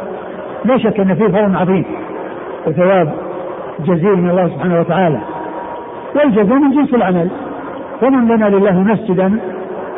لا 0.66 0.78
شك 0.78 1.00
أن 1.00 1.16
فيه 1.16 1.28
فضل 1.28 1.56
عظيم 1.56 1.86
وثواب 2.68 3.14
جزيل 3.80 4.16
من 4.16 4.30
الله 4.30 4.48
سبحانه 4.48 4.80
وتعالى. 4.80 5.20
والجزاء 6.16 6.58
من 6.60 6.72
جنس 6.72 6.93
العمل. 6.93 7.30
ومن 8.04 8.28
بنى 8.28 8.50
لله 8.50 8.80
مسجدا 8.80 9.39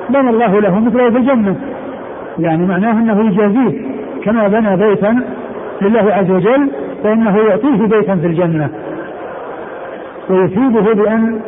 بنى 0.09 0.29
الله 0.29 0.59
له 0.59 0.79
مثله 0.79 1.09
في 1.09 1.17
الجنة. 1.17 1.55
يعني 2.39 2.65
معناه 2.65 2.91
أنه 2.91 3.25
يجازيه 3.25 3.81
كما 4.23 4.47
بنى 4.47 4.77
بيتا 4.77 5.19
لله 5.81 6.13
عز 6.13 6.31
وجل 6.31 6.71
فإنه 7.03 7.37
يعطيه 7.37 7.87
بيتا 7.87 8.15
في 8.15 8.27
الجنة. 8.27 8.69
ويفيده 10.29 10.93
بأن 10.93 11.39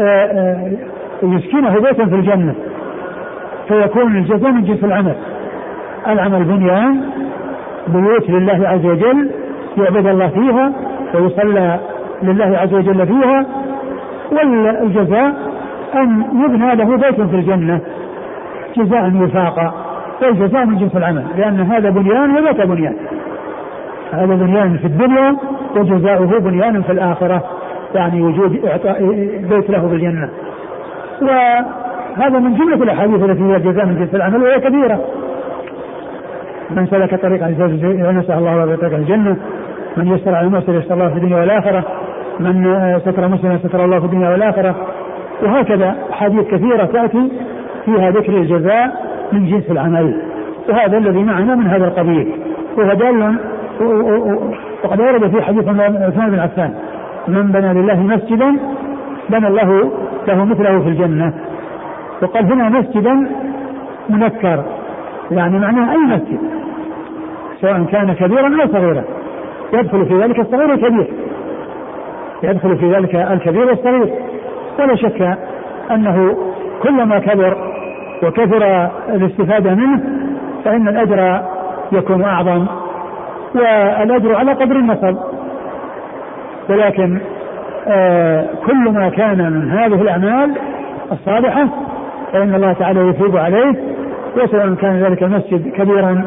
آه، 0.00 0.02
آه، 0.02 0.72
يسكنه 1.22 1.74
بيتا 1.74 2.06
في 2.06 2.14
الجنة. 2.14 2.54
فيكون 3.68 4.16
الجزاء 4.16 4.50
من 4.50 4.64
جنس 4.64 4.84
العمل. 4.84 5.14
العمل 6.08 6.44
بنيان 6.44 7.00
بيوت 7.88 8.30
لله 8.30 8.68
عز 8.68 8.86
وجل 8.86 9.30
يعبد 9.76 10.06
الله 10.06 10.28
فيها 10.28 10.72
ويصلى 11.14 11.80
لله 12.22 12.58
عز 12.58 12.74
وجل 12.74 13.06
فيها. 13.06 13.46
والجزاء 14.32 15.34
أن 15.94 16.22
يبنى 16.44 16.74
له 16.74 16.96
بيت 16.96 17.20
في 17.20 17.36
الجنة. 17.36 17.80
جزاء 18.76 19.12
وفاقا 19.22 19.74
والجزاء 20.22 20.64
من 20.64 20.78
جنس 20.78 20.96
العمل 20.96 21.24
لأن 21.36 21.60
هذا 21.60 21.90
بنيان 21.90 22.36
وذاك 22.36 22.66
بنيان. 22.66 22.96
هذا 24.12 24.34
بنيان 24.34 24.78
في 24.78 24.84
الدنيا 24.84 25.36
وجزاؤه 25.76 26.38
بنيان 26.38 26.82
في 26.82 26.92
الآخرة. 26.92 27.42
يعني 27.94 28.22
وجود 28.22 28.64
إعطاء 28.64 29.02
بيت 29.50 29.70
له 29.70 29.88
في 29.88 29.94
الجنة. 29.94 30.28
وهذا 32.16 32.38
من 32.38 32.54
جملة 32.54 32.82
الأحاديث 32.82 33.22
التي 33.22 33.42
هي 33.42 33.56
الجزاء 33.56 33.86
من 33.86 33.96
جنس 33.98 34.14
العمل 34.14 34.42
وهي 34.42 34.60
كبيرة. 34.60 35.00
من 36.70 36.86
سلك 36.86 37.14
طريقا 37.22 37.48
نسأل 38.12 38.38
الله 38.38 38.64
له 38.64 38.76
طريق 38.76 38.94
الجنة 38.94 39.36
من 39.96 40.06
يسر 40.06 40.34
على 40.34 40.46
المسر 40.46 40.74
يسر 40.74 40.94
الله 40.94 41.08
في 41.08 41.16
الدنيا 41.16 41.40
والآخرة 41.40 41.84
من 42.40 42.64
ستر 43.00 43.28
مسلما 43.28 43.58
ستر 43.58 43.84
الله 43.84 43.98
في 43.98 44.04
الدنيا 44.04 44.30
والآخرة. 44.30 44.74
وهكذا 45.42 45.94
أحاديث 46.10 46.46
كثيرة 46.46 46.84
تأتي 46.84 47.32
فيها 47.84 48.10
ذكر 48.10 48.32
الجزاء 48.32 48.90
من 49.32 49.46
جنس 49.46 49.70
العمل. 49.70 50.22
وهذا 50.68 50.98
الذي 50.98 51.22
معنا 51.22 51.54
من 51.54 51.66
هذا 51.66 51.84
القبيل. 51.84 52.32
وهو 52.78 52.92
دال 52.94 53.36
وقد 54.84 55.00
ورد 55.00 55.30
في 55.30 55.42
حديث 55.42 55.68
عثمان 55.68 56.30
بن 56.30 56.38
عفان 56.38 56.74
من 57.28 57.52
بنى 57.52 57.74
لله 57.74 58.00
مسجدا 58.00 58.56
بنى 59.30 59.46
الله 59.48 59.90
له 60.28 60.44
مثله 60.44 60.80
في 60.80 60.88
الجنة. 60.88 61.32
وقال 62.22 62.52
هنا 62.52 62.68
مسجدا 62.68 63.30
منكر 64.08 64.64
يعني 65.30 65.58
معناه 65.58 65.92
أي 65.92 65.98
مسجد؟ 65.98 66.38
سواء 67.60 67.84
كان 67.84 68.12
كبيرا 68.12 68.62
أو 68.62 68.68
صغيرا. 68.72 69.04
يدخل 69.72 70.06
في 70.06 70.14
ذلك 70.22 70.38
الصغير 70.38 70.70
والكبير 70.70 71.06
يدخل 72.42 72.76
في 72.78 72.92
ذلك 72.92 73.14
الكبير 73.14 73.66
والصغير. 73.66 74.14
ولا 74.78 74.96
شك 74.96 75.38
أنه 75.90 76.36
كلما 76.82 77.18
كبر 77.18 77.56
وكثر 78.22 78.88
الاستفادة 79.08 79.74
منه 79.74 80.02
فإن 80.64 80.88
الأجر 80.88 81.42
يكون 81.92 82.24
أعظم. 82.24 82.66
والأجر 83.54 84.34
على 84.34 84.52
قدر 84.52 84.76
النصب 84.76 85.16
ولكن 86.68 87.20
آه 87.88 88.46
كل 88.66 88.90
ما 88.90 89.08
كان 89.08 89.52
من 89.52 89.70
هذه 89.70 90.02
الأعمال 90.02 90.56
الصالحة 91.12 91.68
فإن 92.32 92.54
الله 92.54 92.72
تعالى 92.72 93.00
يثيب 93.00 93.36
عليه 93.36 93.72
وسواء 94.36 94.74
كان 94.74 95.02
ذلك 95.02 95.22
المسجد 95.22 95.72
كبيرا 95.72 96.24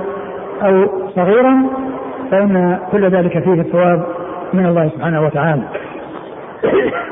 أو 0.63 0.87
صغيرا 1.15 1.63
فإن 2.31 2.79
كل 2.91 3.09
ذلك 3.09 3.43
فيه 3.43 3.61
الثواب 3.61 4.05
من 4.53 4.65
الله 4.65 4.89
سبحانه 4.89 5.25
وتعالى. 5.25 5.63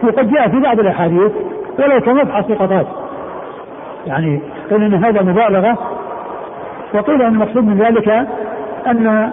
وقد 0.04 0.32
جاء 0.32 0.50
في 0.50 0.60
بعض 0.60 0.80
الأحاديث 0.80 1.32
ولو 1.80 2.02
كمبحث 2.02 2.52
قطات 2.52 2.88
يعني 4.08 4.42
قيل 4.70 4.84
إن 4.84 4.94
هذا 4.94 5.22
مبالغة 5.22 5.78
وقيل 6.94 7.22
إن 7.22 7.34
المقصود 7.34 7.64
من 7.64 7.78
ذلك 7.78 8.28
أن 8.88 9.32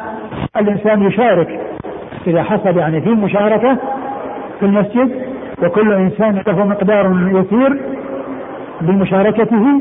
الإنسان 0.57 1.03
يشارك 1.03 1.61
إذا 2.27 2.43
حصل 2.43 2.79
يعني 2.79 3.01
في 3.01 3.11
مشاركة 3.11 3.77
في 4.61 4.67
المسجد 4.67 5.23
وكل 5.63 5.93
إنسان 5.93 6.43
له 6.47 6.67
مقدار 6.67 7.17
يسير 7.33 7.81
بمشاركته 8.81 9.81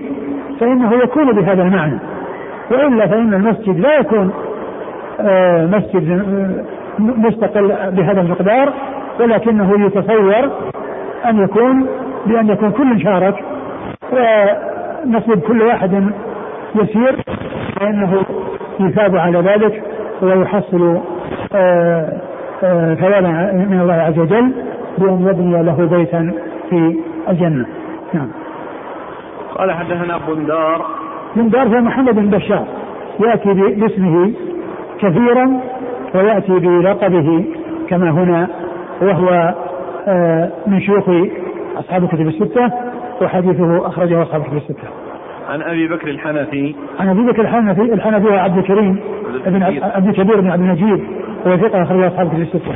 فإنه 0.59 0.93
يكون 0.93 1.31
بهذا 1.35 1.63
المعنى. 1.63 1.99
وإلا 2.71 3.07
فإن 3.07 3.33
المسجد 3.33 3.79
لا 3.79 3.99
يكون 3.99 4.31
آه، 5.19 5.65
مسجد 5.65 6.09
آه، 6.09 6.63
مستقل 6.99 7.67
بهذا 7.91 8.21
المقدار 8.21 8.73
ولكنه 9.19 9.85
يتصور 9.85 10.51
أن 11.25 11.43
يكون 11.43 11.87
بأن 12.25 12.49
يكون 12.49 12.71
كل 12.71 13.03
شارك 13.03 13.35
نصيب 15.05 15.39
كل 15.39 15.61
واحد 15.61 16.11
يسير 16.75 17.23
فإنه 17.79 18.23
يثاب 18.79 19.17
على 19.17 19.39
ذلك 19.39 19.83
ويحصل 20.21 20.97
آه، 21.55 22.13
ثوابا 22.93 23.51
من 23.69 23.79
الله 23.81 23.93
عز 23.93 24.19
وجل 24.19 24.51
بأن 24.97 25.27
يبني 25.29 25.63
له 25.63 25.87
بيتا 25.97 26.31
في 26.69 26.95
الجنة. 27.29 27.65
نعم. 28.13 28.42
قال 29.57 29.71
حدثنا 29.71 30.17
بندار. 30.27 30.85
بندار 31.35 31.67
هو 31.67 31.81
محمد 31.81 32.15
بن 32.15 32.29
بشار. 32.29 32.65
يأتي 33.19 33.53
باسمه 33.53 34.31
كثيرا 34.99 35.59
ويأتي 36.15 36.59
بلقبه 36.59 37.45
كما 37.89 38.09
هنا 38.11 38.47
وهو 39.01 39.53
آه، 40.07 40.51
من 40.67 40.81
شيوخ 40.81 41.09
أصحاب 41.77 42.03
الكتب 42.03 42.27
الستة 42.27 42.71
وحديثه 43.21 43.87
أخرجه 43.87 44.21
أصحاب 44.21 44.41
الكتب 44.41 44.57
الستة. 44.57 44.87
عن 45.49 45.61
أبي 45.61 45.87
بكر 45.87 46.07
الحنفي. 46.07 46.75
عن 46.99 47.09
أبي 47.09 47.31
بكر 47.31 47.41
الحنفي 47.41 47.81
الحنفي 47.81 48.27
هو 48.27 48.33
عبد 48.33 48.57
الكريم 48.57 48.99
ابن 49.45 49.63
عبد 49.83 50.07
الكبير 50.07 50.41
بن 50.41 50.51
عبد 50.51 50.61
المجيد 50.61 51.03
هو 51.47 51.57
ثقة 51.57 51.83
اخرج 51.83 52.03
أصحاب 52.03 52.27
كتب 52.27 52.41
الستة. 52.41 52.71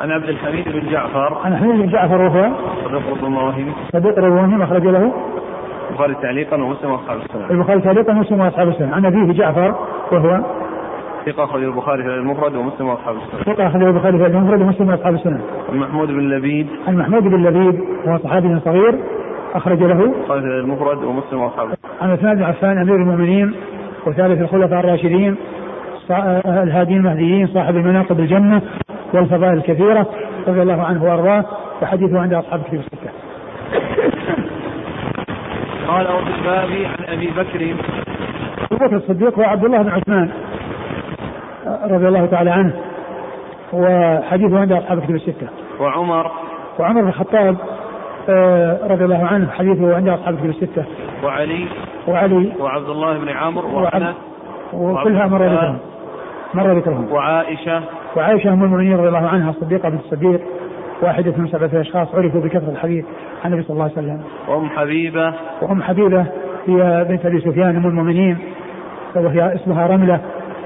عن 0.00 0.10
عبد 0.10 0.28
الحميد 0.28 0.68
بن 0.68 0.90
جعفر. 0.90 1.38
عن 1.44 1.56
حميد 1.56 1.76
بن 1.76 1.88
جعفر 1.88 2.22
وهو 2.22 2.50
ربما 2.90 3.42
وهم 3.42 3.72
صديق 3.92 4.18
ربما 4.18 4.64
اخرج 4.64 4.86
له. 4.86 5.12
البخاري 5.94 6.14
تعليقا 6.14 6.56
ومسلم 6.56 6.90
واصحاب 6.90 7.18
السنن 7.18 7.50
البخاري 7.50 7.80
تعليقا 7.80 8.12
ومسلم 8.12 8.40
واصحاب 8.40 8.68
السنن 8.68 8.92
عن 8.92 9.06
أبيه 9.06 9.32
جعفر 9.32 9.74
وهو 10.12 10.40
ثقة 11.26 11.44
أخرج 11.44 11.64
البخاري 11.64 12.02
في 12.02 12.08
المفرد 12.08 12.54
ومسلم 12.54 12.88
وأصحاب 12.88 13.16
السنن. 13.16 13.54
ثقة 13.54 13.66
أخرج 13.66 13.82
البخاري 13.82 14.18
في 14.18 14.26
المفرد 14.26 14.60
ومسلم 14.60 14.88
وأصحاب 14.88 15.14
السنن. 15.14 15.40
عن 15.72 15.78
محمود 15.78 16.08
بن 16.08 16.30
لبيد. 16.30 16.66
عن 16.88 16.96
محمود 16.96 17.22
بن 17.22 17.42
لبيد 17.46 17.80
وهو 18.06 18.18
صحابي 18.18 18.60
صغير 18.64 18.98
أخرج 19.54 19.82
له. 19.82 20.04
البخاري 20.04 20.40
في 20.40 20.46
المفرد 20.46 21.04
ومسلم 21.04 21.40
وأصحاب 21.40 21.66
السنن. 21.66 21.90
عن 22.00 22.10
عثمان 22.10 22.34
بن 22.34 22.42
عفان 22.42 22.78
أمير 22.78 22.94
المؤمنين 22.94 23.54
وثالث 24.06 24.40
الخلفاء 24.40 24.80
الراشدين 24.80 25.36
الهادين 26.46 26.96
المهديين 26.96 27.46
صاحب 27.46 27.76
المناقب 27.76 28.20
الجنة 28.20 28.62
والفضائل 29.14 29.52
الكثيرة 29.52 30.06
رضي 30.48 30.62
الله 30.62 30.82
عنه 30.82 31.04
وأرضاه 31.04 31.44
وحديثه 31.82 32.20
عند 32.20 32.34
أصحاب 32.34 32.62
كتب 32.62 32.74
الستة. 32.74 33.03
قال 35.88 36.06
وفي 36.12 36.30
الباب 36.30 36.68
عن 36.70 37.04
أبي 37.08 37.26
بكر. 37.26 37.74
أبو 38.72 38.86
بكر 38.86 38.96
الصديق 38.96 39.38
وعبد 39.38 39.64
الله 39.64 39.82
بن 39.82 39.88
عثمان 39.88 40.30
رضي 41.84 42.08
الله 42.08 42.26
تعالى 42.26 42.50
عنه. 42.50 42.74
وحديثه 43.72 44.60
عند 44.60 44.72
أصحاب 44.72 45.00
كتب 45.00 45.14
الستة. 45.14 45.46
وعمر. 45.80 46.30
وعمر 46.78 47.02
بن 47.02 47.08
الخطاب 47.08 47.56
آه، 48.28 48.78
رضي 48.86 49.04
الله 49.04 49.26
عنه 49.26 49.50
حديثه 49.50 49.96
عند 49.96 50.08
أصحاب 50.08 50.36
كتب 50.36 50.50
الستة. 50.50 50.84
وعلي. 51.24 51.66
وعلي. 52.08 52.52
وعبد 52.60 52.88
الله 52.88 53.18
بن 53.18 53.28
عمرو. 53.28 53.82
وأنس 53.82 54.14
وكلها 54.72 55.26
مر 55.26 55.42
ذكرهم. 55.42 55.78
مر 56.54 56.72
ذكرهم. 56.72 57.12
وعائشة. 57.12 57.82
وعائشة 58.16 58.52
أم 58.52 58.64
المؤمنين 58.64 58.96
رضي 58.96 59.08
الله 59.08 59.28
عنها 59.28 59.50
الصديقة 59.50 59.88
بنت 59.88 60.00
الصديق. 60.00 60.40
واحدة 61.04 61.34
من 61.36 61.48
سبعة 61.48 61.80
أشخاص 61.80 62.14
عرفوا 62.14 62.40
بكثرة 62.40 62.70
الحديث 62.70 63.04
عن 63.44 63.52
النبي 63.52 63.66
صلى 63.66 63.74
الله 63.74 63.84
عليه 63.84 63.92
وسلم. 63.92 64.20
وأم 64.48 64.68
حبيبة 64.68 65.34
وأم 65.62 65.82
حبيبة 65.82 66.26
هي 66.66 67.06
بنت 67.08 67.26
أبي 67.26 67.40
سفيان 67.40 67.76
أم 67.76 67.86
المؤمنين 67.86 68.38
وهي 69.16 69.54
اسمها 69.54 69.86
رملة 69.86 70.20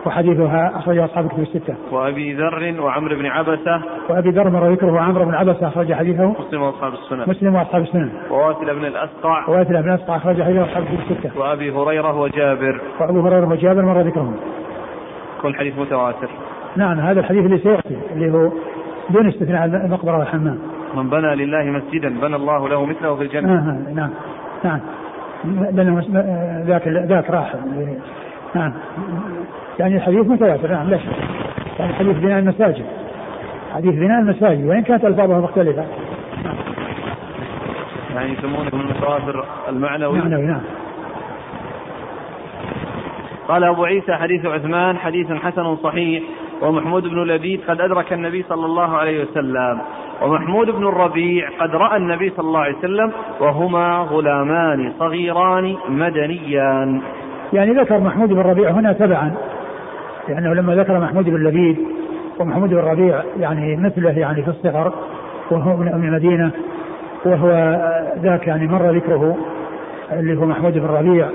وحديثها 0.07 0.73
أخرج 0.77 0.99
أصحاب 0.99 1.25
الكتب 1.25 1.41
الستة. 1.41 1.75
وأبي 1.93 2.35
ذر 2.35 2.81
وعمرو 2.81 3.17
بن 3.17 3.27
عبسة. 3.27 3.83
وأبي 4.09 4.31
ذر 4.31 4.51
مر 4.51 4.73
ذكره 4.73 4.93
وعمرو 4.93 5.25
بن 5.25 5.35
عبسة 5.35 5.69
أخرج 5.69 5.93
حديثه. 5.93 6.35
مسلم 6.41 6.63
وأصحاب 6.63 6.93
السنن. 6.93 7.25
مسلم 7.27 7.55
وأصحاب 7.55 7.83
السنن. 7.83 8.11
وواسل 8.31 8.75
بن 8.75 8.85
الأسقع. 8.85 9.49
وواسل 9.49 9.83
بن 9.83 9.89
الأسقع 9.89 10.17
أخرج 10.17 10.43
حديثه 10.43 10.65
أصحاب 10.65 10.83
الكتب 10.83 11.11
الستة. 11.11 11.41
وأبي 11.41 11.71
هريرة 11.71 12.21
وجابر. 12.21 12.81
وأبو 13.01 13.21
هريرة 13.21 13.49
وجابر 13.49 13.83
مر 13.83 14.01
ذكرهم. 14.01 14.37
كل 15.43 15.55
حديث 15.55 15.79
متواتر. 15.79 16.29
نعم 16.77 17.01
هذا 17.01 17.21
الحديث 17.21 17.45
اللي 17.45 17.59
سيأتي 17.59 17.99
اللي 18.13 18.33
هو 18.33 18.51
دون 19.11 19.29
استثناء 19.29 19.65
المقبرة 19.65 20.19
والحمام. 20.19 20.59
من 20.95 21.11
بنى 21.11 21.35
لله 21.35 21.65
مسجدا 21.65 22.21
بنى 22.21 22.37
الله 22.37 22.69
له 22.69 22.85
مثله 22.85 23.17
في 23.17 23.23
الجنة. 23.23 23.53
آه 23.53 23.95
نعم. 23.95 24.11
نعم. 24.65 24.81
لأنه 25.73 26.03
ذاك 26.67 26.89
ذاك 26.89 27.31
راح 27.31 27.55
نعم. 28.55 28.73
يعني 29.79 29.97
الحديث 29.97 30.27
متواتر. 30.27 30.71
نعم 30.71 30.91
لا 30.91 30.99
شك. 30.99 31.05
يعني 31.79 31.93
حديث 31.93 32.17
بناء 32.17 32.39
المساجد. 32.39 32.85
حديث 33.75 33.95
بناء 33.95 34.21
المساجد. 34.21 34.65
وإن 34.65 34.83
كانت 34.83 35.05
ألفاظها 35.05 35.41
مختلفة. 35.41 35.85
يعني 38.15 38.33
يسمونه 38.33 38.71
من 38.73 38.81
المتواتر 38.81 39.45
المعنوي. 39.69 40.19
المعنوي 40.19 40.47
نعم. 40.47 40.61
قال 43.49 43.65
أبو 43.65 43.85
عيسى 43.85 44.15
حديث 44.15 44.47
عثمان 44.47 44.97
حديث 44.97 45.33
حسن 45.33 45.77
صحيح. 45.77 46.23
ومحمود 46.63 47.03
بن 47.03 47.23
لبيد 47.23 47.61
قد 47.69 47.81
أدرك 47.81 48.13
النبي 48.13 48.45
صلى 48.49 48.67
الله 48.67 48.97
عليه 48.97 49.25
وسلم 49.25 49.79
ومحمود 50.23 50.71
بن 50.71 50.87
الربيع 50.87 51.49
قد 51.61 51.71
رأى 51.71 51.97
النبي 51.97 52.33
صلى 52.37 52.47
الله 52.47 52.61
عليه 52.61 52.79
وسلم 52.79 53.13
وهما 53.41 53.99
غلامان 53.99 54.93
صغيران 54.99 55.77
مدنيان. 55.89 57.01
يعني 57.53 57.73
ذكر 57.73 58.01
محمود 58.01 58.29
بن 58.29 58.41
الربيع 58.41 58.71
هنا 58.71 58.93
تبعا 58.93 59.35
لأنه 60.29 60.55
لما 60.55 60.75
ذكر 60.75 61.01
محمود 61.01 61.25
بن 61.25 61.45
لبيد 61.45 61.79
ومحمود 62.41 62.71
بن 62.71 62.79
الربيع 62.79 63.23
يعني 63.41 63.77
مثله 63.77 64.19
يعني 64.19 64.43
في 64.43 64.49
الصغر 64.49 64.93
وهو 65.51 65.77
من 65.77 65.89
المدينة 65.89 66.51
وهو 67.25 67.49
ذاك 68.23 68.47
يعني 68.47 68.67
مر 68.67 68.91
ذكره 68.91 69.37
اللي 70.13 70.37
هو 70.37 70.47
محمود 70.47 70.73
بن 70.73 70.85
الربيع 70.85 71.29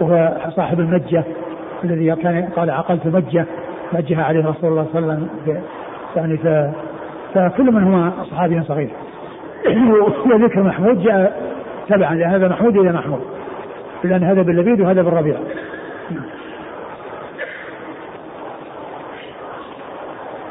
وهو 0.00 0.36
صاحب 0.56 0.80
المجة 0.80 1.24
الذي 1.84 2.16
كان 2.16 2.48
قال 2.56 2.70
عقلت 2.70 3.06
مجة. 3.06 3.46
مجها 3.92 4.24
عليه 4.24 4.40
رسول 4.40 4.70
الله 4.70 4.86
صلى 4.92 4.98
الله 4.98 5.12
عليه 5.12 5.22
وسلم 5.22 5.62
يعني 6.16 6.36
ف 6.36 6.46
فكل 7.34 7.72
من 7.72 7.94
هو 7.94 8.24
صحابي 8.24 8.62
صغير. 8.62 8.90
وذكر 10.26 10.62
محمود 10.62 11.02
جاء 11.02 11.52
تبعا. 11.88 12.14
لأن 12.14 12.30
هذا 12.30 12.48
محمود 12.48 12.76
إلى 12.76 12.92
محمود. 12.92 13.20
لأن 14.04 14.24
هذا 14.24 14.42
باللبيد 14.42 14.80
وهذا 14.80 15.02
بالربيع. 15.02 15.36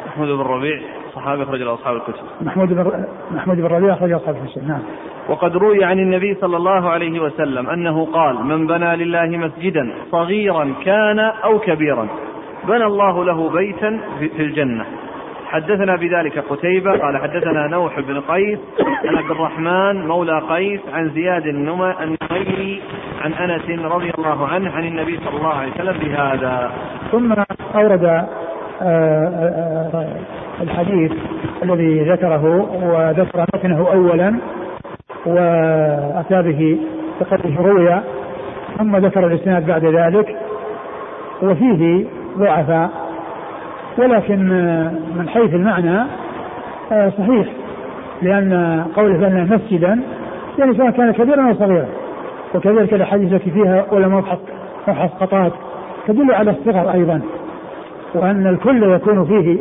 محمود 0.08 0.28
بن 0.28 0.42
الربيع 0.42 0.80
صحابي 1.16 1.44
أخرج 1.44 1.62
له 1.62 1.74
أصحاب 1.74 1.96
الكتب. 1.96 2.24
محمود 2.42 2.74
بن 2.74 3.06
محمود 3.32 3.58
بن 3.58 3.66
الربيع 3.66 3.94
أخرج 3.94 4.12
أصحاب 4.12 4.36
الكتب. 4.36 4.68
نعم. 4.68 4.82
وقد 5.30 5.58
روي 5.58 5.84
عن 5.84 6.00
النبي 6.00 6.36
صلى 6.42 6.58
الله 6.58 6.90
عليه 6.90 7.20
وسلم 7.20 7.70
أنه 7.70 8.06
قال: 8.06 8.36
من 8.36 8.68
بنى 8.68 8.96
لله 8.96 9.38
مسجدا 9.38 9.92
صغيرا 10.12 10.74
كان 10.86 11.20
أو 11.20 11.60
كبيرا. 11.60 12.08
بنى 12.68 12.86
الله 12.86 13.26
له 13.26 13.50
بيتا 13.50 14.00
في 14.20 14.42
الجنة. 14.42 14.86
حدثنا 15.50 15.96
بذلك 15.96 16.40
قتيبة 16.40 16.92
قال 16.92 17.18
حدثنا 17.18 17.68
نوح 17.68 18.00
بن 18.00 18.20
قيس 18.20 18.60
عن 19.06 19.16
عبد 19.16 19.32
الرحمن 19.32 20.08
مولى 20.08 20.42
قيس 20.50 20.80
عن 20.94 21.10
زياد 21.10 21.48
النميري 21.48 22.82
عن 23.22 23.34
أنس 23.34 23.84
رضي 23.86 24.12
الله 24.18 24.48
عنه 24.48 24.72
عن 24.72 24.84
النبي 24.88 25.20
صلى 25.26 25.38
الله 25.38 25.54
عليه 25.54 25.72
وسلم 25.72 25.98
بهذا 25.98 26.72
ثم 27.12 27.34
أورد 27.76 28.04
آه، 28.04 28.26
آه، 28.82 30.08
الحديث 30.62 31.12
الذي 31.64 32.12
ذكره 32.12 32.46
وذكر 32.84 33.46
متنه 33.54 33.88
أولا 33.94 34.36
وأتى 35.26 36.42
به 36.42 36.80
بقدره 37.22 37.62
روي 37.62 38.02
ثم 38.78 38.96
ذكر 38.98 39.28
الإسناد 39.28 39.66
بعد 39.68 39.86
ذلك 39.86 40.36
وفيه 41.42 42.06
ضعفاء 42.38 42.90
ولكن 43.98 44.50
من 45.16 45.30
حيث 45.30 45.54
المعنى 45.54 46.00
آه، 46.92 47.10
صحيح 47.10 47.48
لأن 48.22 48.84
قوله 48.96 49.18
بأن 49.18 49.48
مسجدا 49.50 50.02
يعني 50.58 50.78
سواء 50.78 50.92
كان 50.92 51.12
كبيرا 51.12 51.50
أو 51.50 51.54
صغيرا 51.54 51.86
وكذلك 52.56 52.94
الأحاديث 52.94 53.34
التي 53.34 53.52
فيها 53.52 53.86
ولا 53.92 54.08
مبحث 54.08 54.40
مبحث 54.88 55.12
قطات 55.20 55.52
تدل 56.08 56.32
على 56.32 56.52
الصغر 56.52 56.92
أيضا 56.92 57.22
وأن 58.16 58.48
الكل 58.48 58.84
يكون 58.84 59.26
فيه 59.26 59.58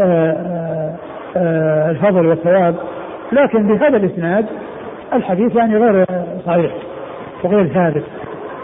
آه، 0.00 0.96
آه، 1.36 1.90
الفضل 1.90 2.26
والثواب 2.26 2.74
لكن 3.32 3.66
بهذا 3.66 3.96
الإسناد 3.96 4.46
الحديث 5.12 5.56
يعني 5.56 5.76
غير 5.76 6.04
صحيح 6.46 6.72
وغير 7.44 7.66
ثابت. 7.66 8.02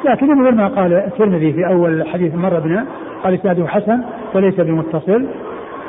لكن 0.04 0.26
مثل 0.26 0.56
ما 0.56 0.68
قال 0.68 0.92
الترمذي 0.92 1.52
في 1.52 1.66
أول 1.66 2.08
حديث 2.08 2.34
مر 2.34 2.60
بنا 2.60 2.86
قال 3.24 3.34
إسناده 3.34 3.66
حسن 3.66 4.00
وليس 4.34 4.60
بمتصل. 4.60 5.26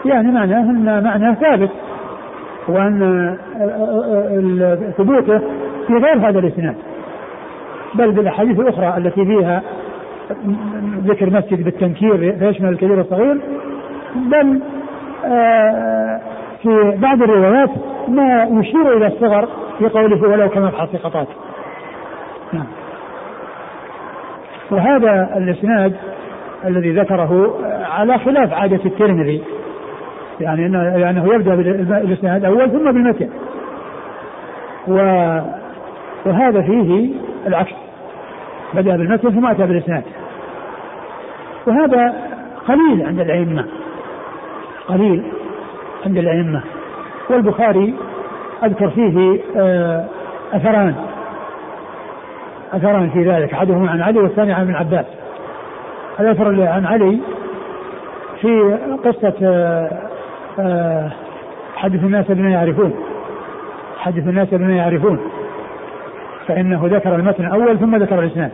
يعني 0.05 0.31
معناه 0.31 0.61
أن 0.61 1.03
معناه 1.03 1.33
ثابت 1.33 1.69
وأن 2.67 3.37
ثبوته 4.97 5.39
في 5.87 5.93
غير 5.93 6.29
هذا 6.29 6.39
الإسناد. 6.39 6.75
بل 7.95 8.11
بالأحاديث 8.11 8.59
الأخرى 8.59 8.97
التي 8.97 9.25
فيها 9.25 9.61
ذكر 11.05 11.29
مسجد 11.29 11.63
بالتنكير 11.63 12.35
فيشمل 12.39 12.69
الكبير 12.69 12.97
والصغير. 12.97 13.41
بل 14.15 14.61
آه، 15.25 16.21
في 16.61 16.97
بعض 16.97 17.21
الروايات 17.21 17.69
ما 18.07 18.43
يشير 18.43 18.97
إلى 18.97 19.07
الصغر 19.07 19.49
في 19.79 19.89
قوله 19.89 20.29
ولو 20.29 20.49
كمبحث 20.49 20.95
قطات 20.95 21.27
نعم. 22.53 22.65
وهذا 24.73 25.37
الإسناد 25.37 25.93
الذي 26.65 26.91
ذكره 26.91 27.59
على 27.89 28.19
خلاف 28.19 28.53
عادة 28.53 28.85
الترمذي. 28.85 29.43
يعني 30.41 30.65
انه 30.65 30.83
يعني 30.83 31.33
يبدأ 31.33 31.55
بالاسناد 31.55 32.45
الأول 32.45 32.71
ثم 32.71 32.91
بالمتن. 32.91 33.29
وهذا 34.87 36.61
فيه 36.61 37.09
العكس. 37.47 37.73
بدأ 38.73 38.97
بالمتن 38.97 39.29
ثم 39.29 39.45
أتى 39.45 39.65
بالإسناد. 39.65 40.03
وهذا 41.67 42.13
قليل 42.67 43.05
عند 43.07 43.19
الأئمة. 43.19 43.65
قليل 44.87 45.23
عند 46.05 46.17
الأئمة. 46.17 46.61
والبخاري 47.29 47.93
أذكر 48.63 48.89
فيه 48.89 49.39
آه، 49.57 50.05
أثران. 50.53 50.95
أثران 52.73 53.09
في 53.09 53.23
ذلك 53.23 53.53
أحدهما 53.53 53.91
عن 53.91 54.01
علي 54.01 54.19
والثاني 54.19 54.53
عن 54.53 54.61
ابن 54.61 54.75
عباس. 54.75 55.05
الأثر 56.19 56.67
عن 56.67 56.85
علي 56.85 57.19
في 58.41 58.77
قصة 59.03 59.33
آه، 59.43 59.89
آه، 60.59 61.11
حدث 61.75 62.03
الناس 62.03 62.31
بما 62.31 62.49
يعرفون. 62.49 62.93
حدث 63.97 64.27
الناس 64.27 64.47
بما 64.53 64.75
يعرفون. 64.75 65.19
فإنه 66.47 66.81
ذكر 66.85 67.15
المتن 67.15 67.45
الأول 67.45 67.79
ثم 67.79 67.95
ذكر 67.95 68.19
الإسناد. 68.19 68.51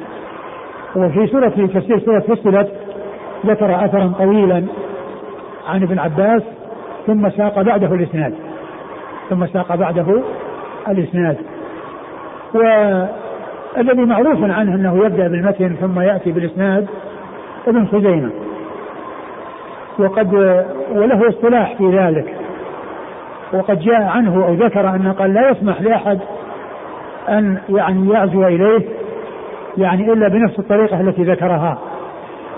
وفي 0.96 1.28
سورة 1.28 1.50
في 1.50 1.68
تفسير 1.68 2.00
سورة 2.00 2.20
فصلت 2.20 2.72
ذكر 3.46 3.86
أثرا 3.86 4.14
طويلا 4.18 4.64
عن 5.68 5.84
ابن 5.84 6.00
عباس 6.00 6.42
ثم 7.08 7.30
ساق 7.30 7.62
بعده 7.62 7.94
الإسناد. 7.94 8.34
ثم 9.30 9.46
ساق 9.48 9.76
بعده 9.76 10.22
الإسناد. 10.88 11.38
والذي 13.78 14.06
معروف 14.06 14.44
عنه 14.44 14.76
أنه 14.76 15.06
يبدأ 15.06 15.28
بالمتن 15.28 15.76
ثم 15.82 16.00
يأتي 16.00 16.32
بالإسناد 16.32 16.88
ابن 17.68 17.88
خزيمة. 17.88 18.32
وقد 20.00 20.34
وله 20.92 21.30
اصطلاح 21.30 21.76
في 21.78 21.98
ذلك. 21.98 22.36
وقد 23.54 23.80
جاء 23.80 24.02
عنه 24.02 24.46
أو 24.46 24.54
ذكر 24.54 24.90
انه 24.90 25.12
قال 25.12 25.34
لا 25.34 25.50
يسمح 25.50 25.82
لأحد 25.82 26.20
أن 27.30 27.58
يعني 27.70 28.10
يعزو 28.14 28.48
إليه 28.48 28.86
يعني 29.78 30.14
إلا 30.14 30.28
بنفس 30.28 30.60
الطريقة 30.60 31.02
التي 31.02 31.24
ذكرها. 31.24 31.78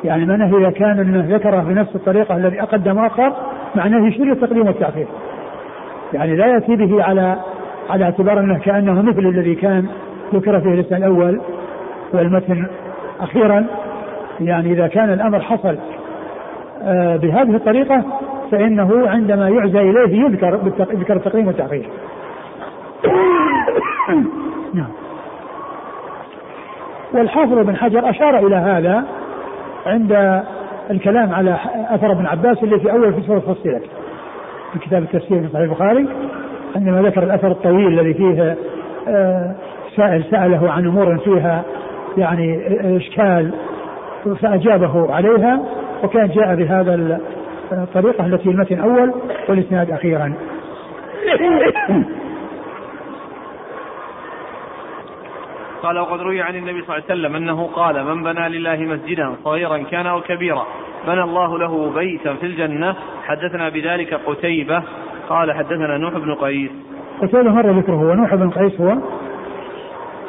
يعني 0.03 0.25
معناه 0.25 0.57
إذا 0.57 0.69
كان 0.69 0.99
إنه 0.99 1.35
ذكره 1.35 1.61
بنفس 1.61 1.95
الطريقة 1.95 2.35
الذي 2.35 2.61
أقدم 2.61 2.99
آخر 2.99 3.33
معناه 3.75 4.07
يشير 4.07 4.31
التقديم 4.31 4.67
والتاخير 4.67 5.07
يعني 6.13 6.35
لا 6.35 6.45
يأتي 6.45 6.75
به 6.75 7.03
على 7.03 7.35
على 7.89 8.03
اعتبار 8.03 8.39
إنه 8.39 8.59
كأنه 8.59 9.01
مثل 9.01 9.19
الذي 9.19 9.55
كان 9.55 9.85
ذكر 10.35 10.61
فيه 10.61 10.73
الاسم 10.73 10.95
الأول 10.95 11.41
والمتن 12.13 12.67
أخيرا 13.19 13.65
يعني 14.39 14.71
إذا 14.73 14.87
كان 14.87 15.13
الأمر 15.13 15.39
حصل 15.39 15.77
آه، 16.83 17.17
بهذه 17.17 17.55
الطريقة 17.55 18.03
فإنه 18.51 19.09
عندما 19.09 19.49
يعزى 19.49 19.79
إليه 19.79 20.25
يذكر 20.25 20.59
يذكر 20.93 21.15
التقديم 21.15 21.47
والتأخير. 21.47 21.89
نعم. 24.73 24.91
والحافظ 27.13 27.57
بن 27.57 27.75
حجر 27.75 28.09
أشار 28.09 28.47
إلى 28.47 28.55
هذا 28.55 29.03
عند 29.85 30.41
الكلام 30.91 31.33
على 31.33 31.57
أثر 31.89 32.11
ابن 32.11 32.25
عباس 32.25 32.63
اللي 32.63 32.79
في 32.79 32.91
أول 32.91 33.23
سورة 33.27 33.39
فصلت 33.39 33.83
في 34.73 34.79
كتاب 34.79 35.03
التفسير 35.03 35.41
في 35.41 35.47
صحيح 35.47 35.61
البخاري 35.61 36.07
عندما 36.75 37.01
ذكر 37.01 37.23
الأثر 37.23 37.51
الطويل 37.51 37.99
الذي 37.99 38.13
فيه 38.13 38.57
آه، 39.07 39.55
سائل 39.95 40.23
سأله 40.31 40.71
عن 40.71 40.85
أمور 40.85 41.17
فيها 41.17 41.63
يعني 42.17 42.61
إشكال 42.97 43.51
فأجابه 44.41 45.13
عليها 45.13 45.59
وكان 46.03 46.29
جاء 46.29 46.55
بهذا 46.55 47.19
الطريقة 47.71 48.25
التي 48.25 48.49
المتن 48.49 48.79
اول 48.79 49.13
والإسناد 49.49 49.91
أخيرا. 49.91 50.33
قال 55.83 55.99
وقد 55.99 56.21
روي 56.21 56.41
عن 56.41 56.55
النبي 56.55 56.81
صلى 56.81 56.95
الله 56.95 57.03
عليه 57.09 57.13
وسلم 57.21 57.35
أنه 57.35 57.67
قال 57.67 58.05
من 58.05 58.23
بنى 58.23 58.49
لله 58.49 58.77
مسجدا 58.77 59.35
صغيرا 59.43 59.77
كان 59.77 60.07
أو 60.07 60.21
كبيرا 60.21 60.65
بنى 61.07 61.23
الله 61.23 61.59
له 61.59 61.91
بيتا 61.95 62.33
في 62.33 62.45
الجنة 62.45 62.95
حدثنا 63.23 63.69
بذلك 63.69 64.13
قتيبة 64.13 64.83
قال 65.29 65.53
حدثنا 65.53 65.97
نوح 65.97 66.13
بن 66.13 66.35
قيس 66.35 66.71
قتيبة 67.21 67.49
مر 67.49 67.79
ذكره 67.79 68.11
ونوح 68.11 68.35
بن 68.35 68.49
قيس 68.49 68.81
هو 68.81 68.97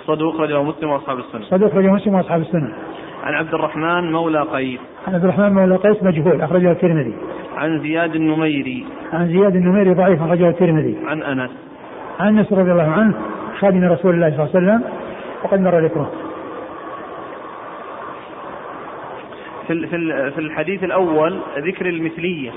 صدوق 0.06 0.40
رجل 0.40 0.64
مسلم 0.64 0.90
وأصحاب 0.90 1.18
السنة. 1.18 1.42
صدوق 1.42 1.74
رجل 1.74 1.90
مسلم 1.90 2.14
وأصحاب 2.14 2.40
السنة. 2.40 2.74
عن 3.22 3.34
عبد 3.34 3.54
الرحمن 3.54 4.12
مولى 4.12 4.42
قيس. 4.42 4.80
عن 5.06 5.14
عبد 5.14 5.24
الرحمن 5.24 5.52
مولى 5.52 5.76
قيس 5.76 6.02
مجهول 6.02 6.40
أخرجه 6.40 6.70
الترمذي. 6.70 7.14
عن 7.56 7.80
زياد 7.80 8.14
النميري. 8.14 8.86
عن 9.12 9.26
زياد 9.26 9.56
النميري 9.56 9.94
ضعيف 9.94 10.22
أخرجه 10.22 10.48
الترمذي. 10.48 10.96
عن 11.06 11.22
أنس. 11.22 11.50
عن 12.20 12.38
أنس 12.38 12.52
رضي 12.52 12.72
الله 12.72 12.90
عنه 12.92 13.14
خادم 13.58 13.84
رسول 13.84 14.14
الله 14.14 14.30
صلى 14.30 14.46
الله 14.46 14.50
عليه 14.54 14.58
وسلم 14.58 14.82
وقد 15.44 15.60
مر 15.60 15.84
ذكره. 15.84 16.10
في 19.66 19.86
في 20.30 20.38
الحديث 20.38 20.84
الأول 20.84 21.40
ذكر 21.58 21.86
المثلية. 21.86 22.50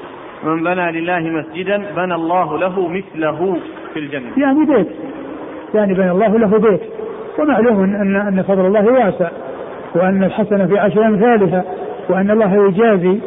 من 0.44 0.64
بنى 0.64 0.92
لله 0.92 1.20
مسجدا 1.20 1.78
بنى 1.96 2.16
الله 2.16 2.58
له 2.58 2.88
مثله 2.88 3.58
في 3.94 4.00
الجنة. 4.00 4.32
يعني 4.38 4.66
بيت. 4.66 4.88
يعني 5.74 5.94
بنى 5.94 6.12
الله 6.12 6.38
له 6.38 6.60
بيت. 6.60 6.82
ومعلوم 7.40 7.84
ان 7.84 8.16
ان 8.16 8.44
فضل 8.44 8.66
الله 8.66 8.86
واسع 8.86 9.30
وأن 9.96 10.24
الحسنه 10.24 10.68
في 10.68 10.80
عشر 10.80 11.06
أمثالها 11.06 11.64
وأن 12.10 12.32
الله 12.32 12.68
يجازي 12.68 13.20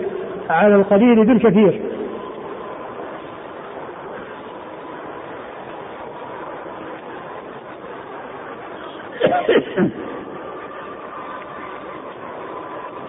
على 0.51 0.75
القليل 0.75 1.27
بالكثير. 1.27 1.81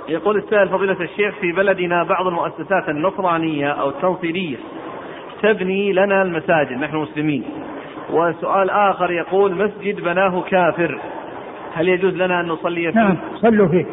يقول 0.09 0.37
السائل 0.37 0.69
فضيلة 0.69 1.01
الشيخ 1.01 1.35
في 1.41 1.51
بلدنا 1.51 2.03
بعض 2.03 2.27
المؤسسات 2.27 2.89
النصرانية 2.89 3.71
أو 3.71 3.89
التنصيرية 3.89 4.57
تبني 5.41 5.93
لنا 5.93 6.21
المساجد 6.21 6.71
نحن 6.71 6.95
مسلمين. 6.95 7.43
وسؤال 8.13 8.69
آخر 8.69 9.11
يقول 9.11 9.55
مسجد 9.55 10.01
بناه 10.01 10.41
كافر. 10.41 10.99
هل 11.73 11.89
يجوز 11.89 12.15
لنا 12.15 12.39
أن 12.39 12.47
نصلي 12.47 12.91
فيه؟ 12.91 12.99
نعم 12.99 13.17
صلوا 13.35 13.67
فيه. 13.67 13.85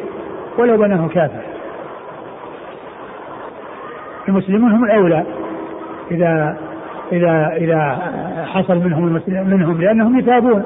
ولو 0.57 0.77
بناه 0.77 1.07
كافر. 1.07 1.41
المسلمون 4.27 4.71
هم 4.71 4.85
الأولى. 4.85 5.23
إذا 6.11 6.57
إذا 7.11 7.53
إذا 7.57 7.97
حصل 8.45 8.77
منهم 8.77 9.21
منهم 9.29 9.81
لأنهم 9.81 10.19
يتابون. 10.19 10.63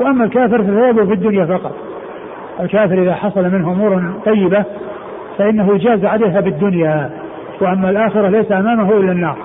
وأما 0.00 0.24
الكافر 0.24 0.62
فيتابوا 0.62 1.04
في 1.04 1.12
الدنيا 1.12 1.46
فقط. 1.46 1.76
الكافر 2.60 3.02
إذا 3.02 3.14
حصل 3.14 3.42
منه 3.42 3.72
أمور 3.72 4.12
طيبة 4.24 4.64
فإنه 5.38 5.78
جاز 5.78 6.04
عليها 6.04 6.40
بالدنيا. 6.40 7.10
وأما 7.60 7.90
الآخرة 7.90 8.28
ليس 8.28 8.52
أمامه 8.52 8.92
إلا 8.92 9.12
النار. 9.12 9.36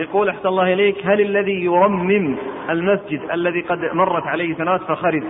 يقول 0.00 0.28
أحسن 0.28 0.48
الله 0.48 0.72
إليك 0.72 0.96
هل 1.06 1.20
الذي 1.20 1.64
يرمم 1.64 2.36
المسجد 2.70 3.20
الذي 3.32 3.60
قد 3.60 3.78
مرت 3.92 4.26
عليه 4.26 4.54
ثلاث 4.54 4.80
فخرب 4.80 5.22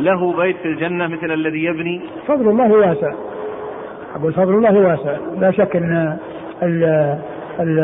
له 0.00 0.32
بيت 0.36 0.56
في 0.56 0.68
الجنة 0.68 1.06
مثل 1.06 1.32
الذي 1.32 1.64
يبني؟ 1.64 2.00
فضل 2.26 2.48
الله 2.48 2.72
واسع. 2.72 3.12
أقول 4.16 4.32
فضل 4.32 4.54
الله 4.54 4.78
واسع. 4.88 5.16
لا 5.40 5.50
شك 5.50 5.76
أن 5.76 6.18
ال 6.62 6.84
ال 7.60 7.78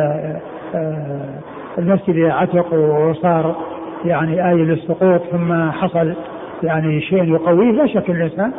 آه، 0.75 1.39
المسجد 1.79 2.31
عتق 2.31 2.75
وصار 2.75 3.57
يعني 4.05 4.51
آية 4.51 4.65
للسقوط 4.65 5.21
ثم 5.21 5.71
حصل 5.71 6.15
يعني 6.63 7.01
شيء 7.01 7.25
يقويه 7.25 7.71
لا 7.71 7.87
شك 7.87 8.11
الإنسان 8.11 8.53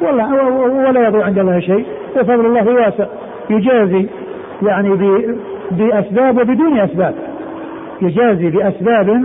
والله 0.00 0.52
ولا 0.88 1.08
يضوع 1.08 1.24
عند 1.24 1.38
الله 1.38 1.60
شيء. 1.60 1.86
وفضل 2.16 2.46
الله 2.46 2.72
واسع. 2.72 3.06
يجازي 3.50 4.06
يعني 4.62 4.88
بأسباب 5.70 6.36
وبدون 6.36 6.78
أسباب. 6.78 7.14
يجازي 8.02 8.50
بأسباب 8.50 9.24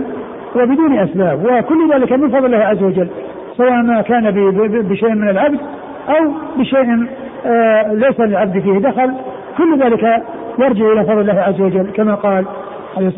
وبدون 0.56 0.98
أسباب. 0.98 1.44
وكل 1.44 1.94
ذلك 1.94 2.12
من 2.12 2.28
فضل 2.28 2.46
الله 2.46 2.64
عز 2.64 2.82
وجل. 2.82 3.08
سواء 3.56 3.82
ما 3.82 4.02
كان 4.02 4.30
بشيء 4.88 5.14
من 5.14 5.28
العبد 5.28 5.58
أو 6.08 6.32
بشيء 6.58 7.06
آه، 7.46 7.92
ليس 7.92 8.20
للعبد 8.20 8.58
فيه 8.58 8.78
دخل. 8.78 9.10
كل 9.58 9.78
ذلك 9.78 10.22
يرجع 10.58 10.92
إلى 10.92 11.04
فضل 11.04 11.20
الله 11.20 11.40
عز 11.40 11.60
وجل. 11.60 11.86
كما 11.94 12.14
قال 12.14 12.44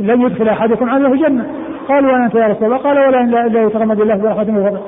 لن 0.00 0.22
يدخل 0.22 0.48
أحدكم 0.48 0.90
عليه 0.90 1.08
الجنة 1.08 1.46
قالوا 1.88 2.12
ولا 2.12 2.24
أنت 2.24 2.34
يا 2.34 2.46
رسول 2.46 2.64
الله. 2.64 2.76
قال 2.76 2.98
ولا 2.98 3.20
إلا 3.46 3.62
يتغمد 3.62 4.00
الله 4.00 4.16
برحمة 4.16 4.60
وفضل 4.60 4.78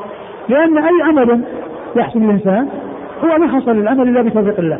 لأن 0.48 0.78
أي 0.78 1.02
عمل 1.02 1.40
يحسن 1.96 2.24
الإنسان 2.24 2.68
هو 3.24 3.38
ما 3.38 3.48
حصل 3.48 3.70
العمل 3.70 4.08
إلا 4.08 4.22
بتوفيق 4.22 4.58
الله. 4.58 4.78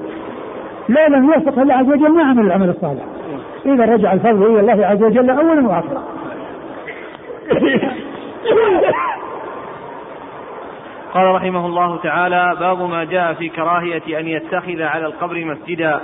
لا 0.88 1.08
لم 1.08 1.24
يوفق 1.24 1.58
الله 1.58 1.74
عز 1.74 1.88
وجل 1.88 2.12
ما 2.12 2.22
عمل 2.22 2.46
العمل 2.46 2.68
الصالح. 2.68 3.02
إذا 3.74 3.94
رجع 3.94 4.12
الفضل 4.12 4.46
إلى 4.46 4.60
الله 4.60 4.86
عز 4.86 5.02
وجل 5.02 5.30
أولا 5.30 5.68
وآخرا. 5.68 6.02
قال 11.14 11.34
رحمه 11.34 11.66
الله 11.66 11.96
تعالى 11.96 12.56
باب 12.60 12.82
ما 12.90 13.04
جاء 13.04 13.34
في 13.34 13.48
كراهية 13.48 14.20
أن 14.20 14.28
يتخذ 14.28 14.82
على 14.82 15.06
القبر 15.06 15.44
مسجدا. 15.44 16.00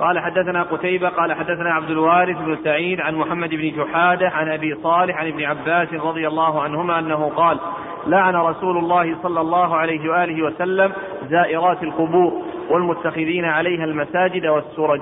قال 0.00 0.18
حدثنا 0.18 0.62
قتيبة 0.62 1.08
قال 1.08 1.32
حدثنا 1.32 1.74
عبد 1.74 1.90
الوارث 1.90 2.36
بن 2.38 2.56
سعيد 2.64 3.00
عن 3.00 3.14
محمد 3.14 3.50
بن 3.50 3.72
جحادة 3.76 4.28
عن 4.28 4.48
أبي 4.48 4.74
صالح 4.82 5.18
عن 5.18 5.26
ابن 5.26 5.44
عباس 5.44 5.94
رضي 5.94 6.28
الله 6.28 6.62
عنهما 6.62 6.98
أنه 6.98 7.32
قال 7.36 7.58
لعن 8.06 8.36
رسول 8.36 8.78
الله 8.78 9.16
صلى 9.22 9.40
الله 9.40 9.76
عليه 9.76 10.10
وآله 10.10 10.42
وسلم 10.42 10.92
زائرات 11.28 11.82
القبور 11.82 12.42
والمتخذين 12.70 13.44
عليها 13.44 13.84
المساجد 13.84 14.46
والسرج. 14.46 15.00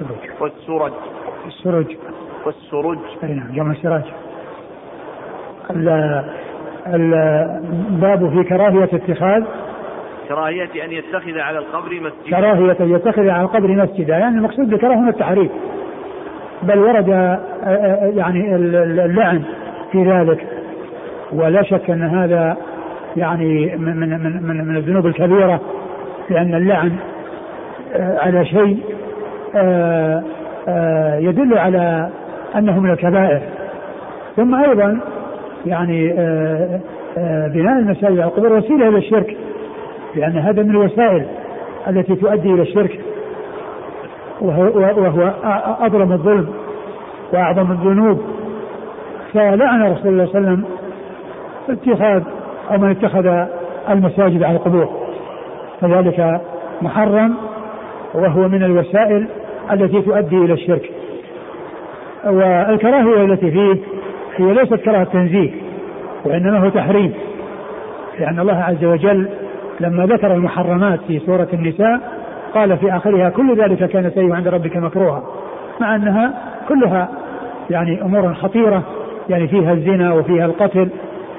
السرج 0.00 0.30
والسرج 0.40 0.92
السرج 1.46 1.96
والسرج 2.46 2.98
أي 3.24 3.34
نعم 3.34 3.52
جمع 3.52 3.70
السراج. 3.72 4.02
الباب 6.86 8.30
في 8.30 8.48
كراهية 8.48 8.84
اتخاذ. 8.84 9.44
كراهية 10.28 10.84
أن 10.84 10.92
يتخذ 10.92 11.38
على 11.38 11.58
القبر 11.58 12.00
مسجدا. 12.00 12.40
كراهية 12.40 12.76
أن 12.80 12.94
يتخذ 12.94 13.28
على 13.28 13.42
القبر 13.42 13.68
مسجدا 13.68 14.18
يعني 14.18 14.38
المقصود 14.38 14.70
بالكراهة 14.70 14.98
هنا 14.98 15.10
التحريم 15.10 15.50
بل 16.62 16.78
ورد 16.78 17.10
آه، 17.10 17.38
آه، 17.64 18.12
يعني 18.16 18.56
اللعن 18.56 19.42
في 19.92 20.04
ذلك. 20.04 20.46
ولا 21.32 21.62
شك 21.62 21.90
أن 21.90 22.02
هذا 22.02 22.56
يعني 23.16 23.76
من 23.76 23.96
من 23.96 24.08
من, 24.42 24.68
من 24.68 24.76
الذنوب 24.76 25.06
الكبيرة 25.06 25.60
لأن 26.30 26.54
اللعن 26.54 26.92
آه، 27.94 28.18
على 28.18 28.44
شيء 28.44 28.96
يدل 31.18 31.58
على 31.58 32.08
أنه 32.56 32.80
من 32.80 32.90
الكبائر. 32.90 33.40
ثم 34.36 34.54
أيضا 34.54 35.00
يعني 35.66 36.08
بناء 37.54 37.78
المساجد 37.78 38.18
على 38.18 38.24
القبور 38.24 38.52
وسيلة 38.52 38.88
إلى 38.88 38.98
الشرك 38.98 39.36
لأن 40.14 40.38
هذا 40.38 40.62
من 40.62 40.70
الوسائل 40.70 41.26
التي 41.88 42.14
تؤدي 42.14 42.52
إلى 42.54 42.62
الشرك 42.62 43.00
وهو, 44.40 44.62
وهو 44.78 45.32
أظلم 45.80 46.12
الظلم 46.12 46.48
وأعظم 47.32 47.72
الذنوب. 47.72 48.20
فلعن 49.32 49.82
رسول 49.82 50.12
الله 50.12 50.26
صلى 50.26 50.38
الله 50.38 50.48
عليه 50.48 50.58
وسلم 50.58 50.64
اتخاذ 51.68 52.22
أو 52.70 52.78
من 52.78 52.90
اتخذ 52.90 53.46
المساجد 53.90 54.42
على 54.42 54.56
القبور. 54.56 54.88
فذلك 55.80 56.40
محرم 56.82 57.34
وهو 58.14 58.48
من 58.48 58.62
الوسائل 58.62 59.28
التي 59.72 60.02
تؤدي 60.02 60.36
إلى 60.36 60.52
الشرك. 60.52 60.90
والكراهية 62.24 63.24
التي 63.24 63.50
فيه 63.50 63.76
هي 64.36 64.54
ليست 64.54 64.74
كراهة 64.74 65.04
تنزيه 65.04 65.50
وإنما 66.24 66.58
هو 66.58 66.68
تحريم. 66.68 67.12
لأن 68.20 68.40
الله 68.40 68.56
عز 68.56 68.84
وجل 68.84 69.28
لما 69.80 70.06
ذكر 70.06 70.34
المحرمات 70.34 71.00
في 71.08 71.18
سورة 71.18 71.48
النساء 71.52 72.00
قال 72.54 72.78
في 72.78 72.96
آخرها 72.96 73.30
كل 73.30 73.56
ذلك 73.62 73.88
كان 73.88 74.10
سيء 74.10 74.32
عند 74.32 74.48
ربك 74.48 74.76
مكروها 74.76 75.22
مع 75.80 75.96
أنها 75.96 76.34
كلها 76.68 77.08
يعني 77.70 78.02
أمور 78.02 78.34
خطيرة 78.34 78.82
يعني 79.28 79.48
فيها 79.48 79.72
الزنا 79.72 80.12
وفيها 80.12 80.44
القتل 80.46 80.88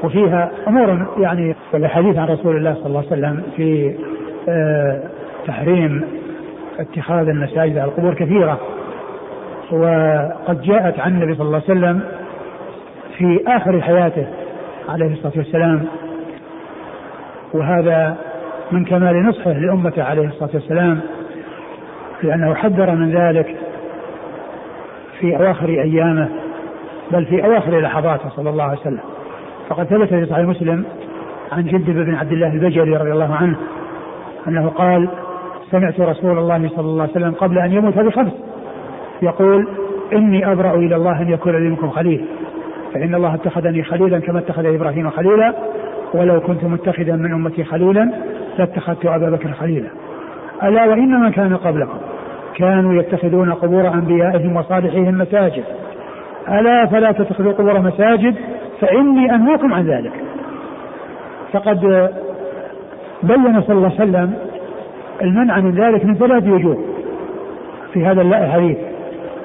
وفيها 0.04 0.52
أمور 0.68 1.06
يعني. 1.20 1.56
والحديث 1.74 2.18
عن 2.18 2.28
رسول 2.28 2.58
الله 2.58 2.74
صلى 2.74 2.86
الله 2.86 3.00
عليه 3.00 3.08
وسلم 3.08 3.44
في 3.56 3.96
آه 4.50 5.04
تحريم 5.48 6.04
اتخاذ 6.80 7.28
المساجد 7.30 7.78
على 7.78 7.92
القبور 7.92 8.14
كثيرة. 8.14 8.60
وقد 9.72 10.62
جاءت 10.62 11.00
عن 11.00 11.12
النبي 11.12 11.36
صلى 11.36 11.46
الله 11.48 11.62
عليه 11.70 11.80
وسلم 11.80 12.02
في 13.18 13.44
آخر 13.48 13.82
حياته 13.82 14.28
عليه 14.90 15.14
الصلاة 15.14 15.34
والسلام 15.36 15.86
وهذا 17.54 18.18
من 18.72 18.86
كمال 18.86 19.26
نصحه 19.26 19.52
لأمته 19.52 20.04
عليه 20.04 20.28
الصلاة 20.28 20.50
والسلام 20.54 21.00
لأنه 22.24 22.54
حذر 22.54 22.92
من 22.92 23.12
ذلك 23.12 23.56
في 25.20 25.38
أواخر 25.38 25.70
أيامه 25.70 26.30
بل 27.12 27.26
في 27.26 27.46
أواخر 27.46 27.80
لحظاته 27.80 28.30
صلى 28.30 28.50
الله 28.50 28.64
عليه 28.64 28.80
وسلم. 28.80 29.00
فقد 29.70 29.86
ثبت 29.86 30.08
في 30.10 30.26
صحيح 30.26 30.46
مسلم 30.46 30.86
عن 31.52 31.64
جد 31.64 31.90
بن 31.90 32.16
عبد 32.16 32.32
الله 32.32 32.48
البجلي 32.48 32.98
رضي 32.98 33.12
الله 33.12 33.36
عنه 33.36 33.56
أنه 34.48 34.68
قال 34.70 35.10
سمعت 35.72 36.00
رسول 36.00 36.38
الله 36.38 36.70
صلى 36.76 36.86
الله 36.86 37.02
عليه 37.02 37.12
وسلم 37.12 37.32
قبل 37.32 37.58
أن 37.58 37.72
يموت 37.72 38.00
بخمس 38.00 38.34
يقول 39.22 39.68
إني 40.14 40.52
أبرأ 40.52 40.76
إلى 40.76 40.96
الله 40.96 41.22
أن 41.22 41.30
يكون 41.30 41.54
لي 41.54 41.70
منكم 41.70 41.90
خليل. 41.90 42.26
فإن 42.94 43.16
الله 43.16 43.34
اتخذني 43.34 43.84
خليلا 43.84 44.20
كما 44.20 44.40
اتخذ 44.40 44.66
إبراهيم 44.66 45.10
خليلا. 45.10 45.54
ولو 46.14 46.40
كنت 46.40 46.64
متخذا 46.64 47.16
من 47.16 47.34
أمتي 47.34 47.64
خليلا 47.64 48.12
لاتخذت 48.58 49.06
أبا 49.06 49.30
بكر 49.30 49.52
خليلا. 49.52 49.88
ألا 50.64 50.86
وإن 50.86 51.20
من 51.22 51.32
كان 51.32 51.58
قبلكم 51.58 51.98
كانوا 52.56 52.94
يتخذون 52.94 53.54
قبور 53.54 53.88
أنبيائهم 53.88 54.56
وصالحيهم 54.56 55.18
مساجد. 55.18 55.64
ألا 56.50 56.86
فلا 56.86 57.12
تتخذوا 57.12 57.54
قبور 57.54 57.80
مساجد 57.80 58.36
فإني 58.82 59.36
أنهاكم 59.36 59.74
عن 59.74 59.88
ذلك. 59.88 60.14
فقد 61.54 62.10
بين 63.24 63.62
صلى 63.62 63.76
الله 63.76 63.92
عليه 64.00 64.10
وسلم 64.10 64.34
المنع 65.22 65.60
من 65.60 65.72
ذلك 65.72 66.06
من 66.06 66.16
ثلاث 66.16 66.48
وجوه 66.48 66.78
في 67.94 68.06
هذا 68.06 68.22
الحديث. 68.22 68.78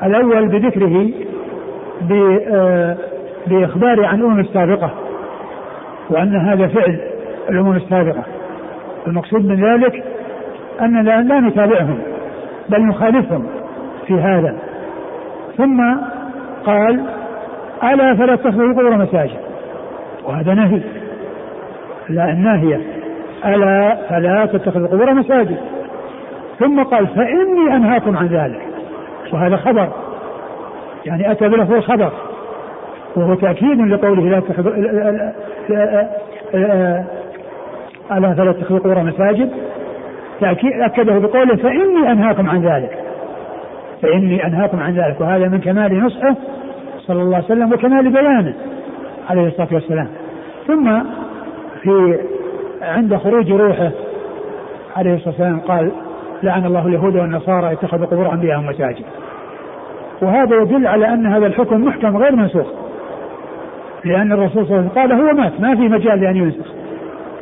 الأول 0.02 0.48
بذكره 0.48 1.10
آه، 2.12 2.96
بإخبار 3.46 4.04
عن 4.04 4.20
الأمم 4.20 4.40
السابقة 4.40 4.90
وأن 6.10 6.36
هذا 6.36 6.68
فعل 6.68 7.00
الأمم 7.50 7.76
السابقة. 7.76 8.22
المقصود 9.06 9.46
من 9.46 9.64
ذلك 9.64 10.04
أننا 10.80 11.22
لا 11.22 11.40
نتابعهم 11.40 11.98
بل 12.68 12.82
نخالفهم 12.86 13.46
في 14.06 14.14
هذا. 14.14 14.56
ثم 15.56 15.80
قال 16.64 17.00
ألا 17.82 18.14
فلا 18.14 18.36
تتخذوا 18.36 18.66
القبور 18.66 18.96
مساجد. 18.96 19.38
وهذا 20.24 20.54
نهي 20.54 20.80
لا 22.08 22.32
الناهية 22.32 22.80
ألا 23.47 23.97
فلا 24.09 24.47
تتخذوا 24.47 24.86
القبور 24.86 25.14
مساجد. 25.14 25.59
ثم 26.59 26.82
قال 26.82 27.07
فإني 27.07 27.76
أنهاكم 27.76 28.16
عن 28.16 28.26
ذلك. 28.26 28.61
وهذا 29.32 29.57
خبر. 29.57 29.88
يعني 31.07 31.30
أتى 31.30 31.49
بلفظ 31.49 31.72
الخبر 31.72 32.12
وهو 33.16 33.34
تأكيد 33.34 33.80
لقوله 33.80 34.22
لا 34.22 34.40
تتخذوا 34.40 34.72
ألا 38.12 38.34
فلا 38.34 38.53
تتخذوا 38.53 38.78
القبور 38.78 39.03
مساجد. 39.03 39.51
تأكيد 40.40 40.72
أكده 40.80 41.18
بقوله 41.18 41.57
فإني 41.57 42.12
أنهاكم 42.12 42.51
عن 42.51 42.62
ذلك. 42.62 42.99
فإني 44.03 44.47
أنهاكم 44.47 44.80
عن 44.80 44.95
ذلك. 44.95 45.20
وهذا 45.20 45.49
من 45.49 45.61
كمال 45.61 46.05
نصحه 46.05 46.36
صلى 46.99 47.22
الله 47.22 47.36
عليه 47.36 47.47
وسلم 47.47 47.72
وكمال 47.72 48.12
بيانه 48.12 48.55
عليه 49.30 49.47
الصلاة 49.47 49.68
والسلام. 49.72 50.09
ثم 50.66 51.01
في 51.82 52.18
عند 52.82 53.16
خروج 53.16 53.52
روحه 53.52 53.90
عليه 54.96 55.14
الصلاة 55.14 55.28
والسلام 55.28 55.60
قال 55.60 55.92
لعن 56.42 56.66
الله 56.66 56.86
اليهود 56.86 57.16
والنصارى 57.16 57.72
اتخذوا 57.72 58.06
قبور 58.06 58.32
أنبيائهم 58.32 58.66
مساجد 58.66 59.04
وهذا 60.22 60.56
يدل 60.56 60.86
على 60.86 61.08
أن 61.08 61.26
هذا 61.26 61.46
الحكم 61.46 61.84
محكم 61.84 62.16
غير 62.16 62.36
منسوخ. 62.36 62.66
لأن 64.04 64.32
الرسول 64.32 64.66
صلى 64.66 64.76
الله 64.76 64.76
عليه 64.76 64.90
وسلم 64.90 65.02
قال 65.02 65.12
هو 65.12 65.42
مات 65.42 65.60
ما 65.60 65.76
في 65.76 65.88
مجال 65.88 66.20
لأن 66.20 66.36
ينسخ 66.36 66.66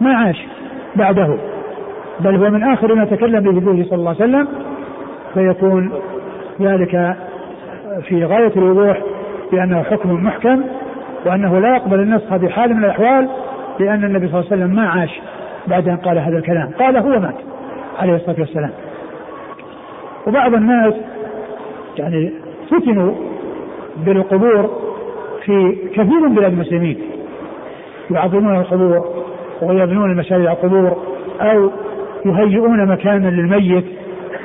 ما 0.01 0.15
عاش 0.15 0.47
بعده. 0.97 1.37
بل 2.21 2.37
هو 2.37 2.51
من 2.51 2.63
آخر 2.63 2.95
ما 2.95 3.05
تكلم 3.05 3.61
به 3.61 3.85
صلى 3.91 3.99
الله 3.99 4.17
عليه 4.21 4.25
وسلم 4.25 4.49
فيكون 5.35 5.93
ذلك 6.61 7.17
في 8.03 8.25
غاية 8.25 8.53
الوضوح 8.57 8.99
بأنه 9.53 9.83
حكم 9.83 10.25
محكم 10.25 10.63
وأنه 11.27 11.59
لا 11.59 11.77
يقبل 11.77 12.01
النسخ 12.01 12.37
بحال 12.37 12.75
من 12.77 12.85
الأحوال 12.85 13.29
لأن 13.81 14.05
النبي 14.05 14.29
صلى 14.29 14.41
الله 14.41 14.53
عليه 14.53 14.63
وسلم 14.63 14.77
ما 14.77 14.89
عاش 14.89 15.21
بعد 15.67 15.89
أن 15.89 15.97
قال 15.97 16.19
هذا 16.19 16.39
الكلام. 16.39 16.71
قال 16.79 16.97
هو 16.97 17.21
مات 17.21 17.35
عليه 17.99 18.17
الصلاة 18.17 18.37
والسلام. 18.39 18.71
وبعض 20.27 20.55
الناس 20.55 20.95
يعني 21.99 22.33
فتنوا 22.71 23.15
بالقبور 24.07 24.71
في 25.45 25.77
كثير 25.93 26.21
من 26.29 26.35
بلاد 26.35 26.53
المسلمين. 26.53 26.99
يعظمون 28.11 28.57
القبور 28.57 29.23
ويبنون 29.63 30.11
المساجد 30.13 30.47
على 30.47 30.53
القبور 30.53 30.97
أو 31.41 31.71
يهيئون 32.25 32.87
مكانا 32.87 33.29
للميت 33.29 33.85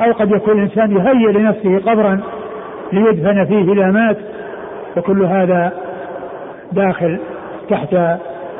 أو 0.01 0.11
قد 0.11 0.31
يكون 0.31 0.53
الإنسان 0.53 0.91
يهيئ 0.91 1.31
لنفسه 1.31 1.91
قبرا 1.91 2.19
ليدفن 2.93 3.45
فيه 3.45 3.73
إذا 3.73 3.91
مات 3.91 4.17
وكل 4.97 5.23
هذا 5.23 5.73
داخل 6.71 7.19
تحت 7.69 7.95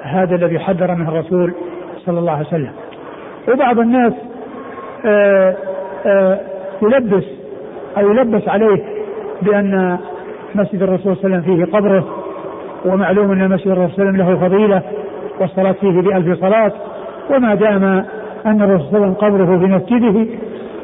هذا 0.06 0.36
الذي 0.36 0.60
حذر 0.60 0.95
منه 0.95 1.10
الرسول 1.10 1.53
صلى 2.06 2.20
الله 2.20 2.32
عليه 2.32 2.47
وسلم. 2.47 2.72
وبعض 3.53 3.80
الناس 3.80 4.14
آآ 5.06 5.56
آآ 6.06 6.39
يلبس 6.82 7.24
أو 7.97 8.10
يلبس 8.12 8.47
عليه 8.49 8.84
بأن 9.41 9.97
مسجد 10.56 10.84
الرسول 10.84 11.16
صلى 11.18 11.26
الله 11.26 11.38
عليه 11.38 11.45
وسلم 11.47 11.66
فيه 11.66 11.78
قبره 11.78 12.06
ومعلوم 12.86 13.32
أن 13.32 13.49
مسجد 13.49 13.68
الرسول 13.68 13.95
صلى 13.95 14.10
الله 14.10 14.24
عليه 14.24 14.34
وسلم 14.34 14.41
له 14.41 14.47
فضيلة 14.47 14.82
والصلاة 15.39 15.72
فيه 15.72 16.01
بألف 16.01 16.39
صلاة 16.39 16.72
وما 17.30 17.56
دام 17.56 17.84
أن 18.45 18.62
الرسول 18.62 18.88
صلى 18.89 18.97
الله 18.97 19.06
عليه 19.06 19.08
وسلم 19.08 19.14
قبره 19.14 19.58
في 19.60 19.66
مسجده 19.66 20.26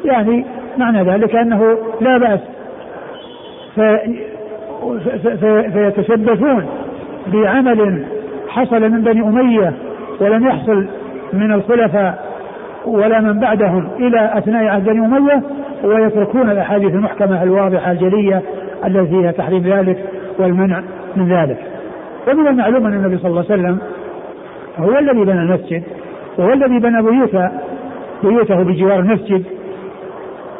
يعني 0.04 0.44
معنى 0.78 1.02
ذلك 1.02 1.36
أنه 1.36 1.78
لا 2.00 2.18
بأس. 2.18 2.40
في 3.74 3.98
في 5.40 5.70
فيتشبثون 5.72 6.66
بعمل 7.26 8.04
حصل 8.52 8.80
من 8.80 9.02
بني 9.02 9.22
أمية 9.22 9.72
ولم 10.20 10.46
يحصل 10.46 10.86
من 11.32 11.52
الخلفاء 11.52 12.32
ولا 12.86 13.20
من 13.20 13.40
بعدهم 13.40 13.88
إلى 13.98 14.38
أثناء 14.38 14.64
عهد 14.64 14.84
بني 14.84 15.06
أمية 15.06 15.42
ويتركون 15.84 16.50
الأحاديث 16.50 16.94
المحكمة 16.94 17.42
الواضحة 17.42 17.92
الجلية 17.92 18.42
التي 18.84 19.06
فيها 19.06 19.32
تحريم 19.32 19.62
ذلك 19.62 20.04
والمنع 20.38 20.82
من 21.16 21.32
ذلك. 21.32 21.58
ومن 22.28 22.46
المعلوم 22.46 22.86
أن 22.86 22.92
النبي 22.92 23.18
صلى 23.18 23.30
الله 23.30 23.44
عليه 23.50 23.62
وسلم 23.62 23.78
هو 24.78 24.98
الذي 24.98 25.24
بنى 25.24 25.40
المسجد 25.40 25.82
وهو 26.38 26.52
الذي 26.52 26.78
بنى 26.78 27.02
بيوت 27.02 27.36
بيوته 28.22 28.62
بجوار 28.62 28.98
المسجد. 28.98 29.44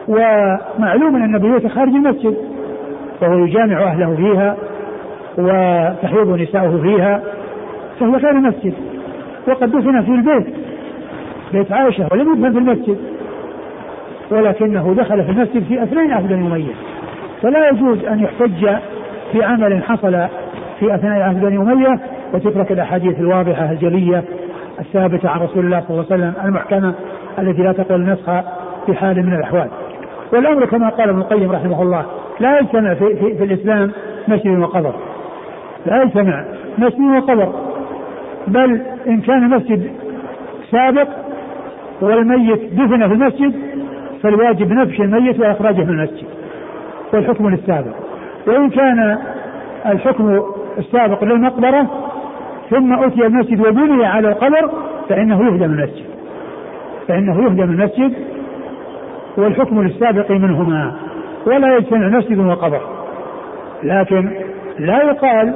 ومعلوم 0.08 1.16
أن 1.16 1.38
بيوته 1.38 1.68
خارج 1.68 1.94
المسجد 1.94 2.36
فهو 3.20 3.44
يجامع 3.44 3.82
أهله 3.82 4.14
فيها 4.16 4.56
وتحيض 5.38 6.28
نساؤه 6.28 6.82
فيها 6.82 7.22
فهو 8.02 8.16
غير 8.16 8.34
مسجد 8.34 8.74
وقد 9.48 9.70
دفن 9.70 10.02
في 10.02 10.10
البيت. 10.10 10.54
بيت 11.52 11.72
عائشة 11.72 12.08
ولم 12.12 12.32
يدفن 12.32 12.52
في 12.52 12.58
المسجد. 12.58 12.98
ولكنه 14.30 14.94
دخل 14.94 15.24
في 15.24 15.30
المسجد 15.30 15.64
في 15.64 15.82
أثناء 15.82 16.10
عهد 16.10 16.28
بني 16.28 16.46
أمية 16.46 16.72
فلا 17.42 17.68
يجوز 17.68 18.04
أن 18.04 18.20
يحتج 18.20 18.68
في 19.32 19.44
عمل 19.44 19.82
حصل 19.82 20.26
في 20.80 20.94
أثناء 20.94 21.20
عهد 21.20 21.40
بني 21.40 21.56
أمية 21.56 22.00
وتترك 22.34 22.72
الأحاديث 22.72 23.18
الواضحة 23.18 23.70
الجلية 23.70 24.24
الثابتة 24.80 25.28
عن 25.28 25.40
رسول 25.40 25.64
الله 25.64 25.80
صلى 25.80 25.90
الله 25.90 26.06
عليه 26.10 26.22
وسلم 26.22 26.32
المحكمة 26.44 26.94
التي 27.38 27.62
لا 27.62 27.72
تقبل 27.72 27.94
النسخ 27.94 28.24
في 28.86 28.94
حال 28.94 29.26
من 29.26 29.34
الأحوال. 29.34 29.68
والأمر 30.32 30.66
كما 30.66 30.88
قال 30.88 31.08
ابن 31.08 31.18
القيم 31.18 31.52
رحمه 31.52 31.82
الله 31.82 32.04
لا 32.40 32.58
يجتمع 32.58 32.94
في, 32.94 33.16
في, 33.16 33.38
في 33.38 33.44
الإسلام 33.44 33.90
مسجد 34.28 34.58
وقبر. 34.58 34.94
لا 35.86 36.02
يجتمع 36.02 36.44
مسجد 36.78 37.00
وقبر. 37.00 37.52
بل 38.48 38.82
إن 39.06 39.20
كان 39.20 39.50
مسجد 39.50 39.90
سابق 40.70 41.08
والميت 42.00 42.74
دفن 42.74 43.08
في 43.08 43.14
المسجد 43.14 43.54
فالواجب 44.22 44.72
نفش 44.72 45.00
الميت 45.00 45.40
وإخراجه 45.40 45.84
من 45.84 45.90
المسجد 45.90 46.26
والحكم 47.12 47.48
للسابق. 47.48 47.94
وإن 48.46 48.70
كان 48.70 49.18
الحكم 49.86 50.42
السابق 50.78 51.24
للمقبرة 51.24 51.86
ثم 52.70 52.92
أتي 52.92 53.26
المسجد 53.26 53.60
وبني 53.60 54.06
على 54.06 54.28
القبر 54.28 54.70
فإنه 55.08 55.44
يهدم 55.44 55.64
المسجد. 55.64 56.04
فإنه 57.08 57.44
يهدم 57.44 57.62
المسجد 57.62 58.12
والحكم 59.36 59.82
للسابق 59.82 60.30
منهما. 60.30 60.92
ولا 61.46 61.76
يجتمع 61.76 62.08
مسجد 62.08 62.38
وقبر. 62.38 62.80
لكن 63.82 64.30
لا 64.78 65.02
يقال 65.02 65.54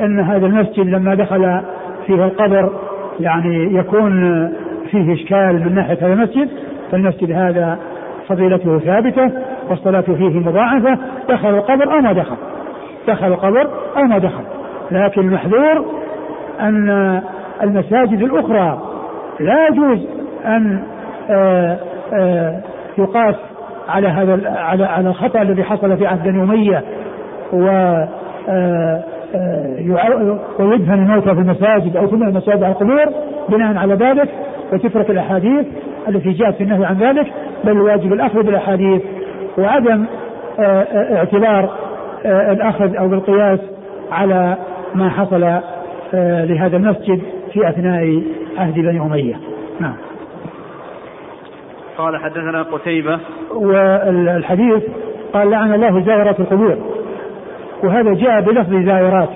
إن 0.00 0.20
هذا 0.20 0.46
المسجد 0.46 0.86
لما 0.86 1.14
دخل 1.14 1.60
فيه 2.08 2.24
القبر 2.24 2.72
يعني 3.20 3.74
يكون 3.74 4.48
فيه 4.90 5.14
إشكال 5.14 5.64
من 5.64 5.74
ناحية 5.74 5.98
هذا 6.00 6.12
المسجد 6.12 6.48
فالمسجد 6.90 7.30
هذا 7.30 7.78
فضيلته 8.28 8.78
ثابتة 8.78 9.32
والصلاة 9.70 10.00
فيه 10.00 10.38
مضاعفة 10.38 10.98
دخل 11.28 11.48
القبر 11.48 11.92
أو 11.92 12.00
ما 12.00 12.12
دخل. 12.12 12.36
دخل 13.08 13.26
القبر 13.26 13.68
أو 13.96 14.02
ما 14.02 14.18
دخل. 14.18 14.42
لكن 14.90 15.20
المحذور 15.20 15.84
أن 16.60 17.20
المساجد 17.62 18.22
الأخرى 18.22 18.82
لا 19.40 19.68
يجوز 19.68 20.08
أن 20.46 20.82
آآ 21.30 21.78
آآ 22.12 22.60
يقاس 22.98 23.34
على 23.88 24.08
هذا 24.08 24.50
على 24.50 24.84
على 24.84 25.08
الخطأ 25.08 25.42
الذي 25.42 25.64
حصل 25.64 25.96
في 25.96 26.06
عهد 26.06 26.22
بني 26.22 26.42
أمية 26.42 26.84
و 27.52 27.68
آه، 27.68 28.08
آه، 28.48 29.04
ويدفن 30.58 30.94
الموتى 30.94 31.34
في 31.34 31.40
المساجد 31.40 31.96
أو 31.96 32.06
تمنع 32.06 32.28
المساجد 32.28 32.62
على 32.62 32.72
القبور 32.72 33.04
بناء 33.48 33.76
على 33.76 33.94
ذلك 33.94 34.28
وتترك 34.72 35.10
الأحاديث 35.10 35.66
التي 36.08 36.30
جاءت 36.32 36.54
في 36.54 36.62
النهي 36.64 36.84
عن 36.84 36.96
ذلك 36.98 37.26
بل 37.64 37.72
الواجب 37.72 38.12
الأخذ 38.12 38.42
بالأحاديث 38.42 39.02
وعدم 39.58 40.06
آه، 40.60 41.16
اعتبار 41.16 41.70
الأخذ 42.24 42.96
أو 42.96 43.08
بالقياس 43.08 43.60
على 44.12 44.56
ما 44.94 45.08
حصل 45.08 45.40
لهذا 46.48 46.76
المسجد 46.76 47.22
في 47.52 47.68
أثناء 47.68 48.22
عهد 48.58 48.74
بني 48.74 49.00
أمية. 49.00 49.34
نعم. 49.80 49.94
قال 51.98 52.16
حدثنا 52.16 52.62
قتيبة 52.62 53.18
والحديث 53.54 54.82
قال 55.32 55.50
لعن 55.50 55.74
الله 55.74 56.04
زائرات 56.04 56.40
القبور 56.40 56.76
وهذا 57.82 58.14
جاء 58.14 58.40
بلفظ 58.40 58.72
زائرات. 58.72 59.28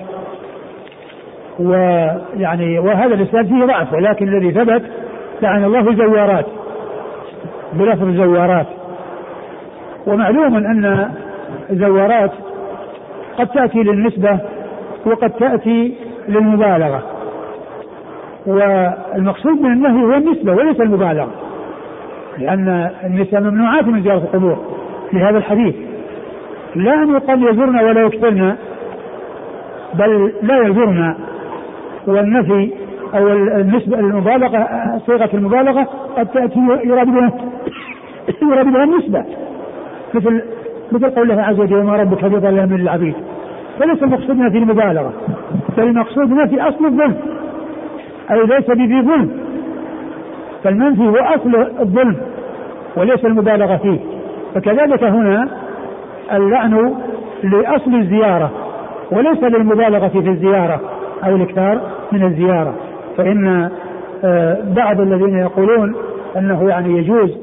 ويعني 1.59 2.79
وهذا 2.79 3.13
الإسناد 3.13 3.45
فيه 3.47 3.65
ضعف 3.65 3.93
ولكن 3.93 4.27
الذي 4.27 4.51
ثبت 4.51 4.83
لعن 5.41 5.63
الله 5.63 5.95
زوارات 5.95 6.45
بلفظ 7.73 8.09
زوارات. 8.09 8.67
ومعلوم 10.07 10.55
أن 10.55 11.09
زوارات 11.71 12.31
قد 13.37 13.47
تأتي 13.47 13.83
للنسبة 13.83 14.39
وقد 15.05 15.29
تأتي 15.29 15.93
للمبالغة. 16.27 17.03
والمقصود 18.45 19.61
من 19.61 19.71
النهي 19.71 20.03
هو 20.03 20.13
النسبة 20.13 20.51
وليس 20.51 20.81
المبالغة 20.81 21.29
لأن 22.37 22.89
النساء 23.03 23.41
ممنوعات 23.41 23.87
من 23.87 24.01
زيارة 24.01 24.17
القبور 24.17 24.57
في 25.11 25.17
هذا 25.17 25.37
الحديث. 25.37 25.75
لا 26.75 27.03
أن 27.03 27.09
يقال 27.09 27.49
يزورنا 27.49 27.81
ولا 27.81 28.01
يكثرنا 28.01 28.57
بل 29.93 30.33
لا 30.41 30.67
يزورنا. 30.67 31.15
والنفي 32.07 32.71
أو 33.15 33.27
النسبة 33.33 33.99
المبالغة 33.99 34.67
صيغة 35.05 35.29
المبالغة 35.33 35.87
قد 36.17 36.27
تأتي 36.27 36.59
يراد 36.83 37.07
بها 37.07 37.31
يراد 38.51 38.65
بها 38.65 38.83
النسبة. 38.83 39.25
مثل 40.13 40.41
مثل 40.91 41.09
قول 41.09 41.31
الله 41.31 41.43
عز 41.43 41.59
وجل 41.59 41.75
وما 41.75 41.95
ربك 41.95 42.25
بظلام 42.25 42.77
للعبيد. 42.77 43.15
فليس 43.79 44.03
المقصود 44.03 44.49
في 44.51 44.57
المبالغة 44.57 45.13
بل 45.77 45.83
المقصود 45.83 46.47
في 46.49 46.61
أصل 46.61 46.85
الظلم. 46.85 47.15
أي 48.31 48.45
ليس 48.45 48.67
بذي 48.67 49.01
ظلم. 49.01 49.31
فالمنفي 50.63 51.01
هو 51.01 51.15
أصل 51.15 51.55
الظلم 51.79 52.17
وليس 52.97 53.25
المبالغة 53.25 53.77
فيه. 53.77 53.99
فكذلك 54.55 55.03
هنا 55.03 55.62
اللعن 56.33 56.93
لأصل 57.43 57.95
الزيارة 57.95 58.51
وليس 59.11 59.43
للمبالغة 59.43 60.07
في 60.07 60.29
الزيارة 60.29 60.81
أو 61.25 61.35
الإكثار 61.35 61.81
من 62.11 62.23
الزيارة. 62.23 62.73
فإن 63.17 63.69
آه، 64.25 64.57
بعض 64.75 64.99
الذين 64.99 65.37
يقولون 65.37 65.95
أنه 66.37 66.69
يعني 66.69 66.97
يجوز 66.97 67.37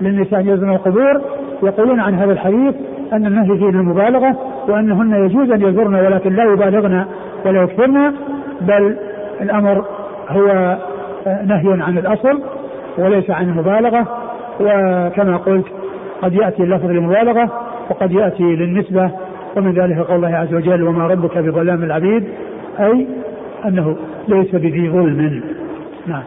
للنساء 0.00 0.40
أن 0.40 0.48
يزن 0.48 0.70
القبور 0.70 1.20
يقولون 1.62 2.00
عن 2.00 2.14
هذا 2.14 2.32
الحديث 2.32 2.74
أن 3.12 3.26
النهي 3.26 3.58
فيه 3.58 3.66
للمبالغة 3.66 4.36
وأنهن 4.68 5.24
يجوز 5.24 5.50
أن 5.50 5.62
يزرن 5.62 5.94
ولكن 5.94 6.34
لا 6.34 6.44
يبالغن 6.44 7.04
ولا 7.46 7.62
يكثرن 7.62 8.14
بل 8.60 8.96
الأمر 9.40 9.84
هو 10.28 10.78
آه، 11.26 11.44
نهي 11.44 11.82
عن 11.82 11.98
الأصل 11.98 12.42
وليس 12.98 13.30
عن 13.30 13.48
المبالغة. 13.48 14.06
وكما 14.60 15.36
قلت 15.36 15.66
قد 16.22 16.32
يأتي 16.32 16.62
اللفظ 16.62 16.86
للمبالغة 16.86 17.50
وقد 17.92 18.12
يأتي 18.12 18.42
للنسبة 18.42 19.10
ومن 19.56 19.72
ذلك 19.72 19.98
قول 19.98 20.16
الله 20.16 20.36
عز 20.36 20.54
وجل 20.54 20.82
وما 20.82 21.06
ربك 21.06 21.38
بظلام 21.38 21.82
العبيد 21.82 22.24
أي 22.80 23.06
أنه 23.64 23.96
ليس 24.28 24.54
بذي 24.54 24.90
ظلم. 24.90 25.42
نعم. 26.06 26.22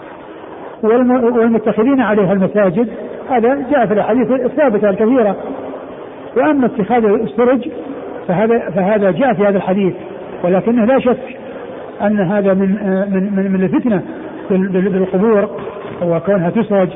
والمتخذين 0.84 2.02
عليها 2.02 2.34
المساجد 2.34 2.90
هذا 3.30 3.66
جاء 3.72 3.86
في 3.86 3.94
الأحاديث 3.94 4.32
الثابتة 4.32 4.90
الكثيرة. 4.90 5.36
وأما 6.38 6.66
اتخاذ 6.66 7.06
السرج 7.06 7.70
فهذا 8.28 8.70
فهذا 8.70 9.12
جاء 9.12 9.34
في 9.34 9.44
هذا 9.44 9.58
الحديث. 9.58 9.94
ولكنه 10.44 10.86
لا 10.86 11.00
شك 11.00 11.38
أن 12.02 12.20
هذا 12.20 12.54
من 12.54 12.70
من 13.12 13.36
من, 13.36 13.52
من 13.52 13.64
الفتنة 13.64 14.02
بالقبور 14.50 15.50
وكونها 16.02 16.50
تسرج 16.50 16.90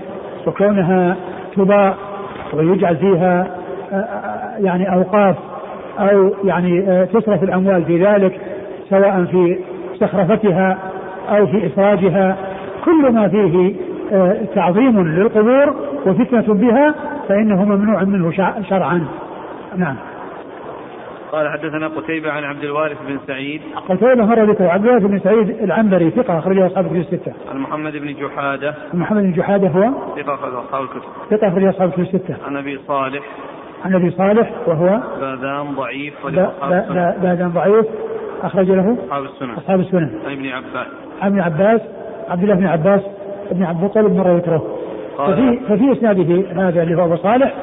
وكونها 0.47 1.15
تباع 1.55 1.95
ويجعل 2.53 2.97
فيها 2.97 3.47
يعني 4.59 4.93
أوقاف 4.93 5.35
أو 5.99 6.33
يعني 6.43 6.89
آه، 6.89 7.05
تصرف 7.05 7.43
الأموال 7.43 7.85
في 7.85 8.05
ذلك 8.05 8.41
سواء 8.89 9.25
في 9.25 9.59
زخرفتها 10.01 10.77
أو 11.29 11.47
في 11.47 11.67
اخراجها 11.67 12.37
كل 12.85 13.11
ما 13.11 13.27
فيه 13.27 13.73
تعظيم 14.55 15.07
للقبور 15.07 15.75
وفتنة 16.05 16.53
بها 16.53 16.95
فإنه 17.27 17.65
ممنوع 17.65 18.03
منه 18.03 18.31
شرعا 18.69 19.05
نعم 19.75 19.95
قال 21.31 21.49
حدثنا 21.49 21.87
قتيبة 21.87 22.31
عن 22.31 22.43
عبد 22.43 22.63
الوارث 22.63 22.97
بن 23.07 23.19
سعيد 23.27 23.61
قتيبة 23.89 24.25
مر 24.25 24.51
ذكر 24.51 24.67
عبد 24.67 24.85
الوارث 24.85 25.03
بن 25.03 25.19
سعيد 25.19 25.49
العنبري 25.49 26.11
ثقة 26.11 26.39
أخرجه 26.39 26.67
أصحاب 26.67 26.85
الكتب 26.85 27.13
الستة. 27.13 27.33
عن 27.51 27.57
محمد 27.57 27.91
بن 27.91 28.13
جحادة. 28.13 28.75
محمد 28.93 29.23
بن 29.23 29.31
جحادة 29.31 29.67
هو؟ 29.67 29.91
ثقة 30.15 30.33
أخرج 30.33 30.53
أصحاب 30.53 30.83
الكتب. 30.83 31.01
ثقة 31.29 31.47
أخرج 31.47 31.63
أصحاب 31.63 31.87
الكتب 31.87 32.01
الستة. 32.01 32.35
عن 32.47 32.57
أبي 32.57 32.79
صالح. 32.87 33.23
عن 33.85 33.95
أبي 33.95 34.11
صالح 34.11 34.51
وهو؟ 34.67 34.99
باذان 35.19 35.75
ضعيف 35.75 36.13
باذان 37.21 37.49
ضعيف 37.49 37.85
أخرج 38.43 38.71
له؟ 38.71 38.97
أصحاب 39.05 39.23
السنن. 39.23 39.51
أصحاب 39.51 39.79
السنن. 39.79 40.11
عن 40.25 40.31
ابن 40.31 40.47
عباس. 40.47 40.87
عن 41.21 41.27
ابن 41.27 41.39
عباس 41.39 41.81
عبد 42.29 42.43
الله 42.43 42.55
بن 42.55 42.65
عباس 42.65 43.01
بن 43.51 43.63
عبد 43.63 43.79
المطلب 43.79 44.15
مر 44.15 44.37
ذكره. 44.37 44.79
ففي 45.17 45.59
ففي 45.67 45.91
إسناده 45.91 46.43
هذا 46.67 46.83
اللي 46.83 46.95
هو 46.95 47.05
أبو 47.05 47.15
صالح 47.15 47.53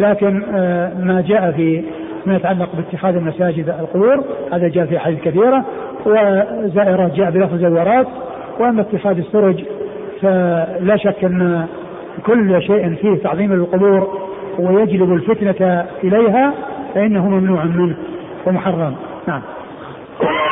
لكن 0.00 0.42
آه، 0.54 0.92
ما 0.98 1.20
جاء 1.20 1.52
في 1.52 1.84
ما 2.26 2.36
يتعلق 2.36 2.68
باتخاذ 2.76 3.16
المساجد 3.16 3.68
القبور 3.68 4.24
هذا 4.52 4.68
جاء 4.68 4.86
في 4.86 4.98
حديث 4.98 5.20
كثيرة 5.20 5.64
وزائرات 6.06 7.12
جاء 7.12 7.30
بلفظ 7.30 7.54
زوارات 7.54 8.06
وأما 8.60 8.80
اتخاذ 8.80 9.18
السرج 9.18 9.64
فلا 10.20 10.96
شك 10.96 11.24
أن 11.24 11.66
كل 12.26 12.62
شيء 12.62 12.94
فيه 12.94 13.22
تعظيم 13.22 13.52
للقبور 13.54 14.31
ويجلب 14.58 15.12
الفتنة 15.12 15.86
إليها 16.04 16.54
فإنه 16.94 17.28
ممنوع 17.28 17.64
منه 17.64 17.96
ومحرم 18.46 18.96
نعم 19.26 19.42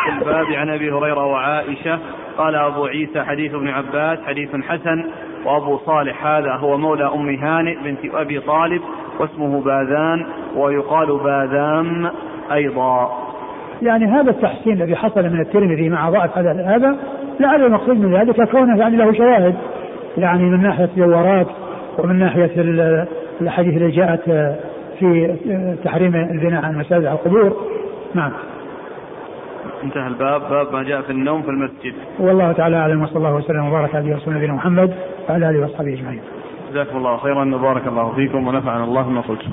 في 0.05 0.19
الباب 0.19 0.47
عن 0.53 0.69
أبي 0.71 0.93
هريرة 0.93 1.27
وعائشة 1.27 1.99
قال 2.39 2.55
أبو 2.55 2.87
عيسى 2.87 3.23
حديث 3.23 3.55
ابن 3.55 3.69
عباس 3.69 4.19
حديث 4.27 4.49
حسن 4.69 5.05
وأبو 5.45 5.79
صالح 5.79 6.27
هذا 6.27 6.53
هو 6.53 6.77
مولى 6.77 7.05
أم 7.15 7.29
هانئ 7.29 7.77
بنت 7.85 8.15
أبي 8.15 8.41
طالب 8.41 8.83
واسمه 9.21 9.61
باذان 9.61 10.27
ويقال 10.57 11.19
باذام 11.19 12.11
أيضا. 12.53 13.11
يعني 13.83 14.07
هذا 14.07 14.31
التحسين 14.31 14.73
الذي 14.73 14.97
حصل 14.97 15.23
من 15.23 15.41
الترمذي 15.41 15.89
مع 15.89 16.11
ضعف 16.11 16.39
هذا 16.39 16.53
هذا 16.67 16.97
لعل 17.41 17.65
المقصود 17.65 17.97
من 17.97 18.15
ذلك 18.15 18.51
كونه 18.51 18.79
يعني 18.79 18.97
له 18.97 19.13
شواهد 19.13 19.55
يعني 20.19 20.43
من 20.43 20.63
ناحية 20.63 20.89
جوارات 20.97 21.47
ومن 21.99 22.19
ناحية 22.19 22.51
الاحاديث 23.41 23.83
التي 23.83 23.97
جاءت 23.97 24.23
في 24.99 25.37
تحريم 25.85 26.15
البناء 26.15 26.65
على 26.65 26.75
المساجد 26.75 27.05
على 27.05 27.19
القبور. 27.19 27.57
نعم. 28.15 28.33
انتهى 29.85 30.07
الباب. 30.07 30.41
باب 30.51 30.73
ما 30.73 30.83
جاء 30.83 31.01
في 31.01 31.11
النوم 31.11 31.43
في 31.43 31.49
المسجد. 31.49 31.95
والله 32.19 32.53
تعالى 32.53 32.77
أعلم 32.77 33.03
وصلى 33.03 33.17
الله 33.17 33.35
وسلم 33.35 33.69
وبارك 33.69 33.95
على 33.95 34.17
نبينا 34.27 34.53
محمد 34.53 34.95
وعلى 35.29 35.51
آله 35.51 35.61
واصحابه 35.61 35.95
أجمعين. 35.95 36.21
جزاكم 36.71 36.97
الله 36.97 37.17
خيرا 37.17 37.55
وبارك 37.55 37.87
الله 37.87 38.13
فيكم 38.13 38.49
ونفعنا 38.49 38.85
الله 38.85 39.11
ما 39.11 39.21
قلتم 39.21 39.51